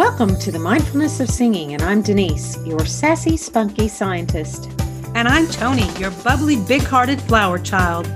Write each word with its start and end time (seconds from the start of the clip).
Welcome 0.00 0.38
to 0.38 0.50
the 0.50 0.58
Mindfulness 0.58 1.20
of 1.20 1.28
Singing, 1.28 1.74
and 1.74 1.82
I'm 1.82 2.00
Denise, 2.00 2.56
your 2.64 2.86
sassy, 2.86 3.36
spunky 3.36 3.86
scientist. 3.86 4.70
And 5.14 5.28
I'm 5.28 5.46
Tony, 5.46 5.86
your 5.98 6.10
bubbly, 6.24 6.56
big 6.56 6.80
hearted 6.80 7.20
flower 7.20 7.58
child. 7.58 8.06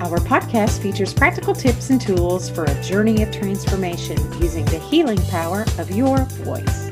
Our 0.00 0.16
podcast 0.16 0.80
features 0.80 1.12
practical 1.12 1.54
tips 1.54 1.90
and 1.90 2.00
tools 2.00 2.48
for 2.48 2.64
a 2.64 2.82
journey 2.82 3.22
of 3.22 3.30
transformation 3.30 4.16
using 4.40 4.64
the 4.64 4.78
healing 4.78 5.20
power 5.26 5.66
of 5.76 5.90
your 5.90 6.20
voice. 6.46 6.88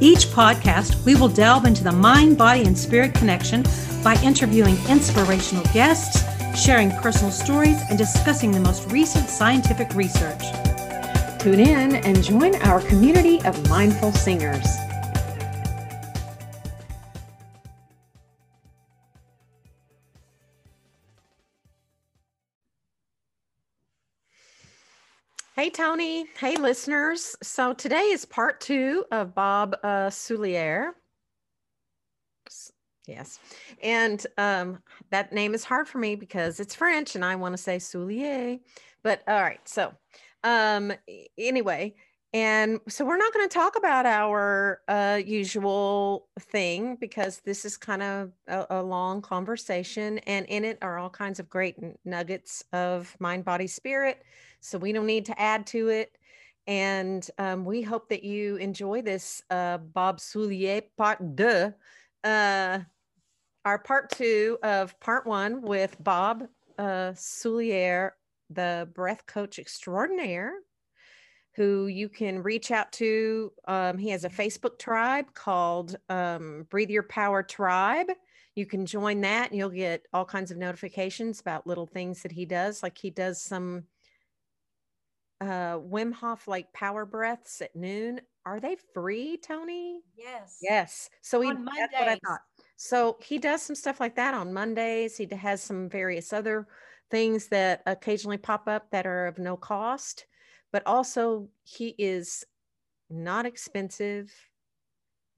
Each 0.00 0.24
podcast, 0.28 1.04
we 1.04 1.14
will 1.14 1.28
delve 1.28 1.66
into 1.66 1.84
the 1.84 1.92
mind, 1.92 2.38
body, 2.38 2.62
and 2.62 2.76
spirit 2.76 3.12
connection 3.12 3.64
by 4.02 4.18
interviewing 4.24 4.78
inspirational 4.88 5.64
guests, 5.74 6.24
sharing 6.58 6.90
personal 7.02 7.30
stories, 7.30 7.82
and 7.90 7.98
discussing 7.98 8.50
the 8.50 8.60
most 8.60 8.90
recent 8.90 9.28
scientific 9.28 9.94
research. 9.94 10.42
Tune 11.46 11.60
in 11.60 11.94
and 11.94 12.24
join 12.24 12.56
our 12.62 12.80
community 12.80 13.40
of 13.44 13.68
mindful 13.68 14.10
singers. 14.10 14.66
Hey, 25.54 25.70
Tony. 25.70 26.26
Hey, 26.36 26.56
listeners. 26.56 27.36
So 27.44 27.72
today 27.74 28.06
is 28.06 28.24
part 28.24 28.60
two 28.60 29.04
of 29.12 29.32
Bob 29.32 29.76
uh, 29.84 30.08
Soulliere. 30.08 30.94
Yes. 33.06 33.38
And 33.84 34.26
um, 34.36 34.80
that 35.10 35.32
name 35.32 35.54
is 35.54 35.62
hard 35.62 35.86
for 35.86 35.98
me 35.98 36.16
because 36.16 36.58
it's 36.58 36.74
French 36.74 37.14
and 37.14 37.24
I 37.24 37.36
want 37.36 37.52
to 37.52 37.62
say 37.62 37.76
Soulier. 37.76 38.58
But 39.04 39.22
all 39.28 39.40
right. 39.40 39.60
So 39.68 39.94
um, 40.46 40.92
anyway, 41.36 41.94
and 42.32 42.80
so 42.88 43.04
we're 43.04 43.16
not 43.16 43.32
going 43.32 43.48
to 43.48 43.52
talk 43.52 43.76
about 43.76 44.06
our 44.06 44.80
uh, 44.88 45.20
usual 45.24 46.28
thing 46.38 46.96
because 47.00 47.40
this 47.40 47.64
is 47.64 47.76
kind 47.76 48.02
of 48.02 48.32
a, 48.46 48.66
a, 48.70 48.82
long 48.82 49.22
conversation, 49.22 50.18
and 50.20 50.46
in 50.46 50.64
it 50.64 50.78
are 50.82 50.98
all 50.98 51.10
kinds 51.10 51.40
of 51.40 51.50
great 51.50 51.76
nuggets 52.04 52.62
of 52.72 53.16
mind, 53.18 53.44
body, 53.44 53.66
spirit. 53.66 54.22
So 54.60 54.78
we 54.78 54.92
don't 54.92 55.06
need 55.06 55.24
to 55.26 55.40
add 55.40 55.66
to 55.68 55.88
it. 55.88 56.16
And 56.68 57.28
um, 57.38 57.64
we 57.64 57.82
hope 57.82 58.08
that 58.10 58.22
you 58.22 58.56
enjoy 58.56 59.02
this 59.02 59.42
uh, 59.50 59.78
Bob 59.78 60.18
Soulier 60.18 60.82
part 60.96 61.36
deux, 61.36 61.72
uh, 62.22 62.78
our 63.64 63.78
part 63.78 64.10
two 64.10 64.58
of 64.62 64.98
part 65.00 65.26
one 65.26 65.62
with 65.62 65.96
Bob 66.00 66.44
uh, 66.78 67.12
Soulliere, 67.14 68.10
the 68.50 68.88
breath 68.94 69.26
coach 69.26 69.58
extraordinaire 69.58 70.54
who 71.56 71.86
you 71.86 72.08
can 72.08 72.42
reach 72.42 72.70
out 72.70 72.92
to. 72.92 73.50
Um, 73.66 73.96
he 73.96 74.10
has 74.10 74.24
a 74.24 74.28
Facebook 74.30 74.78
tribe 74.78 75.32
called 75.32 75.96
um, 76.10 76.66
Breathe 76.68 76.90
Your 76.90 77.02
Power 77.02 77.42
Tribe. 77.42 78.08
You 78.54 78.66
can 78.66 78.84
join 78.84 79.22
that 79.22 79.50
and 79.50 79.58
you'll 79.58 79.70
get 79.70 80.06
all 80.12 80.24
kinds 80.24 80.50
of 80.50 80.58
notifications 80.58 81.40
about 81.40 81.66
little 81.66 81.86
things 81.86 82.22
that 82.22 82.32
he 82.32 82.44
does. 82.44 82.82
Like 82.82 82.98
he 82.98 83.08
does 83.10 83.40
some 83.40 83.84
uh, 85.40 85.78
Wim 85.78 86.12
Hof 86.12 86.46
like 86.46 86.72
power 86.74 87.06
breaths 87.06 87.62
at 87.62 87.74
noon. 87.74 88.20
Are 88.44 88.60
they 88.60 88.76
free, 88.94 89.38
Tony? 89.38 90.00
Yes. 90.14 90.58
Yes. 90.62 91.10
So 91.22 91.40
he, 91.40 91.50
that's 91.50 91.92
what 91.92 92.08
I 92.08 92.18
thought. 92.24 92.40
So 92.76 93.16
he 93.22 93.38
does 93.38 93.62
some 93.62 93.76
stuff 93.76 93.98
like 93.98 94.16
that 94.16 94.34
on 94.34 94.52
Mondays. 94.52 95.16
He 95.16 95.26
has 95.34 95.62
some 95.62 95.88
various 95.88 96.32
other 96.32 96.68
things 97.10 97.48
that 97.48 97.82
occasionally 97.86 98.38
pop 98.38 98.68
up 98.68 98.90
that 98.90 99.06
are 99.06 99.26
of 99.26 99.38
no 99.38 99.56
cost 99.56 100.26
but 100.72 100.82
also 100.86 101.48
he 101.64 101.94
is 101.96 102.44
not 103.08 103.46
expensive. 103.46 104.30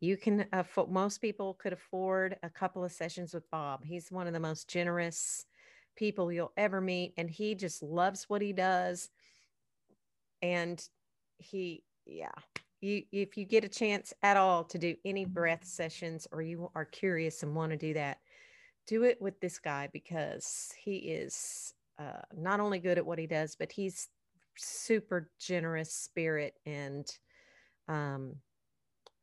You 0.01 0.17
can, 0.17 0.47
uh, 0.53 0.65
most 0.89 1.21
people 1.21 1.55
could 1.55 1.73
afford 1.73 2.37
a 2.43 2.51
couple 2.51 2.85
of 2.85 2.91
sessions 2.93 3.35
with 3.35 3.49
Bob. 3.51 3.85
He's 3.85 4.11
one 4.11 4.27
of 4.27 4.33
the 4.33 4.41
most 4.41 4.69
generous 4.69 5.47
people 5.97 6.33
you'll 6.33 6.53
ever 6.57 6.81
meet, 6.81 7.15
and 7.17 7.31
he 7.31 7.55
just 7.55 7.83
loves 7.83 8.25
what 8.29 8.43
he 8.43 8.53
does. 8.53 9.11
And 10.43 10.83
he, 11.37 11.85
yeah, 12.05 12.31
you, 12.81 13.03
if 13.13 13.37
you 13.37 13.45
get 13.45 13.65
a 13.65 13.69
chance 13.69 14.13
at 14.23 14.37
all 14.37 14.65
to 14.65 14.79
do 14.79 14.97
any 15.05 15.25
breath 15.25 15.65
sessions 15.65 16.27
or 16.33 16.43
you 16.43 16.71
are 16.75 16.85
curious 16.85 17.43
and 17.43 17.55
want 17.55 17.73
to 17.73 17.79
do 17.79 17.95
that, 17.95 18.19
do 18.89 19.05
it 19.05 19.21
with 19.21 19.39
this 19.41 19.59
guy 19.59 19.89
because 19.93 20.73
he 20.83 20.97
is 20.97 21.75
uh, 22.01 22.23
not 22.37 22.59
only 22.59 22.79
good 22.79 22.99
at 22.99 23.07
what 23.07 23.19
he 23.19 23.27
does, 23.27 23.55
but 23.55 23.71
he's 23.71 24.09
super 24.57 25.31
generous 25.39 25.93
spirit 25.93 26.55
and 26.67 27.07
um, 27.87 28.35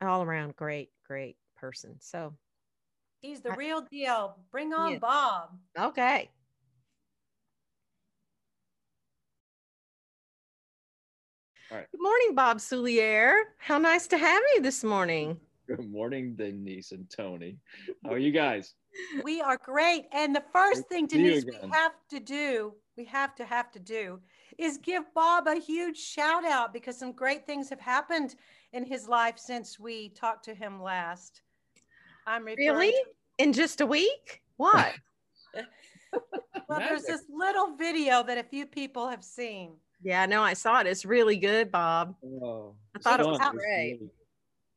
all 0.02 0.22
around 0.22 0.56
great, 0.56 0.92
great 1.06 1.36
person. 1.58 1.96
So 2.00 2.34
he's 3.22 3.42
the 3.42 3.52
I, 3.52 3.56
real 3.56 3.82
deal. 3.82 4.38
Bring 4.52 4.72
on 4.72 4.94
yeah. 4.94 5.00
Bob. 5.00 5.50
Okay. 5.78 6.30
All 11.72 11.78
right. 11.78 11.88
Good 11.92 12.02
morning, 12.02 12.36
Bob 12.36 12.60
Soulliere. 12.60 13.42
How 13.58 13.80
nice 13.80 14.06
to 14.08 14.18
have 14.18 14.44
you 14.54 14.62
this 14.62 14.84
morning. 14.84 15.40
Good 15.68 15.90
morning, 15.90 16.36
Denise 16.36 16.92
and 16.92 17.10
Tony. 17.10 17.58
How 18.04 18.12
are 18.12 18.20
you 18.20 18.32
guys? 18.32 18.76
We 19.24 19.42
are 19.42 19.58
great. 19.58 20.06
And 20.12 20.36
the 20.36 20.44
first 20.54 20.88
thing, 20.88 21.08
Denise, 21.08 21.46
we 21.46 21.70
have 21.72 21.94
to 22.10 22.20
do, 22.20 22.74
we 22.98 23.06
have 23.06 23.36
to 23.36 23.46
have 23.46 23.72
to 23.72 23.80
do 23.80 24.20
is 24.58 24.78
give 24.78 25.04
Bob 25.14 25.48
a 25.48 25.56
huge 25.56 25.98
shout 25.98 26.46
out 26.46 26.74
because 26.74 26.98
some 26.98 27.12
great 27.12 27.46
things 27.46 27.70
have 27.70 27.80
happened 27.80 28.36
in 28.74 28.86
his 28.86 29.08
life 29.08 29.38
since 29.38 29.80
we 29.80 30.10
talked 30.10 30.46
to 30.46 30.54
him 30.54 30.82
last. 30.82 31.42
I'm 32.26 32.46
really 32.46 32.92
to- 32.92 33.06
in 33.38 33.54
just 33.54 33.82
a 33.82 33.86
week. 33.86 34.42
What? 34.58 34.94
well, 36.70 36.80
there's 36.80 37.04
this 37.04 37.24
little 37.30 37.76
video 37.76 38.24
that 38.24 38.38
a 38.38 38.44
few 38.44 38.66
people 38.66 39.08
have 39.08 39.24
seen. 39.24 39.74
Yeah, 40.02 40.26
no, 40.26 40.42
I 40.42 40.54
saw 40.54 40.82
it. 40.82 40.88
It's 40.88 41.06
really 41.06 41.38
good, 41.38 41.72
Bob. 41.72 42.16
Oh, 42.24 42.76
I 42.96 43.00
thought 43.00 43.20
it 43.20 43.26
was 43.26 43.40
great. 43.52 44.00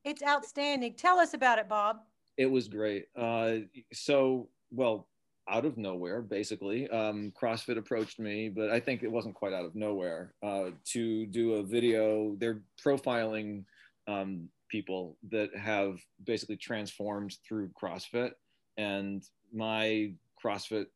It's 0.04 0.22
outstanding. 0.22 0.94
Tell 0.94 1.18
us 1.18 1.34
about 1.34 1.58
it, 1.58 1.68
Bob. 1.68 1.98
It 2.38 2.46
was 2.46 2.68
great. 2.68 3.06
Uh, 3.16 3.56
so, 3.92 4.48
well, 4.70 5.08
out 5.50 5.64
of 5.64 5.76
nowhere, 5.76 6.22
basically. 6.22 6.88
Um, 6.88 7.32
CrossFit 7.40 7.76
approached 7.78 8.18
me, 8.20 8.48
but 8.48 8.70
I 8.70 8.78
think 8.78 9.02
it 9.02 9.10
wasn't 9.10 9.34
quite 9.34 9.52
out 9.52 9.64
of 9.64 9.74
nowhere 9.74 10.34
uh, 10.42 10.70
to 10.92 11.26
do 11.26 11.54
a 11.54 11.62
video. 11.62 12.36
They're 12.38 12.60
profiling 12.82 13.64
um, 14.06 14.48
people 14.68 15.16
that 15.30 15.54
have 15.56 15.98
basically 16.24 16.56
transformed 16.56 17.36
through 17.46 17.70
CrossFit. 17.80 18.32
And 18.76 19.24
my 19.52 20.12
CrossFit 20.42 20.86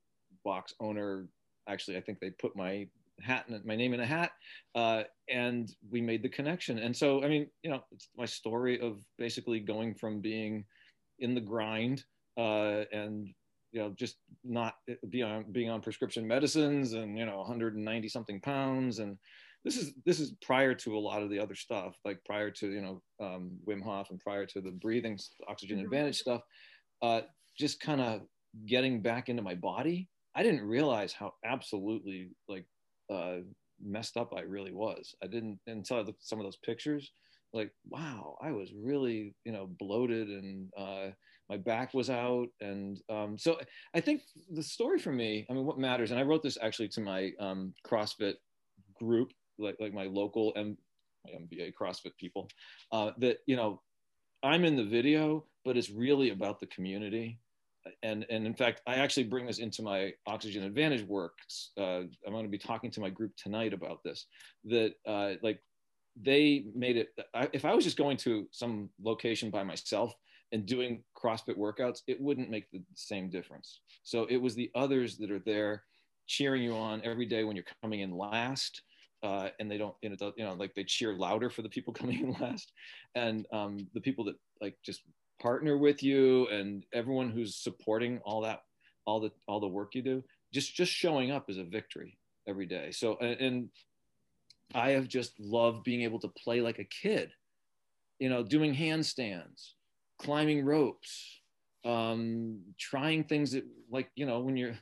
box 0.45 0.75
owner, 0.79 1.27
actually, 1.69 1.97
I 1.97 2.03
think 2.03 2.21
they 2.21 2.31
put 2.31 2.55
my 2.55 2.87
hat 3.21 3.45
and 3.49 3.65
my 3.65 3.77
name 3.77 3.95
in 3.95 4.01
a 4.01 4.07
hat 4.07 4.33
uh, 4.75 5.03
and 5.29 5.75
we 5.91 6.01
made 6.01 6.23
the 6.23 6.29
connection 6.29 6.79
and 6.79 6.97
so 6.97 7.23
i 7.23 7.29
mean 7.29 7.47
you 7.63 7.71
know 7.71 7.85
it's 7.93 8.09
my 8.17 8.25
story 8.25 8.81
of 8.81 8.99
basically 9.17 9.61
going 9.61 9.95
from 9.95 10.21
being 10.21 10.65
in 11.23 11.35
the 11.35 11.41
grind 11.41 12.05
uh, 12.37 12.85
and 12.93 13.29
you 13.73 13.81
know 13.81 13.95
just 13.97 14.17
not 14.45 14.75
eh, 14.89 14.95
be 15.09 15.23
on 15.23 15.51
being 15.53 15.71
on 15.71 15.81
prescription 15.81 16.27
medicines 16.27 16.93
and 16.93 17.17
you 17.17 17.25
know 17.25 17.39
190 17.39 18.09
something 18.09 18.41
pounds. 18.41 18.99
And 18.99 19.17
this 19.65 19.77
is 19.77 19.95
this 20.05 20.21
is 20.21 20.35
prior 20.43 20.75
to 20.75 20.97
a 20.97 21.01
lot 21.01 21.23
of 21.23 21.31
the 21.31 21.39
other 21.39 21.55
stuff 21.55 21.97
like 22.05 22.19
prior 22.27 22.51
to 22.51 22.71
you 22.71 22.83
know 22.83 23.03
um, 23.21 23.53
Wim 23.67 23.83
Hof 23.83 24.11
and 24.11 24.21
prior 24.21 24.45
to 24.47 24.61
the 24.61 24.73
breathing 24.73 25.19
oxygen 25.49 25.79
mm-hmm. 25.79 25.87
advantage 25.87 26.19
stuff 26.19 26.43
uh, 27.01 27.23
just 27.59 27.81
kind 27.81 28.01
of 28.01 28.23
getting 28.67 29.01
back 29.01 29.29
into 29.29 29.43
my 29.43 29.55
body. 29.55 30.09
I 30.35 30.43
didn't 30.43 30.63
realize 30.63 31.13
how 31.13 31.35
absolutely 31.45 32.31
like 32.49 32.67
uh, 33.13 33.39
messed 33.83 34.17
up 34.17 34.33
I 34.37 34.43
really 34.43 34.73
was. 34.73 35.15
I 35.23 35.27
didn't 35.27 35.59
until 35.67 35.97
I 35.99 36.01
looked 36.01 36.21
at 36.23 36.27
some 36.27 36.39
of 36.39 36.45
those 36.45 36.59
pictures 36.65 37.11
like 37.53 37.71
wow 37.89 38.37
I 38.43 38.53
was 38.53 38.73
really 38.75 39.35
you 39.45 39.53
know 39.53 39.69
bloated 39.79 40.29
and 40.29 40.71
uh, 40.77 41.11
my 41.49 41.59
back 41.59 41.93
was 41.93 42.09
out. 42.09 42.49
And 42.61 43.01
um, 43.11 43.37
so 43.37 43.59
i 43.95 44.01
think 44.01 44.23
the 44.51 44.63
story 44.63 44.99
for 44.99 45.13
me 45.13 45.47
i 45.51 45.53
mean 45.53 45.67
what 45.67 45.79
matters 45.79 46.11
and 46.11 46.19
i 46.19 46.23
wrote 46.23 46.43
this 46.43 46.59
actually 46.61 46.89
to 46.89 47.01
my 47.01 47.31
um, 47.39 47.75
crossfit 47.87 48.35
group 48.99 49.33
like, 49.59 49.77
like 49.81 49.93
my 49.93 50.05
local 50.05 50.53
M- 50.57 50.79
my 51.25 51.33
mba 51.33 51.73
crossfit 51.79 52.17
people 52.19 52.49
uh, 52.91 53.11
that 53.19 53.39
you 53.47 53.57
know 53.57 53.81
i'm 54.43 54.65
in 54.65 54.77
the 54.77 54.85
video 54.85 55.45
but 55.65 55.77
it's 55.77 55.91
really 55.91 56.31
about 56.31 56.59
the 56.59 56.67
community. 56.67 57.39
And 58.03 58.25
and 58.31 58.47
in 58.47 58.55
fact 58.55 58.81
i 58.87 58.95
actually 58.95 59.25
bring 59.25 59.47
this 59.47 59.59
into 59.59 59.83
my 59.83 60.13
oxygen 60.27 60.63
advantage 60.63 61.03
work 61.03 61.35
uh, 61.79 62.03
i'm 62.27 62.33
going 62.33 62.45
to 62.45 62.57
be 62.59 62.59
talking 62.59 62.91
to 62.93 63.01
my 63.01 63.11
group 63.11 63.33
tonight 63.37 63.73
about 63.73 63.99
this 64.05 64.27
that 64.65 64.95
uh, 65.07 65.33
like 65.43 65.61
they 66.21 66.65
made 66.75 66.97
it 66.97 67.09
I, 67.35 67.49
if 67.53 67.65
i 67.65 67.75
was 67.75 67.85
just 67.85 67.97
going 67.97 68.17
to 68.19 68.47
some 68.51 68.91
location 69.03 69.51
by 69.51 69.63
myself 69.63 70.15
and 70.53 70.67
doing 70.67 71.03
CrossFit 71.17 71.57
workouts, 71.57 72.01
it 72.07 72.21
wouldn't 72.21 72.51
make 72.51 72.71
the 72.71 72.83
same 72.95 73.31
difference. 73.31 73.81
So 74.03 74.27
it 74.29 74.37
was 74.37 74.55
the 74.55 74.71
others 74.75 75.17
that 75.17 75.31
are 75.31 75.41
there 75.41 75.85
cheering 76.27 76.63
you 76.63 76.77
on 76.77 77.01
every 77.05 77.27
day 77.27 77.43
when 77.43 77.57
you're 77.57 77.65
coming 77.83 78.01
in 78.01 78.17
last 78.17 78.83
uh, 79.23 79.49
and 79.59 79.71
they 79.71 79.79
don't, 79.79 79.95
you 80.03 80.11
know, 80.11 80.33
you 80.37 80.45
know, 80.45 80.55
like 80.55 80.75
they 80.75 80.85
cheer 80.85 81.15
louder 81.15 81.49
for 81.49 81.63
the 81.63 81.69
people 81.69 81.93
coming 81.99 82.21
in 82.21 82.37
last, 82.41 82.73
and 83.15 83.47
um, 83.53 83.79
the 83.95 84.01
people 84.01 84.25
that 84.25 84.37
like 84.61 84.77
just 84.85 85.03
partner 85.41 85.77
with 85.77 86.03
you 86.03 86.47
and 86.49 86.85
everyone 86.93 87.31
who's 87.31 87.57
supporting 87.57 88.19
all 88.25 88.41
that, 88.43 88.63
all 89.07 89.21
the 89.21 89.31
all 89.47 89.61
the 89.61 89.69
work 89.69 89.95
you 89.95 90.03
do, 90.03 90.25
just 90.53 90.75
just 90.75 90.93
showing 90.93 91.31
up 91.31 91.49
is 91.49 91.59
a 91.59 91.65
victory 91.65 92.19
every 92.49 92.67
day. 92.67 92.91
So 92.91 93.17
and, 93.21 93.41
and 93.41 93.69
I 94.75 94.91
have 94.91 95.09
just 95.09 95.39
loved 95.39 95.85
being 95.85 96.03
able 96.03 96.21
to 96.21 96.29
play 96.29 96.61
like 96.61 96.79
a 96.79 96.85
kid, 96.85 97.31
you 98.19 98.29
know, 98.29 98.43
doing 98.43 98.75
handstands, 98.75 99.73
climbing 100.19 100.65
ropes, 100.65 101.41
um, 101.85 102.61
trying 102.79 103.25
things 103.25 103.53
that 103.53 103.65
like 103.91 104.09
you 104.15 104.27
know 104.27 104.41
when 104.41 104.57
you're 104.57 104.75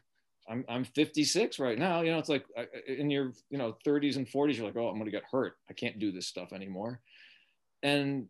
I'm, 0.51 0.65
I'm 0.69 0.85
56 0.85 1.59
right 1.61 1.79
now. 1.79 2.03
You 2.03 2.11
know, 2.11 2.19
it's 2.19 2.29
like 2.29 2.45
in 2.89 3.09
your, 3.09 3.33
you 3.51 3.59
know, 3.59 3.77
30s 3.87 4.17
and 4.17 4.27
40s, 4.27 4.57
you're 4.57 4.67
like, 4.67 4.77
oh, 4.77 4.89
I'm 4.89 4.95
going 4.95 5.05
to 5.05 5.11
get 5.11 5.23
hurt. 5.31 5.55
I 5.71 5.75
can't 5.75 6.01
do 6.01 6.11
this 6.11 6.27
stuff 6.27 6.53
anymore. 6.53 7.01
And 7.85 8.27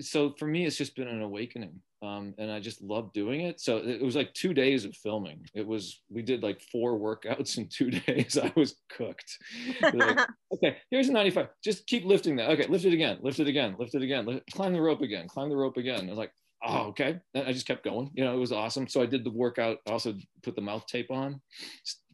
so 0.00 0.34
for 0.38 0.46
me, 0.46 0.66
it's 0.66 0.76
just 0.76 0.94
been 0.94 1.08
an 1.08 1.20
awakening. 1.20 1.80
Um, 2.02 2.34
and 2.36 2.50
I 2.50 2.58
just 2.58 2.82
loved 2.82 3.12
doing 3.12 3.42
it. 3.42 3.60
So 3.60 3.76
it 3.76 4.02
was 4.02 4.16
like 4.16 4.34
two 4.34 4.52
days 4.52 4.84
of 4.84 4.96
filming. 4.96 5.46
It 5.54 5.64
was, 5.64 6.02
we 6.10 6.22
did 6.22 6.42
like 6.42 6.60
four 6.60 6.98
workouts 7.16 7.58
in 7.58 7.68
two 7.68 7.90
days. 8.06 8.36
I 8.36 8.52
was 8.56 8.74
cooked. 8.90 9.38
like, 9.80 10.18
okay, 10.54 10.78
here's 10.90 11.08
a 11.08 11.12
95. 11.12 11.48
Just 11.62 11.86
keep 11.86 12.04
lifting 12.04 12.36
that. 12.36 12.50
Okay, 12.50 12.66
lift 12.66 12.84
it 12.84 12.92
again, 12.92 13.18
lift 13.22 13.38
it 13.38 13.46
again, 13.46 13.76
lift 13.78 13.94
it 13.94 14.02
again, 14.02 14.26
lift, 14.26 14.50
climb 14.52 14.72
the 14.72 14.80
rope 14.80 15.02
again, 15.02 15.28
climb 15.28 15.48
the 15.48 15.56
rope 15.56 15.76
again. 15.76 16.06
I 16.06 16.08
was 16.08 16.18
like, 16.18 16.32
oh, 16.64 16.86
okay. 16.88 17.20
And 17.34 17.46
I 17.46 17.52
just 17.52 17.66
kept 17.66 17.84
going. 17.84 18.10
You 18.14 18.24
know, 18.24 18.34
it 18.34 18.40
was 18.40 18.52
awesome. 18.52 18.88
So 18.88 19.02
I 19.02 19.06
did 19.06 19.24
the 19.24 19.30
workout, 19.30 19.78
also 19.86 20.14
put 20.42 20.56
the 20.56 20.62
mouth 20.62 20.86
tape 20.86 21.10
on 21.10 21.40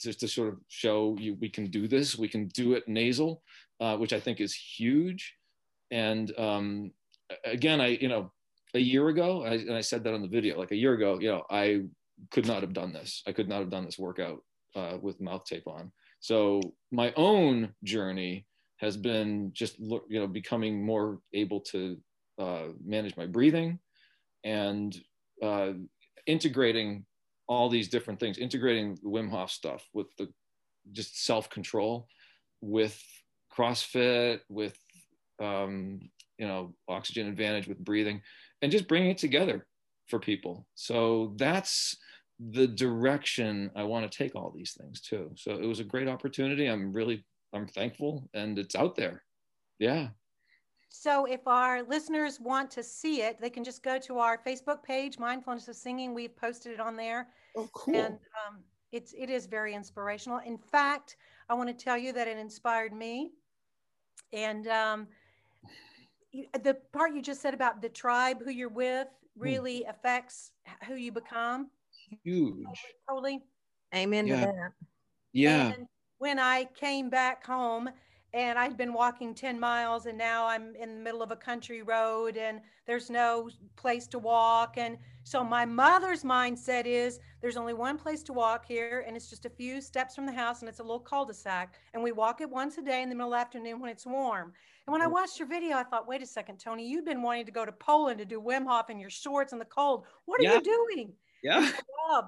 just 0.01 0.21
to 0.21 0.29
sort 0.29 0.49
of 0.49 0.59
show 0.69 1.17
you 1.19 1.37
we 1.41 1.49
can 1.49 1.67
do 1.67 1.89
this. 1.89 2.19
We 2.19 2.29
can 2.29 2.49
do 2.49 2.75
it 2.75 2.89
nasal, 2.89 3.43
uh, 3.81 3.97
which 3.97 4.13
I 4.13 4.21
think 4.21 4.41
is 4.41 4.55
huge. 4.55 5.35
And 5.91 6.33
um, 6.39 6.93
again, 7.45 7.81
I, 7.81 7.89
you 7.89 8.09
know, 8.09 8.33
a 8.75 8.79
year 8.79 9.09
ago, 9.09 9.45
and 9.45 9.75
I 9.75 9.81
said 9.81 10.05
that 10.05 10.15
on 10.15 10.23
the 10.23 10.29
video, 10.29 10.59
like 10.59 10.73
a 10.73 10.77
year 10.77 10.95
ago, 10.95 11.19
you 11.21 11.31
know, 11.31 11.45
I 11.51 11.83
could 12.31 12.47
not 12.47 12.63
have 12.63 12.73
done 12.73 12.93
this. 12.93 13.23
I 13.27 13.33
could 13.33 13.49
not 13.49 13.61
have 13.61 13.71
done 13.71 13.85
this 13.85 13.99
workout 13.99 14.43
uh, 14.75 14.99
with 15.01 15.21
mouth 15.21 15.45
tape 15.45 15.67
on. 15.67 15.93
So 16.21 16.61
my 16.91 17.13
own 17.17 17.73
journey 17.85 18.47
has 18.79 18.97
been 18.97 19.51
just, 19.53 19.79
you 19.79 20.03
know, 20.11 20.27
becoming 20.27 20.85
more 20.85 21.21
able 21.33 21.61
to 21.61 21.97
uh, 22.39 22.67
manage 22.85 23.17
my 23.17 23.27
breathing, 23.27 23.79
and 24.45 24.97
uh, 25.43 25.73
integrating 26.27 27.05
all 27.49 27.69
these 27.69 27.89
different 27.89 28.21
things, 28.21 28.39
integrating 28.39 28.97
Wim 28.99 29.31
Hof 29.31 29.51
stuff 29.51 29.89
with 29.95 30.07
the 30.17 30.29
just 30.93 31.25
self 31.25 31.51
control, 31.51 32.07
with 32.61 33.03
CrossFit, 33.57 34.41
with 34.49 34.79
um, 35.41 36.01
you 36.39 36.47
know 36.47 36.75
oxygen 36.89 37.29
advantage, 37.29 37.67
with 37.67 37.79
breathing, 37.79 38.21
and 38.63 38.73
just 38.73 38.89
bringing 38.89 39.11
it 39.11 39.19
together 39.19 39.67
for 40.07 40.19
people. 40.19 40.67
So 40.75 41.35
that's 41.37 41.97
the 42.39 42.67
direction 42.67 43.71
I 43.75 43.83
want 43.83 44.11
to 44.11 44.17
take 44.17 44.35
all 44.37 44.53
these 44.55 44.77
things 44.79 45.01
too. 45.01 45.31
So 45.37 45.53
it 45.53 45.67
was 45.67 45.81
a 45.81 45.85
great 45.85 46.09
opportunity. 46.09 46.67
I'm 46.67 46.93
really 46.93 47.25
I'm 47.53 47.67
thankful, 47.67 48.29
and 48.35 48.59
it's 48.59 48.75
out 48.75 48.95
there. 48.95 49.23
Yeah. 49.79 50.09
So 50.91 51.27
if 51.27 51.47
our 51.47 51.83
listeners 51.83 52.41
want 52.41 52.71
to 52.73 52.83
see 52.83 53.23
it, 53.23 53.41
they 53.41 53.51
can 53.51 53.65
just 53.65 53.83
go 53.83 53.99
to 53.99 54.19
our 54.19 54.39
Facebook 54.39 54.83
page, 54.83 55.19
Mindfulness 55.19 55.69
of 55.69 55.77
Singing. 55.77 56.15
We've 56.15 56.37
posted 56.37 56.73
it 56.73 56.81
on 56.81 56.97
there. 56.97 57.29
Oh, 57.57 57.69
cool. 57.73 57.95
And 57.95 58.15
um, 58.15 58.59
it's 58.93 59.15
it 59.17 59.31
is 59.31 59.47
very 59.47 59.75
inspirational. 59.75 60.41
In 60.45 60.59
fact, 60.59 61.17
I 61.49 61.55
want 61.55 61.69
to 61.69 61.85
tell 61.85 61.97
you 61.97 62.13
that 62.13 62.29
it 62.29 62.39
inspired 62.39 62.93
me. 62.93 63.33
And 64.33 64.67
um, 64.69 65.09
the 66.63 66.75
part 66.93 67.15
you 67.15 67.23
just 67.23 67.41
said 67.41 67.55
about 67.55 67.81
the 67.83 67.89
tribe, 67.89 68.39
who 68.45 68.51
you're 68.51 68.69
with, 68.69 69.09
hmm. 69.37 69.43
really 69.43 69.85
mm. 69.87 69.91
affects 69.91 70.53
who 70.87 70.95
you 70.95 71.13
become. 71.13 71.71
Huge. 72.25 72.67
Totally. 73.09 73.43
Amen 73.95 74.27
yeah. 74.27 74.41
to 74.41 74.47
that. 74.47 74.73
Yeah. 75.33 75.73
And 75.75 75.87
when 76.19 76.39
I 76.39 76.65
came 76.75 77.11
back 77.11 77.45
home 77.45 77.89
and 78.35 78.59
I'd 78.59 78.77
been 78.77 78.93
walking 78.93 79.35
10 79.35 79.59
miles 79.59 80.07
and 80.07 80.19
now 80.19 80.47
I'm 80.47 80.75
in 80.77 80.97
the 80.97 81.01
middle 81.01 81.23
of 81.23 81.31
a 81.31 81.37
country 81.37 81.83
road 81.83 82.37
and 82.37 82.61
there's 82.87 83.09
no 83.09 83.49
place 83.77 84.07
to 84.09 84.19
walk. 84.19 84.77
And 84.77 84.99
so 85.25 85.43
my 85.43 85.65
mother's 85.65 86.25
mindset 86.25 86.85
is 86.85 87.21
there's 87.41 87.57
only 87.57 87.73
one 87.73 87.97
place 87.97 88.23
to 88.25 88.33
walk 88.33 88.67
here 88.67 89.05
and 89.07 89.17
it's 89.17 89.31
just 89.31 89.47
a 89.47 89.51
few 89.51 89.81
steps 89.81 90.15
from 90.15 90.27
the 90.27 90.33
house 90.33 90.61
and 90.61 90.69
it's 90.69 90.81
a 90.81 90.83
little 90.83 91.01
cul-de-sac. 91.01 91.75
And 91.95 92.03
we 92.03 92.13
walk 92.13 92.41
it 92.41 92.51
once 92.51 92.77
a 92.77 92.83
day 92.83 93.03
in 93.03 93.09
the 93.09 93.15
middle 93.15 93.33
of 93.33 93.39
the 93.39 93.41
afternoon 93.41 93.81
when 93.81 93.91
it's 93.91 94.07
warm. 94.07 94.53
And 94.89 94.93
when 94.95 95.03
I 95.03 95.07
watched 95.07 95.39
your 95.39 95.47
video, 95.47 95.77
I 95.77 95.83
thought, 95.83 96.09
wait 96.09 96.23
a 96.23 96.27
second, 96.27 96.57
Tony, 96.57 96.89
you've 96.89 97.05
been 97.05 97.21
wanting 97.21 97.45
to 97.45 97.53
go 97.53 97.67
to 97.67 97.73
Poland 97.73 98.19
to 98.21 98.25
do 98.25 98.41
Wim 98.41 98.67
Hof 98.67 98.89
in 98.89 98.99
your 98.99 99.11
shorts 99.11 99.53
in 99.53 99.59
the 99.59 99.67
cold. 99.67 100.07
What 100.25 100.41
are 100.41 100.45
yeah. 100.45 100.55
you 100.55 100.63
doing? 100.63 101.13
Yeah. 101.43 101.71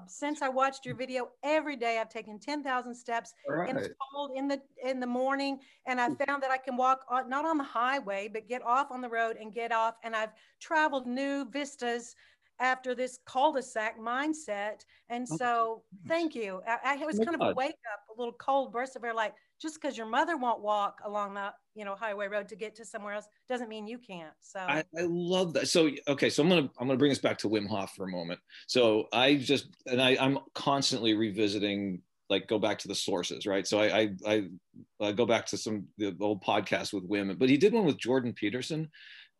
Since 0.05 0.43
I 0.43 0.49
watched 0.49 0.85
your 0.85 0.93
video 0.93 1.29
every 1.41 1.75
day, 1.75 1.97
I've 1.97 2.09
taken 2.09 2.37
10,000 2.37 2.93
steps 2.93 3.33
right. 3.49 3.67
in 3.67 3.77
the 3.77 3.89
cold 4.13 4.33
in 4.35 4.47
the 4.47 4.61
in 4.85 4.99
the 4.99 5.07
morning, 5.07 5.57
and 5.87 5.99
I 5.99 6.09
found 6.09 6.43
that 6.43 6.51
I 6.51 6.57
can 6.57 6.77
walk 6.77 7.03
on, 7.09 7.27
not 7.27 7.45
on 7.45 7.57
the 7.57 7.63
highway, 7.63 8.29
but 8.31 8.47
get 8.47 8.61
off 8.61 8.91
on 8.91 9.01
the 9.01 9.09
road 9.09 9.37
and 9.41 9.51
get 9.51 9.71
off. 9.71 9.95
And 10.03 10.15
I've 10.15 10.29
traveled 10.59 11.07
new 11.07 11.49
vistas 11.49 12.15
after 12.59 12.93
this 12.93 13.17
cul-de-sac 13.25 13.99
mindset. 13.99 14.85
And 15.09 15.27
so, 15.27 15.81
thank 16.07 16.35
you. 16.35 16.61
I, 16.67 16.99
I 17.01 17.05
was 17.07 17.17
kind 17.17 17.33
of 17.33 17.41
a 17.41 17.53
wake 17.55 17.71
up, 17.91 18.15
a 18.15 18.19
little 18.19 18.35
cold 18.35 18.71
burst 18.71 18.95
of 18.95 19.03
air, 19.03 19.15
like 19.15 19.33
just 19.61 19.79
because 19.79 19.97
your 19.97 20.07
mother 20.07 20.37
won't 20.37 20.61
walk 20.61 20.99
along 21.05 21.35
the 21.35 21.53
you 21.75 21.85
know 21.85 21.95
highway 21.95 22.27
road 22.27 22.47
to 22.49 22.55
get 22.55 22.75
to 22.75 22.85
somewhere 22.85 23.13
else 23.13 23.27
doesn't 23.47 23.69
mean 23.69 23.87
you 23.87 23.97
can't 23.97 24.33
so 24.41 24.59
I, 24.59 24.83
I, 24.97 25.03
love 25.03 25.53
that 25.53 25.67
so 25.67 25.89
okay 26.07 26.29
so 26.29 26.43
i'm 26.43 26.49
gonna 26.49 26.69
i'm 26.79 26.87
gonna 26.87 26.97
bring 26.97 27.11
us 27.11 27.19
back 27.19 27.37
to 27.39 27.49
wim 27.49 27.67
hof 27.67 27.93
for 27.95 28.05
a 28.05 28.11
moment 28.11 28.39
so 28.67 29.07
i 29.13 29.35
just 29.35 29.67
and 29.85 30.01
i 30.01 30.17
i'm 30.19 30.39
constantly 30.55 31.13
revisiting 31.13 32.01
like 32.29 32.47
go 32.47 32.59
back 32.59 32.79
to 32.79 32.87
the 32.87 32.95
sources 32.95 33.45
right 33.45 33.67
so 33.67 33.79
i 33.79 33.99
i, 34.01 34.09
I, 34.27 34.43
I 34.99 35.11
go 35.11 35.25
back 35.25 35.45
to 35.47 35.57
some 35.57 35.85
the 35.97 36.15
old 36.19 36.43
podcast 36.43 36.93
with 36.93 37.07
wim 37.09 37.37
but 37.37 37.49
he 37.49 37.57
did 37.57 37.73
one 37.73 37.85
with 37.85 37.97
jordan 37.97 38.33
peterson 38.33 38.89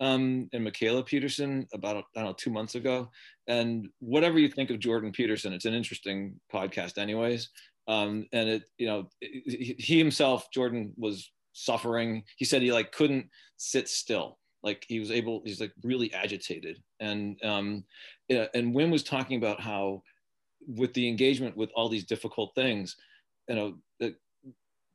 um, 0.01 0.49
and 0.51 0.67
Mikhaila 0.67 1.05
Peterson 1.05 1.67
about 1.73 1.95
I 1.95 2.01
don't 2.15 2.25
know 2.25 2.33
two 2.33 2.49
months 2.49 2.73
ago. 2.73 3.11
And 3.47 3.87
whatever 3.99 4.39
you 4.39 4.49
think 4.49 4.71
of 4.71 4.79
Jordan 4.79 5.11
Peterson, 5.11 5.53
it's 5.53 5.65
an 5.65 5.75
interesting 5.75 6.39
podcast, 6.51 6.97
anyways. 6.97 7.49
Um, 7.91 8.25
and 8.31 8.47
it, 8.47 8.63
you 8.77 8.87
know, 8.87 9.09
he 9.19 9.97
himself, 9.97 10.49
Jordan, 10.51 10.93
was 10.95 11.29
suffering. 11.53 12.23
He 12.37 12.45
said 12.45 12.61
he 12.61 12.71
like 12.71 12.91
couldn't 12.93 13.25
sit 13.57 13.89
still. 13.89 14.39
Like 14.63 14.85
he 14.87 14.99
was 14.99 15.11
able, 15.11 15.41
he's 15.43 15.59
like 15.59 15.73
really 15.83 16.13
agitated. 16.13 16.81
And 16.99 17.37
um, 17.43 17.83
and 18.29 18.73
Wim 18.75 18.91
was 18.91 19.03
talking 19.03 19.37
about 19.37 19.59
how, 19.59 20.03
with 20.67 20.93
the 20.93 21.07
engagement 21.07 21.57
with 21.57 21.71
all 21.75 21.89
these 21.89 22.05
difficult 22.05 22.53
things, 22.55 22.95
you 23.49 23.55
know, 23.55 23.77
that 23.99 24.13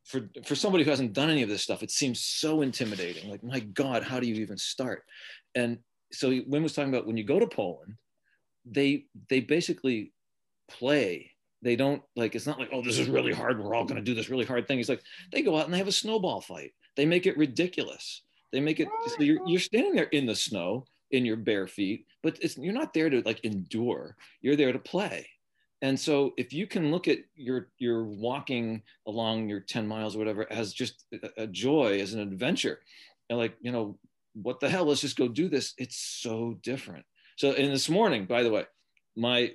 for 0.04 0.30
for 0.44 0.54
somebody 0.54 0.84
who 0.84 0.90
hasn't 0.90 1.12
done 1.12 1.28
any 1.28 1.42
of 1.42 1.50
this 1.50 1.62
stuff, 1.62 1.82
it 1.82 1.90
seems 1.90 2.20
so 2.22 2.62
intimidating. 2.62 3.28
Like, 3.28 3.44
my 3.44 3.60
God, 3.60 4.04
how 4.04 4.20
do 4.20 4.26
you 4.26 4.36
even 4.36 4.56
start? 4.56 5.02
And 5.54 5.78
so 6.12 6.30
Wim 6.30 6.62
was 6.62 6.72
talking 6.72 6.94
about 6.94 7.06
when 7.06 7.18
you 7.18 7.24
go 7.24 7.40
to 7.40 7.46
Poland, 7.46 7.94
they 8.64 9.06
they 9.28 9.40
basically 9.40 10.14
play 10.70 11.32
they 11.66 11.76
don't 11.76 12.02
like 12.14 12.34
it's 12.34 12.46
not 12.46 12.58
like 12.58 12.70
oh 12.72 12.82
this 12.82 12.98
is 12.98 13.08
really 13.08 13.32
hard. 13.32 13.62
We're 13.62 13.74
all 13.74 13.84
going 13.84 13.96
to 13.96 14.02
do 14.02 14.14
this 14.14 14.28
really 14.28 14.44
hard 14.44 14.68
thing. 14.68 14.78
It's 14.78 14.88
like 14.88 15.02
they 15.32 15.42
go 15.42 15.58
out 15.58 15.64
and 15.64 15.74
they 15.74 15.78
have 15.78 15.88
a 15.88 15.92
snowball 15.92 16.40
fight. 16.40 16.72
They 16.96 17.06
make 17.06 17.26
it 17.26 17.36
ridiculous. 17.36 18.22
They 18.52 18.60
make 18.60 18.80
it 18.80 18.88
so 19.06 19.22
you're, 19.22 19.46
you're 19.46 19.60
standing 19.60 19.94
there 19.94 20.04
in 20.04 20.26
the 20.26 20.34
snow 20.34 20.86
in 21.10 21.24
your 21.24 21.36
bare 21.36 21.66
feet 21.66 22.06
but 22.22 22.38
it's 22.40 22.58
you're 22.58 22.72
not 22.72 22.92
there 22.94 23.10
to 23.10 23.22
like 23.22 23.44
endure. 23.44 24.16
You're 24.40 24.56
there 24.56 24.72
to 24.72 24.78
play. 24.78 25.28
And 25.82 25.98
so 25.98 26.32
if 26.36 26.52
you 26.52 26.66
can 26.66 26.90
look 26.90 27.06
at 27.08 27.18
your 27.34 27.68
your 27.78 28.04
walking 28.04 28.82
along 29.06 29.48
your 29.48 29.60
10 29.60 29.86
miles 29.86 30.16
or 30.16 30.18
whatever 30.18 30.50
as 30.50 30.72
just 30.72 31.04
a, 31.12 31.42
a 31.42 31.46
joy 31.46 32.00
as 32.00 32.14
an 32.14 32.20
adventure 32.20 32.80
and 33.28 33.38
like 33.38 33.56
you 33.60 33.72
know 33.72 33.98
what 34.34 34.60
the 34.60 34.68
hell 34.68 34.84
let's 34.84 35.00
just 35.00 35.16
go 35.16 35.28
do 35.28 35.48
this. 35.48 35.74
It's 35.78 35.96
so 35.96 36.58
different. 36.62 37.04
So 37.36 37.52
in 37.52 37.70
this 37.70 37.88
morning 37.88 38.26
by 38.26 38.42
the 38.42 38.50
way 38.50 38.64
my 39.16 39.52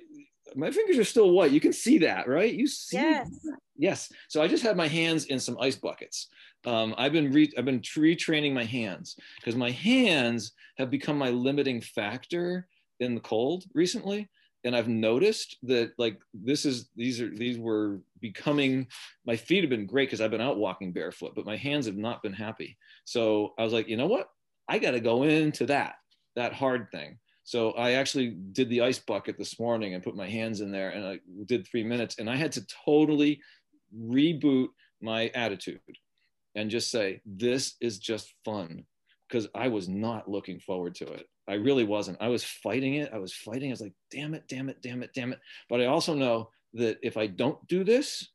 my 0.54 0.70
fingers 0.70 0.98
are 0.98 1.04
still 1.04 1.30
white. 1.30 1.52
You 1.52 1.60
can 1.60 1.72
see 1.72 1.98
that, 1.98 2.28
right? 2.28 2.52
You 2.52 2.66
see? 2.66 2.96
Yes. 2.96 3.30
Yes. 3.76 4.12
So 4.28 4.42
I 4.42 4.48
just 4.48 4.62
had 4.62 4.76
my 4.76 4.88
hands 4.88 5.26
in 5.26 5.38
some 5.38 5.56
ice 5.60 5.76
buckets. 5.76 6.28
Um, 6.64 6.94
I've 6.96 7.12
been 7.12 7.32
re- 7.32 7.52
I've 7.58 7.64
been 7.64 7.80
retraining 7.80 8.52
my 8.52 8.64
hands 8.64 9.16
because 9.36 9.56
my 9.56 9.70
hands 9.70 10.52
have 10.78 10.90
become 10.90 11.18
my 11.18 11.30
limiting 11.30 11.80
factor 11.80 12.68
in 13.00 13.14
the 13.14 13.20
cold 13.20 13.64
recently, 13.74 14.28
and 14.64 14.76
I've 14.76 14.88
noticed 14.88 15.56
that 15.64 15.92
like 15.98 16.18
this 16.32 16.64
is 16.64 16.90
these 16.94 17.20
are 17.20 17.34
these 17.34 17.58
were 17.58 18.00
becoming 18.20 18.86
my 19.26 19.36
feet 19.36 19.64
have 19.64 19.70
been 19.70 19.86
great 19.86 20.08
because 20.08 20.20
I've 20.20 20.30
been 20.30 20.40
out 20.40 20.58
walking 20.58 20.92
barefoot, 20.92 21.34
but 21.34 21.46
my 21.46 21.56
hands 21.56 21.86
have 21.86 21.96
not 21.96 22.22
been 22.22 22.32
happy. 22.32 22.76
So 23.04 23.54
I 23.58 23.64
was 23.64 23.72
like, 23.72 23.88
you 23.88 23.96
know 23.96 24.06
what? 24.06 24.28
I 24.68 24.78
got 24.78 24.92
to 24.92 25.00
go 25.00 25.24
into 25.24 25.66
that 25.66 25.94
that 26.36 26.52
hard 26.52 26.88
thing. 26.92 27.18
So 27.52 27.72
I 27.72 27.92
actually 27.92 28.30
did 28.30 28.70
the 28.70 28.80
ice 28.80 28.98
bucket 28.98 29.36
this 29.36 29.60
morning 29.60 29.92
and 29.92 30.02
put 30.02 30.16
my 30.16 30.26
hands 30.26 30.62
in 30.62 30.70
there 30.70 30.88
and 30.88 31.06
I 31.06 31.18
did 31.44 31.68
three 31.68 31.84
minutes 31.84 32.16
and 32.18 32.30
I 32.30 32.34
had 32.34 32.50
to 32.52 32.66
totally 32.86 33.42
reboot 33.94 34.68
my 35.02 35.30
attitude. 35.34 35.80
and 36.54 36.70
just 36.70 36.90
say, 36.90 37.20
this 37.26 37.74
is 37.82 37.98
just 37.98 38.32
fun. 38.42 38.86
Because 39.28 39.48
I 39.54 39.68
was 39.68 39.86
not 39.86 40.30
looking 40.30 40.60
forward 40.60 40.94
to 40.94 41.12
it. 41.12 41.28
I 41.46 41.54
really 41.54 41.84
wasn't. 41.84 42.22
I 42.22 42.28
was 42.28 42.42
fighting 42.42 42.94
it. 42.94 43.10
I 43.12 43.18
was 43.18 43.34
fighting. 43.34 43.68
I 43.68 43.74
was 43.74 43.82
like, 43.82 43.92
damn 44.10 44.32
it, 44.32 44.44
damn 44.48 44.70
it, 44.70 44.80
damn 44.80 45.02
it, 45.02 45.10
damn 45.14 45.34
it. 45.34 45.40
But 45.68 45.82
I 45.82 45.86
also 45.86 46.14
know 46.14 46.48
that 46.72 47.00
if 47.02 47.18
I 47.18 47.26
don't 47.26 47.58
do 47.68 47.84
this, 47.84 48.30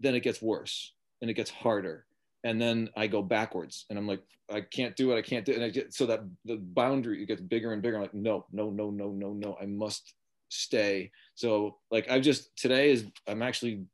then 0.00 0.14
it 0.14 0.20
gets 0.20 0.42
worse 0.42 0.92
and 1.22 1.30
it 1.30 1.34
gets 1.34 1.50
harder. 1.50 2.04
And 2.44 2.60
then 2.60 2.88
I 2.96 3.06
go 3.06 3.22
backwards 3.22 3.86
and 3.90 3.98
I'm 3.98 4.06
like, 4.06 4.22
I 4.50 4.62
can't 4.62 4.96
do 4.96 5.12
it. 5.12 5.18
I 5.18 5.22
can't 5.22 5.44
do 5.44 5.52
it. 5.52 5.56
And 5.56 5.64
I 5.64 5.68
get 5.68 5.92
so 5.92 6.06
that 6.06 6.20
the 6.44 6.56
boundary 6.56 7.24
gets 7.26 7.40
bigger 7.40 7.72
and 7.72 7.82
bigger. 7.82 7.96
I'm 7.96 8.02
like, 8.02 8.14
no, 8.14 8.46
no, 8.52 8.70
no, 8.70 8.90
no, 8.90 9.10
no, 9.10 9.32
no. 9.32 9.56
I 9.60 9.66
must 9.66 10.14
stay. 10.48 11.10
So 11.34 11.78
like 11.90 12.10
I've 12.10 12.22
just 12.22 12.56
today 12.56 12.90
is 12.90 13.06
I'm 13.26 13.42
actually 13.42 13.84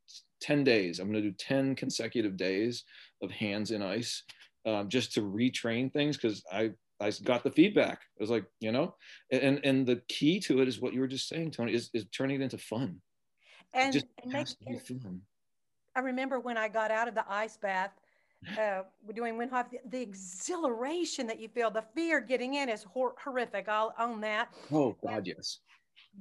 10 0.41 0.65
days. 0.65 0.99
I'm 0.99 1.09
gonna 1.09 1.23
do 1.23 1.33
10 1.33 1.75
consecutive 1.75 2.37
days 2.37 2.85
of 3.23 3.31
hands 3.31 3.71
in 3.71 3.83
ice 3.83 4.23
um, 4.65 4.88
just 4.88 5.12
to 5.15 5.23
retrain 5.23 5.93
things 5.93 6.17
because 6.17 6.43
I 6.53 6.73
I 7.00 7.12
got 7.25 7.45
the 7.45 7.50
feedback. 7.50 8.00
I 8.19 8.23
was 8.23 8.31
like, 8.31 8.45
you 8.61 8.73
know, 8.73 8.95
and 9.31 9.61
and 9.65 9.87
the 9.87 10.00
key 10.09 10.41
to 10.41 10.61
it 10.62 10.69
is 10.69 10.81
what 10.81 10.95
you 10.95 11.00
were 11.00 11.07
just 11.07 11.29
saying, 11.29 11.50
Tony, 11.50 11.75
is, 11.75 11.91
is 11.93 12.07
turning 12.07 12.41
it 12.41 12.45
into 12.45 12.59
fun. 12.59 13.00
And, 13.75 13.93
just 13.93 14.07
and 14.23 14.33
make, 14.33 14.49
fun. 14.87 15.21
I 15.95 16.00
remember 16.00 16.41
when 16.41 16.57
I 16.57 16.69
got 16.69 16.91
out 16.91 17.09
of 17.09 17.15
the 17.15 17.25
ice 17.29 17.59
bath, 17.59 17.91
uh, 18.59 18.83
we're 19.05 19.12
doing 19.14 19.35
Wim 19.35 19.50
Hof, 19.50 19.71
the, 19.71 19.78
the, 19.88 20.00
exhilaration 20.00 21.26
that 21.26 21.40
you 21.40 21.49
feel, 21.49 21.71
the 21.71 21.85
fear 21.95 22.21
getting 22.21 22.55
in 22.55 22.69
is 22.69 22.85
hor- 22.85 23.14
horrific. 23.23 23.69
I'll 23.69 23.95
own 23.99 24.21
that. 24.21 24.49
Oh 24.73 24.97
God, 25.02 25.26
yes 25.26 25.59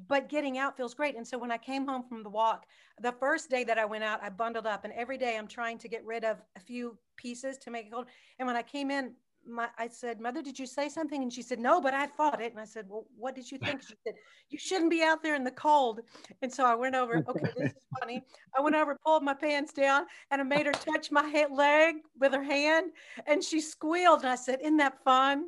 but 0.07 0.29
getting 0.29 0.57
out 0.57 0.75
feels 0.77 0.93
great. 0.93 1.15
And 1.15 1.27
so 1.27 1.37
when 1.37 1.51
I 1.51 1.57
came 1.57 1.87
home 1.87 2.03
from 2.07 2.23
the 2.23 2.29
walk, 2.29 2.65
the 3.01 3.13
first 3.13 3.49
day 3.49 3.63
that 3.63 3.77
I 3.77 3.85
went 3.85 4.03
out, 4.03 4.21
I 4.21 4.29
bundled 4.29 4.67
up, 4.67 4.83
and 4.83 4.93
every 4.93 5.17
day 5.17 5.37
I'm 5.37 5.47
trying 5.47 5.77
to 5.79 5.87
get 5.87 6.05
rid 6.05 6.23
of 6.23 6.37
a 6.55 6.59
few 6.59 6.97
pieces 7.17 7.57
to 7.59 7.71
make 7.71 7.87
it 7.87 7.91
cold. 7.91 8.07
And 8.39 8.47
when 8.47 8.55
I 8.55 8.61
came 8.61 8.91
in, 8.91 9.13
my, 9.47 9.67
I 9.77 9.87
said, 9.87 10.19
Mother, 10.19 10.41
did 10.41 10.57
you 10.57 10.65
say 10.65 10.89
something? 10.89 11.21
And 11.21 11.31
she 11.31 11.41
said, 11.41 11.59
No, 11.59 11.79
but 11.79 11.93
I 11.93 12.07
fought 12.07 12.41
it. 12.41 12.51
And 12.51 12.59
I 12.59 12.65
said, 12.65 12.85
Well, 12.87 13.05
what 13.17 13.35
did 13.35 13.51
you 13.51 13.57
think? 13.57 13.81
She 13.81 13.95
said, 14.05 14.15
You 14.49 14.57
shouldn't 14.57 14.89
be 14.89 15.03
out 15.03 15.21
there 15.23 15.35
in 15.35 15.43
the 15.43 15.51
cold. 15.51 16.01
And 16.41 16.51
so 16.51 16.65
I 16.65 16.75
went 16.75 16.95
over, 16.95 17.23
okay, 17.27 17.51
this 17.57 17.71
is 17.71 17.73
funny. 17.99 18.23
I 18.57 18.61
went 18.61 18.75
over, 18.75 18.97
pulled 19.05 19.23
my 19.23 19.33
pants 19.33 19.73
down, 19.73 20.05
and 20.31 20.41
I 20.41 20.43
made 20.43 20.65
her 20.65 20.71
touch 20.71 21.11
my 21.11 21.23
head, 21.23 21.51
leg 21.51 21.95
with 22.19 22.33
her 22.33 22.43
hand. 22.43 22.91
And 23.27 23.43
she 23.43 23.61
squealed. 23.61 24.21
And 24.21 24.29
I 24.29 24.35
said, 24.35 24.59
Isn't 24.61 24.77
that 24.77 25.03
fun? 25.03 25.45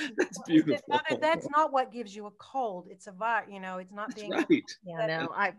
That's 0.16 0.38
beautiful. 0.46 0.80
Mother, 0.88 1.18
that's 1.20 1.48
not 1.50 1.72
what 1.72 1.90
gives 1.90 2.14
you 2.14 2.26
a 2.26 2.30
cold. 2.32 2.86
It's 2.88 3.08
a 3.08 3.12
virus. 3.12 3.48
You 3.52 3.58
know, 3.58 3.78
it's 3.78 3.92
not 3.92 4.10
that's 4.10 4.20
being. 4.20 4.30
Right. 4.30 4.72
Yeah, 4.84 5.06
no, 5.06 5.28
I. 5.34 5.54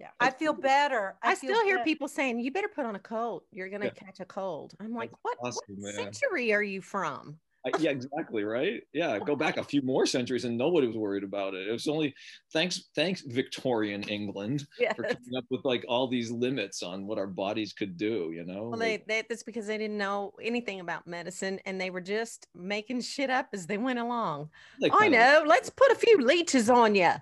Yeah, 0.00 0.08
I 0.18 0.30
feel 0.30 0.54
better. 0.54 1.16
I, 1.22 1.32
I 1.32 1.34
still 1.34 1.62
hear 1.62 1.84
people 1.84 2.08
saying, 2.08 2.40
"You 2.40 2.50
better 2.50 2.70
put 2.74 2.86
on 2.86 2.96
a 2.96 3.00
coat. 3.00 3.44
You're 3.52 3.68
gonna 3.68 3.86
yeah. 3.86 3.90
catch 3.90 4.18
a 4.20 4.24
cold." 4.24 4.72
I'm 4.80 4.94
like, 4.94 5.10
"What, 5.20 5.36
awesome, 5.42 5.76
what 5.76 5.94
century 5.94 6.54
are 6.54 6.62
you 6.62 6.80
from?" 6.80 7.38
I, 7.66 7.72
yeah, 7.78 7.90
exactly 7.90 8.42
right. 8.42 8.82
Yeah, 8.94 9.18
go 9.18 9.36
back 9.36 9.58
a 9.58 9.62
few 9.62 9.82
more 9.82 10.06
centuries 10.06 10.46
and 10.46 10.56
nobody 10.56 10.86
was 10.86 10.96
worried 10.96 11.24
about 11.24 11.52
it. 11.52 11.68
It 11.68 11.72
was 11.72 11.86
only 11.86 12.14
thanks 12.50 12.88
thanks 12.94 13.20
Victorian 13.20 14.02
England 14.04 14.66
yes. 14.80 14.96
for 14.96 15.02
coming 15.02 15.36
up 15.36 15.44
with 15.50 15.62
like 15.64 15.84
all 15.86 16.08
these 16.08 16.30
limits 16.30 16.82
on 16.82 17.06
what 17.06 17.18
our 17.18 17.26
bodies 17.26 17.74
could 17.74 17.98
do. 17.98 18.32
You 18.34 18.46
know, 18.46 18.70
well, 18.70 18.78
they, 18.78 19.04
they 19.06 19.24
that's 19.28 19.42
because 19.42 19.66
they 19.66 19.76
didn't 19.76 19.98
know 19.98 20.32
anything 20.40 20.80
about 20.80 21.06
medicine 21.06 21.60
and 21.66 21.78
they 21.78 21.90
were 21.90 22.00
just 22.00 22.46
making 22.54 23.02
shit 23.02 23.28
up 23.28 23.48
as 23.52 23.66
they 23.66 23.76
went 23.76 23.98
along. 23.98 24.48
I 24.90 25.08
know. 25.08 25.42
Of, 25.42 25.46
Let's 25.46 25.68
put 25.68 25.92
a 25.92 25.96
few 25.96 26.16
leeches 26.16 26.70
on 26.70 26.94
you. 26.94 27.12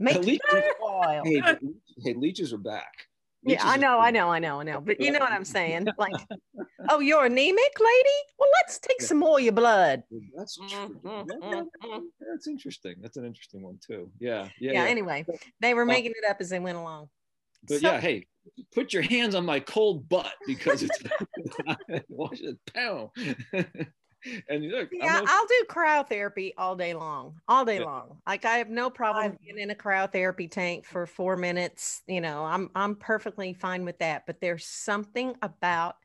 Make 0.00 0.18
leeches, 0.24 0.40
hey, 1.24 1.42
hey, 2.02 2.14
leeches 2.14 2.52
are 2.52 2.58
back 2.58 3.10
yeah, 3.42 3.60
I 3.62 3.76
know, 3.76 3.98
I 3.98 4.10
know, 4.10 4.28
I 4.30 4.38
know, 4.38 4.60
I 4.60 4.64
know. 4.64 4.80
But 4.80 5.00
you 5.00 5.10
know 5.10 5.18
what 5.18 5.32
I'm 5.32 5.44
saying? 5.44 5.88
Like, 5.98 6.14
oh, 6.88 7.00
you're 7.00 7.26
anemic, 7.26 7.56
lady? 7.58 8.18
Well, 8.38 8.48
let's 8.62 8.78
take 8.78 9.02
some 9.02 9.18
more 9.18 9.38
of 9.38 9.44
your 9.44 9.52
blood. 9.52 10.02
That's 10.34 10.56
true. 10.56 10.98
Mm-hmm, 11.04 11.30
mm-hmm. 11.30 11.98
That's 12.30 12.46
interesting. 12.46 12.96
That's 13.02 13.16
an 13.18 13.26
interesting 13.26 13.62
one 13.62 13.78
too. 13.86 14.10
Yeah. 14.18 14.44
Yeah. 14.58 14.72
Yeah. 14.72 14.84
yeah. 14.84 14.90
Anyway, 14.90 15.26
they 15.60 15.74
were 15.74 15.84
making 15.84 16.12
it 16.12 16.30
up 16.30 16.38
as 16.40 16.48
they 16.48 16.58
went 16.58 16.78
along. 16.78 17.08
But 17.68 17.80
so, 17.80 17.92
yeah, 17.92 18.00
hey, 18.00 18.26
put 18.74 18.94
your 18.94 19.02
hands 19.02 19.34
on 19.34 19.44
my 19.44 19.60
cold 19.60 20.08
butt 20.08 20.32
because 20.46 20.82
it's 20.82 20.98
wash 22.08 22.40
it 22.40 22.58
down. 22.72 23.10
and 24.48 24.68
look, 24.70 24.88
yeah, 24.92 25.20
I'll 25.26 25.46
do 25.46 25.64
cryotherapy 25.68 26.52
all 26.58 26.76
day 26.76 26.94
long, 26.94 27.40
all 27.48 27.64
day 27.64 27.78
yeah. 27.78 27.84
long. 27.84 28.18
Like 28.26 28.44
I 28.44 28.58
have 28.58 28.68
no 28.68 28.90
problem 28.90 29.38
being 29.42 29.58
in 29.58 29.70
a 29.70 29.74
cryotherapy 29.74 30.50
tank 30.50 30.84
for 30.84 31.06
four 31.06 31.36
minutes. 31.36 32.02
You 32.06 32.20
know, 32.20 32.44
I'm 32.44 32.70
I'm 32.74 32.96
perfectly 32.96 33.52
fine 33.54 33.84
with 33.84 33.98
that. 33.98 34.26
But 34.26 34.40
there's 34.40 34.66
something 34.66 35.34
about 35.42 35.96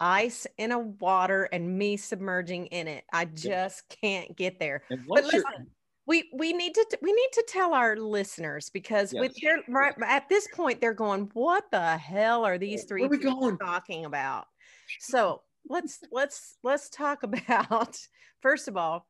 ice 0.00 0.46
in 0.58 0.72
a 0.72 0.78
water 0.78 1.44
and 1.52 1.78
me 1.78 1.96
submerging 1.96 2.66
in 2.66 2.88
it. 2.88 3.04
I 3.12 3.24
just 3.26 3.88
can't 4.02 4.36
get 4.36 4.58
there. 4.58 4.82
But 5.08 5.24
listen, 5.24 5.68
we 6.06 6.28
we 6.34 6.52
need 6.52 6.74
to 6.74 6.98
we 7.00 7.12
need 7.12 7.30
to 7.32 7.44
tell 7.48 7.74
our 7.74 7.96
listeners 7.96 8.70
because 8.70 9.12
yes. 9.12 9.20
with 9.20 9.36
their 9.40 9.58
right 9.68 9.94
at 10.04 10.28
this 10.28 10.48
point 10.52 10.80
they're 10.80 10.92
going, 10.92 11.30
what 11.34 11.64
the 11.70 11.96
hell 11.96 12.44
are 12.44 12.58
these 12.58 12.84
three 12.84 13.08
people 13.08 13.56
talking 13.56 14.04
about? 14.04 14.46
So 14.98 15.42
let's 15.68 16.00
let's 16.10 16.56
let's 16.62 16.88
talk 16.88 17.22
about 17.24 17.98
first 18.40 18.68
of 18.68 18.76
all 18.76 19.06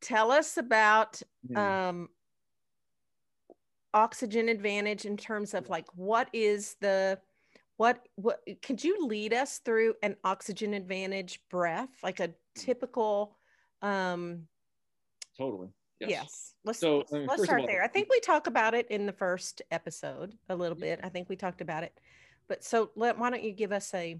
tell 0.00 0.30
us 0.30 0.56
about 0.56 1.20
um 1.56 2.08
oxygen 3.94 4.48
advantage 4.48 5.04
in 5.06 5.16
terms 5.16 5.54
of 5.54 5.68
like 5.68 5.86
what 5.94 6.28
is 6.32 6.76
the 6.80 7.18
what 7.78 8.06
what 8.16 8.40
could 8.62 8.82
you 8.84 9.06
lead 9.06 9.32
us 9.32 9.58
through 9.64 9.94
an 10.02 10.14
oxygen 10.24 10.74
advantage 10.74 11.40
breath 11.50 11.88
like 12.02 12.20
a 12.20 12.30
typical 12.54 13.36
um 13.82 14.46
totally. 15.38 15.68
Yes, 16.00 16.10
yes. 16.10 16.54
let's 16.64 16.78
so, 16.78 16.98
let's, 16.98 17.12
I 17.12 17.18
mean, 17.18 17.26
let's 17.26 17.44
start 17.44 17.60
all, 17.62 17.66
there. 17.66 17.82
I 17.82 17.88
think 17.88 18.08
we 18.08 18.20
talk 18.20 18.46
about 18.46 18.74
it 18.74 18.86
in 18.88 19.06
the 19.06 19.12
first 19.12 19.62
episode 19.70 20.34
a 20.48 20.54
little 20.54 20.76
bit. 20.76 21.00
I 21.02 21.08
think 21.08 21.28
we 21.28 21.34
talked 21.34 21.60
about 21.60 21.82
it. 21.82 21.98
But 22.48 22.62
so 22.62 22.90
let, 22.94 23.18
why 23.18 23.30
don't 23.30 23.42
you 23.42 23.52
give 23.52 23.72
us 23.72 23.92
a 23.94 24.16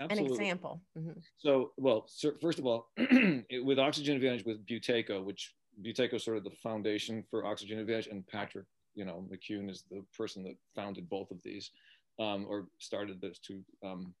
Absolutely. 0.00 0.36
An 0.36 0.42
example. 0.42 0.80
Mm-hmm. 0.98 1.20
So, 1.38 1.72
well, 1.76 2.06
first 2.40 2.58
of 2.58 2.66
all, 2.66 2.88
with 2.98 3.78
Oxygen 3.78 4.16
Advantage 4.16 4.44
with 4.44 4.66
Buteyko, 4.66 5.22
which 5.22 5.54
Buteyko 5.84 6.14
is 6.14 6.24
sort 6.24 6.36
of 6.36 6.44
the 6.44 6.50
foundation 6.50 7.24
for 7.30 7.44
Oxygen 7.46 7.78
Advantage, 7.78 8.08
and 8.08 8.26
Patrick, 8.26 8.66
you 8.94 9.04
know, 9.04 9.24
McKeown 9.30 9.70
is 9.70 9.84
the 9.90 10.02
person 10.16 10.42
that 10.44 10.56
founded 10.74 11.08
both 11.08 11.30
of 11.30 11.38
these, 11.42 11.70
um, 12.18 12.46
or 12.48 12.66
started 12.78 13.20
those 13.20 13.38
two 13.38 13.60
um, 13.84 14.14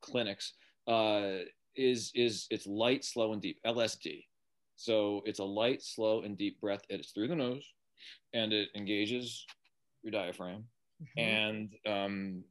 clinics. 0.00 0.54
Uh, 0.86 1.44
is 1.74 2.10
is 2.14 2.46
it's 2.50 2.66
light, 2.66 3.04
slow, 3.04 3.32
and 3.32 3.40
deep 3.40 3.58
LSD. 3.66 4.24
So 4.76 5.22
it's 5.24 5.38
a 5.38 5.44
light, 5.44 5.82
slow, 5.82 6.22
and 6.22 6.36
deep 6.36 6.60
breath. 6.60 6.82
It's 6.88 7.12
through 7.12 7.28
the 7.28 7.36
nose, 7.36 7.64
and 8.34 8.52
it 8.52 8.68
engages 8.74 9.46
your 10.02 10.10
diaphragm, 10.10 10.64
mm-hmm. 11.02 11.20
and 11.20 11.70
um, 11.86 12.44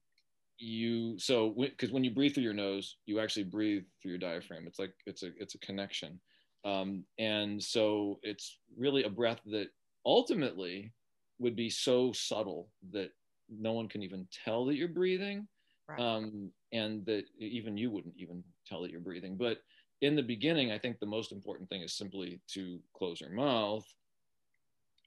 you 0.62 1.18
so 1.18 1.56
because 1.58 1.92
when 1.92 2.04
you 2.04 2.12
breathe 2.12 2.34
through 2.34 2.44
your 2.44 2.54
nose 2.54 2.98
you 3.06 3.20
actually 3.20 3.44
breathe 3.44 3.84
through 4.02 4.12
your 4.12 4.20
diaphragm. 4.20 4.68
It's 4.68 4.80
like 4.80 4.94
it's 5.06 5.24
a 5.24 5.30
it's 5.38 5.56
a 5.56 5.60
connection. 5.60 6.20
Um, 6.64 7.04
and 7.18 7.62
so 7.62 8.20
it's 8.22 8.60
really 8.78 9.04
a 9.04 9.10
breath 9.10 9.40
that 9.48 9.68
ultimately 10.06 10.94
would 11.40 11.56
be 11.56 11.70
so 11.70 12.12
subtle 12.12 12.70
that 12.92 13.10
no 13.50 13.74
one 13.74 13.88
can 13.88 14.04
even 14.04 14.28
tell 14.46 14.66
that 14.66 14.76
you're 14.76 14.88
breathing 14.88 15.48
right. 15.90 16.00
um, 16.00 16.52
and 16.72 17.04
that 17.08 17.24
even 17.40 17.78
you 17.78 17.90
wouldn't 17.90 18.14
even 18.18 18.44
tell 18.68 18.84
that 18.84 18.92
you're 18.92 19.00
breathing. 19.00 19.36
But 19.38 19.58
in 20.02 20.16
the 20.16 20.24
beginning 20.24 20.72
i 20.72 20.78
think 20.78 21.00
the 21.00 21.06
most 21.06 21.32
important 21.32 21.70
thing 21.70 21.82
is 21.82 21.94
simply 21.94 22.40
to 22.48 22.80
close 22.96 23.22
your 23.22 23.30
mouth 23.30 23.86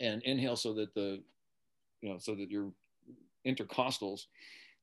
and 0.00 0.22
inhale 0.22 0.56
so 0.56 0.72
that 0.72 0.94
the 0.94 1.22
you 2.00 2.08
know 2.08 2.18
so 2.18 2.34
that 2.34 2.50
your 2.50 2.72
intercostals 3.46 4.22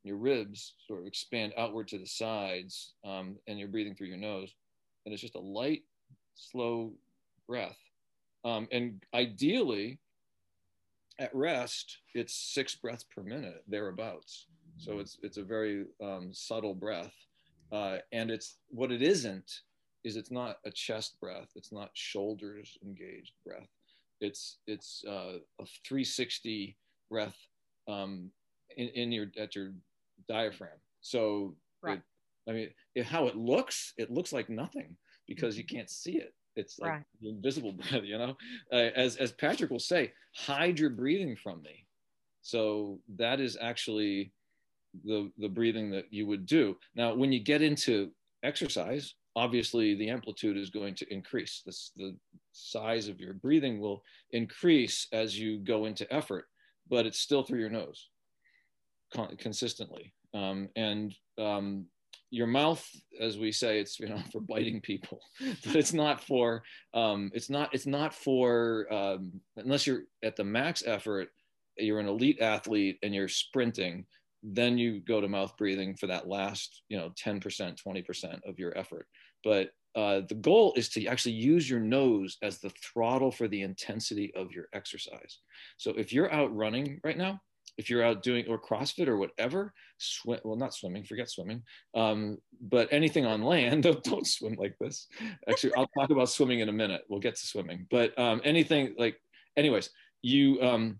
your 0.03 0.17
ribs 0.17 0.73
sort 0.87 1.01
of 1.01 1.07
expand 1.07 1.53
outward 1.57 1.87
to 1.89 1.97
the 1.97 2.07
sides, 2.07 2.93
um, 3.05 3.37
and 3.47 3.59
you're 3.59 3.67
breathing 3.67 3.95
through 3.95 4.07
your 4.07 4.17
nose. 4.17 4.53
And 5.05 5.13
it's 5.13 5.21
just 5.21 5.35
a 5.35 5.39
light, 5.39 5.83
slow 6.35 6.93
breath. 7.47 7.77
Um, 8.43 8.67
and 8.71 9.03
ideally, 9.13 9.99
at 11.19 11.33
rest, 11.35 11.99
it's 12.13 12.33
six 12.33 12.75
breaths 12.75 13.03
per 13.03 13.21
minute, 13.21 13.63
thereabouts. 13.67 14.47
So 14.77 14.99
it's 14.99 15.19
it's 15.21 15.37
a 15.37 15.43
very 15.43 15.85
um, 16.01 16.29
subtle 16.33 16.73
breath, 16.73 17.13
uh, 17.71 17.97
and 18.11 18.31
it's 18.31 18.57
what 18.69 18.91
it 18.91 19.03
isn't 19.03 19.61
is 20.03 20.15
it's 20.15 20.31
not 20.31 20.57
a 20.65 20.71
chest 20.71 21.19
breath. 21.21 21.49
It's 21.55 21.71
not 21.71 21.91
shoulders 21.93 22.77
engaged 22.83 23.33
breath. 23.45 23.69
It's 24.19 24.57
it's 24.65 25.03
uh, 25.07 25.37
a 25.59 25.65
360 25.87 26.75
breath 27.11 27.37
um, 27.87 28.31
in, 28.77 28.87
in 28.89 29.11
your 29.11 29.27
at 29.37 29.55
your 29.55 29.73
diaphragm. 30.31 30.79
So, 31.01 31.55
right. 31.81 31.97
it, 31.97 32.49
I 32.49 32.53
mean, 32.53 32.69
it, 32.95 33.05
how 33.05 33.27
it 33.27 33.35
looks, 33.35 33.93
it 33.97 34.11
looks 34.11 34.33
like 34.33 34.49
nothing 34.49 34.95
because 35.27 35.57
you 35.57 35.63
mm-hmm. 35.63 35.77
can't 35.77 35.89
see 35.89 36.17
it. 36.17 36.33
It's 36.55 36.79
like 36.79 36.91
right. 36.91 37.03
invisible 37.23 37.71
breath, 37.89 38.03
you 38.03 38.17
know. 38.17 38.35
Uh, 38.71 38.89
as 38.95 39.15
as 39.15 39.31
Patrick 39.31 39.71
will 39.71 39.79
say, 39.79 40.11
hide 40.35 40.79
your 40.79 40.89
breathing 40.89 41.35
from 41.35 41.61
me. 41.61 41.85
So 42.41 42.99
that 43.17 43.39
is 43.39 43.57
actually 43.59 44.33
the 45.05 45.31
the 45.37 45.49
breathing 45.49 45.89
that 45.91 46.05
you 46.11 46.27
would 46.27 46.45
do. 46.45 46.77
Now, 46.95 47.13
when 47.13 47.31
you 47.31 47.39
get 47.39 47.61
into 47.61 48.11
exercise, 48.43 49.15
obviously 49.35 49.95
the 49.95 50.09
amplitude 50.09 50.57
is 50.57 50.69
going 50.69 50.95
to 50.95 51.13
increase. 51.13 51.61
This, 51.65 51.91
the 51.95 52.15
size 52.51 53.07
of 53.07 53.19
your 53.19 53.33
breathing 53.33 53.79
will 53.79 54.03
increase 54.31 55.07
as 55.13 55.39
you 55.39 55.59
go 55.59 55.85
into 55.85 56.11
effort, 56.13 56.45
but 56.89 57.05
it's 57.05 57.19
still 57.19 57.43
through 57.43 57.59
your 57.59 57.69
nose 57.69 58.09
consistently. 59.37 60.13
Um, 60.33 60.69
and 60.75 61.13
um, 61.37 61.85
your 62.29 62.47
mouth, 62.47 62.87
as 63.19 63.37
we 63.37 63.51
say, 63.51 63.79
it's 63.79 63.99
you 63.99 64.07
know 64.07 64.21
for 64.31 64.41
biting 64.41 64.81
people, 64.81 65.21
but 65.65 65.75
it's 65.75 65.93
not 65.93 66.23
for 66.23 66.63
um, 66.93 67.31
it's 67.33 67.49
not 67.49 67.73
it's 67.73 67.87
not 67.87 68.13
for 68.13 68.91
um, 68.91 69.41
unless 69.57 69.85
you're 69.85 70.03
at 70.23 70.35
the 70.35 70.43
max 70.43 70.83
effort, 70.85 71.29
you're 71.77 71.99
an 71.99 72.07
elite 72.07 72.41
athlete 72.41 72.99
and 73.03 73.13
you're 73.13 73.27
sprinting 73.27 74.05
then 74.43 74.77
you 74.77 74.99
go 75.01 75.21
to 75.21 75.27
mouth 75.27 75.55
breathing 75.57 75.95
for 75.95 76.07
that 76.07 76.27
last 76.27 76.81
you 76.89 76.97
know 76.97 77.11
10% 77.23 77.41
20% 77.41 78.39
of 78.47 78.59
your 78.59 78.77
effort. 78.77 79.07
But 79.43 79.69
uh, 79.95 80.21
the 80.29 80.35
goal 80.35 80.73
is 80.77 80.89
to 80.89 81.05
actually 81.07 81.33
use 81.33 81.69
your 81.69 81.79
nose 81.79 82.37
as 82.41 82.59
the 82.59 82.71
throttle 82.81 83.31
for 83.31 83.47
the 83.47 83.61
intensity 83.61 84.33
of 84.35 84.51
your 84.51 84.67
exercise. 84.73 85.39
So 85.77 85.91
if 85.91 86.13
you're 86.13 86.31
out 86.33 86.55
running 86.55 87.01
right 87.03 87.17
now 87.17 87.41
if 87.81 87.89
you're 87.89 88.03
out 88.03 88.23
doing 88.23 88.45
or 88.47 88.59
crossfit 88.59 89.07
or 89.07 89.17
whatever 89.17 89.73
swim 89.97 90.39
well 90.43 90.55
not 90.55 90.73
swimming 90.73 91.03
forget 91.03 91.29
swimming 91.29 91.61
um, 91.95 92.37
but 92.61 92.87
anything 92.91 93.25
on 93.25 93.41
land 93.41 93.83
don't, 93.87 94.03
don't 94.03 94.27
swim 94.27 94.55
like 94.57 94.75
this 94.79 95.07
actually 95.49 95.73
i'll 95.75 95.89
talk 95.97 96.09
about 96.09 96.29
swimming 96.29 96.59
in 96.59 96.69
a 96.69 96.73
minute 96.73 97.01
we'll 97.09 97.19
get 97.19 97.35
to 97.35 97.45
swimming 97.45 97.85
but 97.89 98.17
um, 98.17 98.39
anything 98.43 98.93
like 98.97 99.19
anyways 99.57 99.89
you 100.21 100.61
um, 100.61 100.99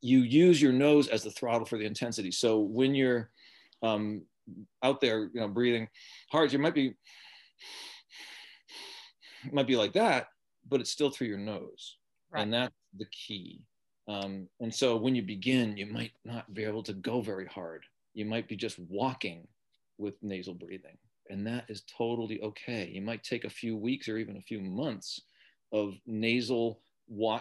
you 0.00 0.20
use 0.20 0.60
your 0.60 0.72
nose 0.72 1.08
as 1.08 1.22
the 1.22 1.30
throttle 1.30 1.66
for 1.66 1.78
the 1.78 1.86
intensity. 1.86 2.30
So 2.30 2.60
when 2.60 2.94
you're 2.94 3.30
um, 3.82 4.22
out 4.82 5.00
there, 5.00 5.30
you 5.32 5.40
know, 5.40 5.48
breathing 5.48 5.88
hard, 6.30 6.52
you 6.52 6.58
might 6.58 6.74
be 6.74 6.94
might 9.52 9.66
be 9.66 9.76
like 9.76 9.92
that, 9.92 10.28
but 10.68 10.80
it's 10.80 10.90
still 10.90 11.10
through 11.10 11.26
your 11.26 11.38
nose, 11.38 11.96
right. 12.30 12.42
and 12.42 12.52
that's 12.52 12.74
the 12.96 13.06
key. 13.06 13.60
Um, 14.06 14.48
and 14.60 14.74
so 14.74 14.96
when 14.96 15.14
you 15.14 15.22
begin, 15.22 15.76
you 15.76 15.86
might 15.86 16.12
not 16.24 16.52
be 16.52 16.64
able 16.64 16.82
to 16.84 16.92
go 16.92 17.20
very 17.20 17.46
hard. 17.46 17.84
You 18.12 18.24
might 18.24 18.48
be 18.48 18.56
just 18.56 18.78
walking 18.78 19.46
with 19.98 20.14
nasal 20.22 20.54
breathing, 20.54 20.98
and 21.30 21.46
that 21.46 21.64
is 21.68 21.82
totally 21.82 22.40
okay. 22.42 22.90
You 22.92 23.02
might 23.02 23.24
take 23.24 23.44
a 23.44 23.50
few 23.50 23.76
weeks 23.76 24.08
or 24.08 24.18
even 24.18 24.36
a 24.36 24.42
few 24.42 24.60
months 24.60 25.20
of 25.72 25.94
nasal 26.06 26.80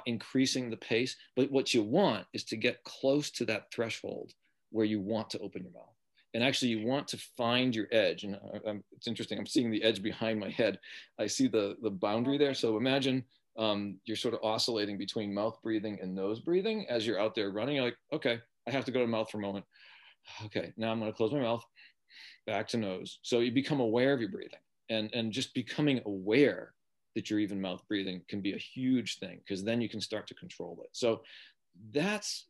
increasing 0.06 0.70
the 0.70 0.78
pace. 0.78 1.16
But 1.36 1.52
what 1.52 1.74
you 1.74 1.84
want 1.84 2.26
is 2.34 2.44
to 2.46 2.58
get 2.58 2.84
close 2.84 3.30
to 3.32 3.46
that 3.46 3.72
threshold 3.72 4.34
where 4.72 4.86
you 4.86 5.00
want 5.00 5.30
to 5.32 5.40
open 5.40 5.64
your 5.64 5.72
mouth. 5.72 5.96
And 6.34 6.44
actually, 6.44 6.70
you 6.70 6.86
want 6.86 7.08
to 7.10 7.18
find 7.18 7.76
your 7.76 7.88
edge. 7.92 8.24
And 8.24 8.36
I, 8.36 8.70
I'm, 8.70 8.84
it's 8.92 9.08
interesting. 9.08 9.38
I'm 9.38 9.46
seeing 9.46 9.70
the 9.70 9.84
edge 9.84 10.02
behind 10.02 10.40
my 10.40 10.50
head. 10.50 10.80
I 11.20 11.28
see 11.28 11.48
the 11.48 11.78
the 11.84 11.92
boundary 11.92 12.38
there. 12.38 12.56
So 12.56 12.76
imagine 12.76 13.24
um, 13.58 14.00
you're 14.06 14.18
sort 14.18 14.34
of 14.34 14.40
oscillating 14.44 14.98
between 14.98 15.34
mouth 15.34 15.58
breathing 15.62 16.00
and 16.02 16.14
nose 16.14 16.40
breathing 16.40 16.86
as 16.90 17.06
you're 17.06 17.20
out 17.20 17.36
there 17.36 17.52
running. 17.52 17.76
You're 17.76 17.86
like, 17.86 17.98
okay, 18.12 18.40
I 18.68 18.72
have 18.72 18.86
to 18.86 18.92
go 18.92 19.00
to 19.00 19.08
mouth 19.08 19.30
for 19.30 19.38
a 19.38 19.42
moment. 19.42 19.66
Okay, 20.46 20.72
now 20.78 20.92
I'm 20.92 21.00
going 21.00 21.12
to 21.12 21.16
close 21.16 21.34
my 21.34 21.42
mouth, 21.42 21.64
back 22.48 22.68
to 22.70 22.78
nose. 22.78 23.20
So 23.24 23.40
you 23.40 23.52
become 23.52 23.82
aware 23.82 24.14
of 24.14 24.22
your 24.22 24.32
breathing, 24.32 24.60
and 24.90 25.14
and 25.14 25.32
just 25.34 25.54
becoming 25.54 26.02
aware 26.06 26.74
that 27.16 27.30
you're 27.30 27.40
even 27.40 27.62
mouth 27.62 27.82
breathing 27.88 28.22
can 28.28 28.42
be 28.42 28.54
a 28.54 28.58
huge 28.58 29.20
thing 29.20 29.40
because 29.40 29.64
then 29.64 29.82
you 29.82 29.90
can 29.90 30.02
start 30.02 30.26
to 30.28 30.34
control 30.34 30.80
it. 30.84 30.90
So 30.94 31.22
that's 31.92 32.48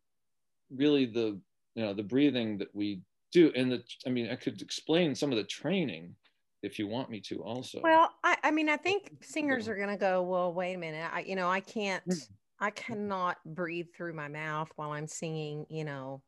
really 0.75 1.05
the 1.05 1.39
you 1.75 1.83
know 1.83 1.93
the 1.93 2.03
breathing 2.03 2.57
that 2.57 2.73
we 2.73 3.01
do 3.31 3.51
and 3.55 3.71
the 3.71 3.83
i 4.05 4.09
mean 4.09 4.29
i 4.29 4.35
could 4.35 4.61
explain 4.61 5.15
some 5.15 5.31
of 5.31 5.37
the 5.37 5.43
training 5.43 6.15
if 6.63 6.79
you 6.79 6.87
want 6.87 7.09
me 7.09 7.19
to 7.19 7.43
also. 7.43 7.79
Well 7.81 8.09
i, 8.23 8.37
I 8.43 8.51
mean 8.51 8.69
i 8.69 8.77
think 8.77 9.11
singers 9.21 9.67
are 9.67 9.75
going 9.75 9.89
to 9.89 9.97
go 9.97 10.23
well 10.23 10.53
wait 10.53 10.73
a 10.73 10.77
minute 10.77 11.09
i 11.13 11.19
you 11.21 11.35
know 11.35 11.49
i 11.49 11.59
can't 11.59 12.03
mm. 12.07 12.29
i 12.59 12.69
cannot 12.71 13.37
breathe 13.45 13.87
through 13.95 14.13
my 14.13 14.27
mouth 14.27 14.69
while 14.75 14.91
i'm 14.91 15.07
singing 15.07 15.65
you 15.69 15.83
know 15.83 16.21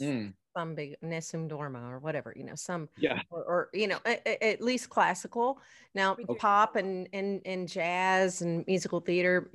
mm. 0.00 0.32
some 0.56 0.74
big 0.74 0.96
Nessun 1.02 1.48
Dorma 1.48 1.90
or 1.90 1.98
whatever, 1.98 2.32
you 2.36 2.44
know, 2.44 2.54
some 2.54 2.88
yeah, 2.96 3.20
or, 3.30 3.44
or 3.44 3.68
you 3.72 3.88
know, 3.88 3.98
at, 4.04 4.26
at, 4.42 4.60
least 4.60 4.90
classical. 4.90 5.58
Now, 5.94 6.16
pop 6.38 6.76
and 6.76 7.08
and 7.12 7.40
and 7.44 7.68
jazz 7.68 8.42
and 8.42 8.66
musical 8.66 9.00
theater 9.00 9.50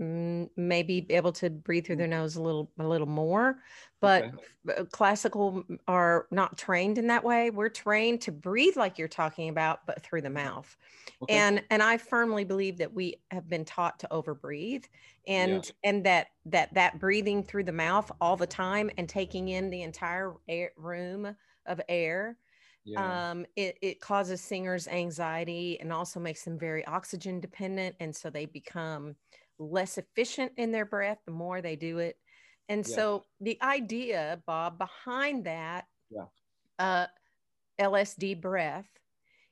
m- 0.00 0.50
may 0.56 0.82
be 0.82 1.06
able 1.10 1.32
to 1.32 1.50
breathe 1.50 1.86
through 1.86 1.96
their 1.96 2.06
nose 2.06 2.36
a 2.36 2.42
little 2.42 2.70
a 2.78 2.86
little 2.86 3.06
more, 3.06 3.58
but 4.00 4.30
okay. 4.68 4.84
classical 4.92 5.64
are 5.86 6.26
not 6.30 6.56
trained 6.56 6.98
in 6.98 7.08
that 7.08 7.24
way. 7.24 7.50
We're 7.50 7.68
trained 7.68 8.20
to 8.22 8.32
breathe 8.32 8.76
like 8.76 8.98
you're 8.98 9.08
talking 9.08 9.48
about, 9.48 9.86
but 9.86 10.02
through 10.02 10.22
the 10.22 10.30
mouth. 10.30 10.76
Okay. 11.22 11.34
And 11.34 11.62
and 11.70 11.82
I 11.82 11.96
firmly 11.96 12.44
believe 12.44 12.78
that 12.78 12.92
we 12.92 13.16
have 13.30 13.48
been 13.48 13.64
taught 13.64 13.98
to 14.00 14.08
overbreathe 14.10 14.84
and 15.26 15.64
yeah. 15.64 15.90
and 15.90 16.04
that 16.04 16.28
that 16.46 16.72
that 16.74 16.98
breathing 17.00 17.42
through 17.42 17.64
the 17.64 17.72
mouth 17.72 18.10
all 18.20 18.36
the 18.36 18.46
time 18.46 18.90
and 18.98 19.08
taking 19.08 19.48
in 19.48 19.70
the 19.70 19.82
entire 19.82 20.34
air, 20.48 20.70
room 20.76 21.34
of 21.66 21.80
air 21.88 22.36
yeah. 22.88 23.30
um, 23.30 23.46
it, 23.56 23.76
it 23.82 24.00
causes 24.00 24.40
singers 24.40 24.88
anxiety 24.88 25.78
and 25.80 25.92
also 25.92 26.18
makes 26.18 26.44
them 26.44 26.58
very 26.58 26.86
oxygen 26.86 27.40
dependent 27.40 27.94
and 28.00 28.14
so 28.14 28.30
they 28.30 28.46
become 28.46 29.14
less 29.58 29.98
efficient 29.98 30.52
in 30.56 30.72
their 30.72 30.86
breath 30.86 31.18
the 31.26 31.32
more 31.32 31.60
they 31.60 31.76
do 31.76 31.98
it 31.98 32.16
and 32.68 32.86
yeah. 32.86 32.94
so 32.94 33.24
the 33.40 33.58
idea 33.62 34.40
bob 34.46 34.78
behind 34.78 35.44
that 35.44 35.86
yeah. 36.10 36.24
uh, 36.78 37.06
lsd 37.80 38.40
breath 38.40 38.88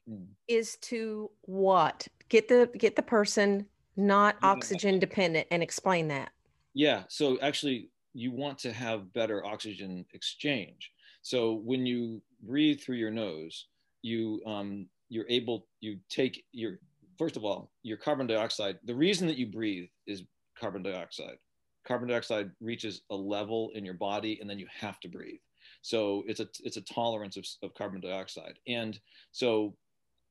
mm. 0.09 0.27
is 0.49 0.77
to 0.77 1.31
what 1.43 2.07
get 2.29 2.49
the 2.49 2.71
get 2.79 2.97
the 2.97 3.03
person 3.03 3.67
not 3.97 4.37
oxygen 4.43 4.99
dependent 4.99 5.47
and 5.51 5.63
explain 5.63 6.09
that 6.09 6.31
yeah 6.75 7.03
so 7.09 7.39
actually 7.41 7.91
you 8.13 8.33
want 8.33 8.59
to 8.59 8.73
have 8.73 9.13
better 9.13 9.45
oxygen 9.45 10.05
exchange 10.13 10.93
so 11.23 11.55
when 11.65 11.85
you 11.87 12.21
breathe 12.43 12.81
through 12.81 12.97
your 12.97 13.11
nose 13.11 13.67
you 14.03 14.41
um, 14.47 14.87
you're 15.09 15.27
able 15.29 15.67
you 15.81 15.99
take 16.09 16.45
your 16.53 16.79
first 17.19 17.37
of 17.37 17.45
all 17.45 17.71
your 17.83 17.97
carbon 17.97 18.27
dioxide 18.27 18.79
the 18.85 18.95
reason 18.95 19.27
that 19.27 19.37
you 19.37 19.47
breathe 19.47 19.89
is 20.07 20.23
carbon 20.59 20.83
dioxide 20.83 21.39
carbon 21.87 22.09
dioxide 22.09 22.51
reaches 22.61 23.03
a 23.11 23.17
level 23.17 23.71
in 23.75 23.85
your 23.85 23.95
body 23.95 24.39
and 24.41 24.49
then 24.49 24.59
you 24.59 24.67
have 24.81 25.01
to 25.01 25.09
breathe. 25.09 25.41
So 25.83 26.25
it's 26.27 26.41
a 26.41 26.49
it's 26.65 26.77
a 26.77 26.83
tolerance 26.83 27.37
of, 27.37 27.47
of 27.63 27.75
carbon 27.75 28.01
dioxide. 28.01 28.59
And 28.67 28.99
so 29.33 29.77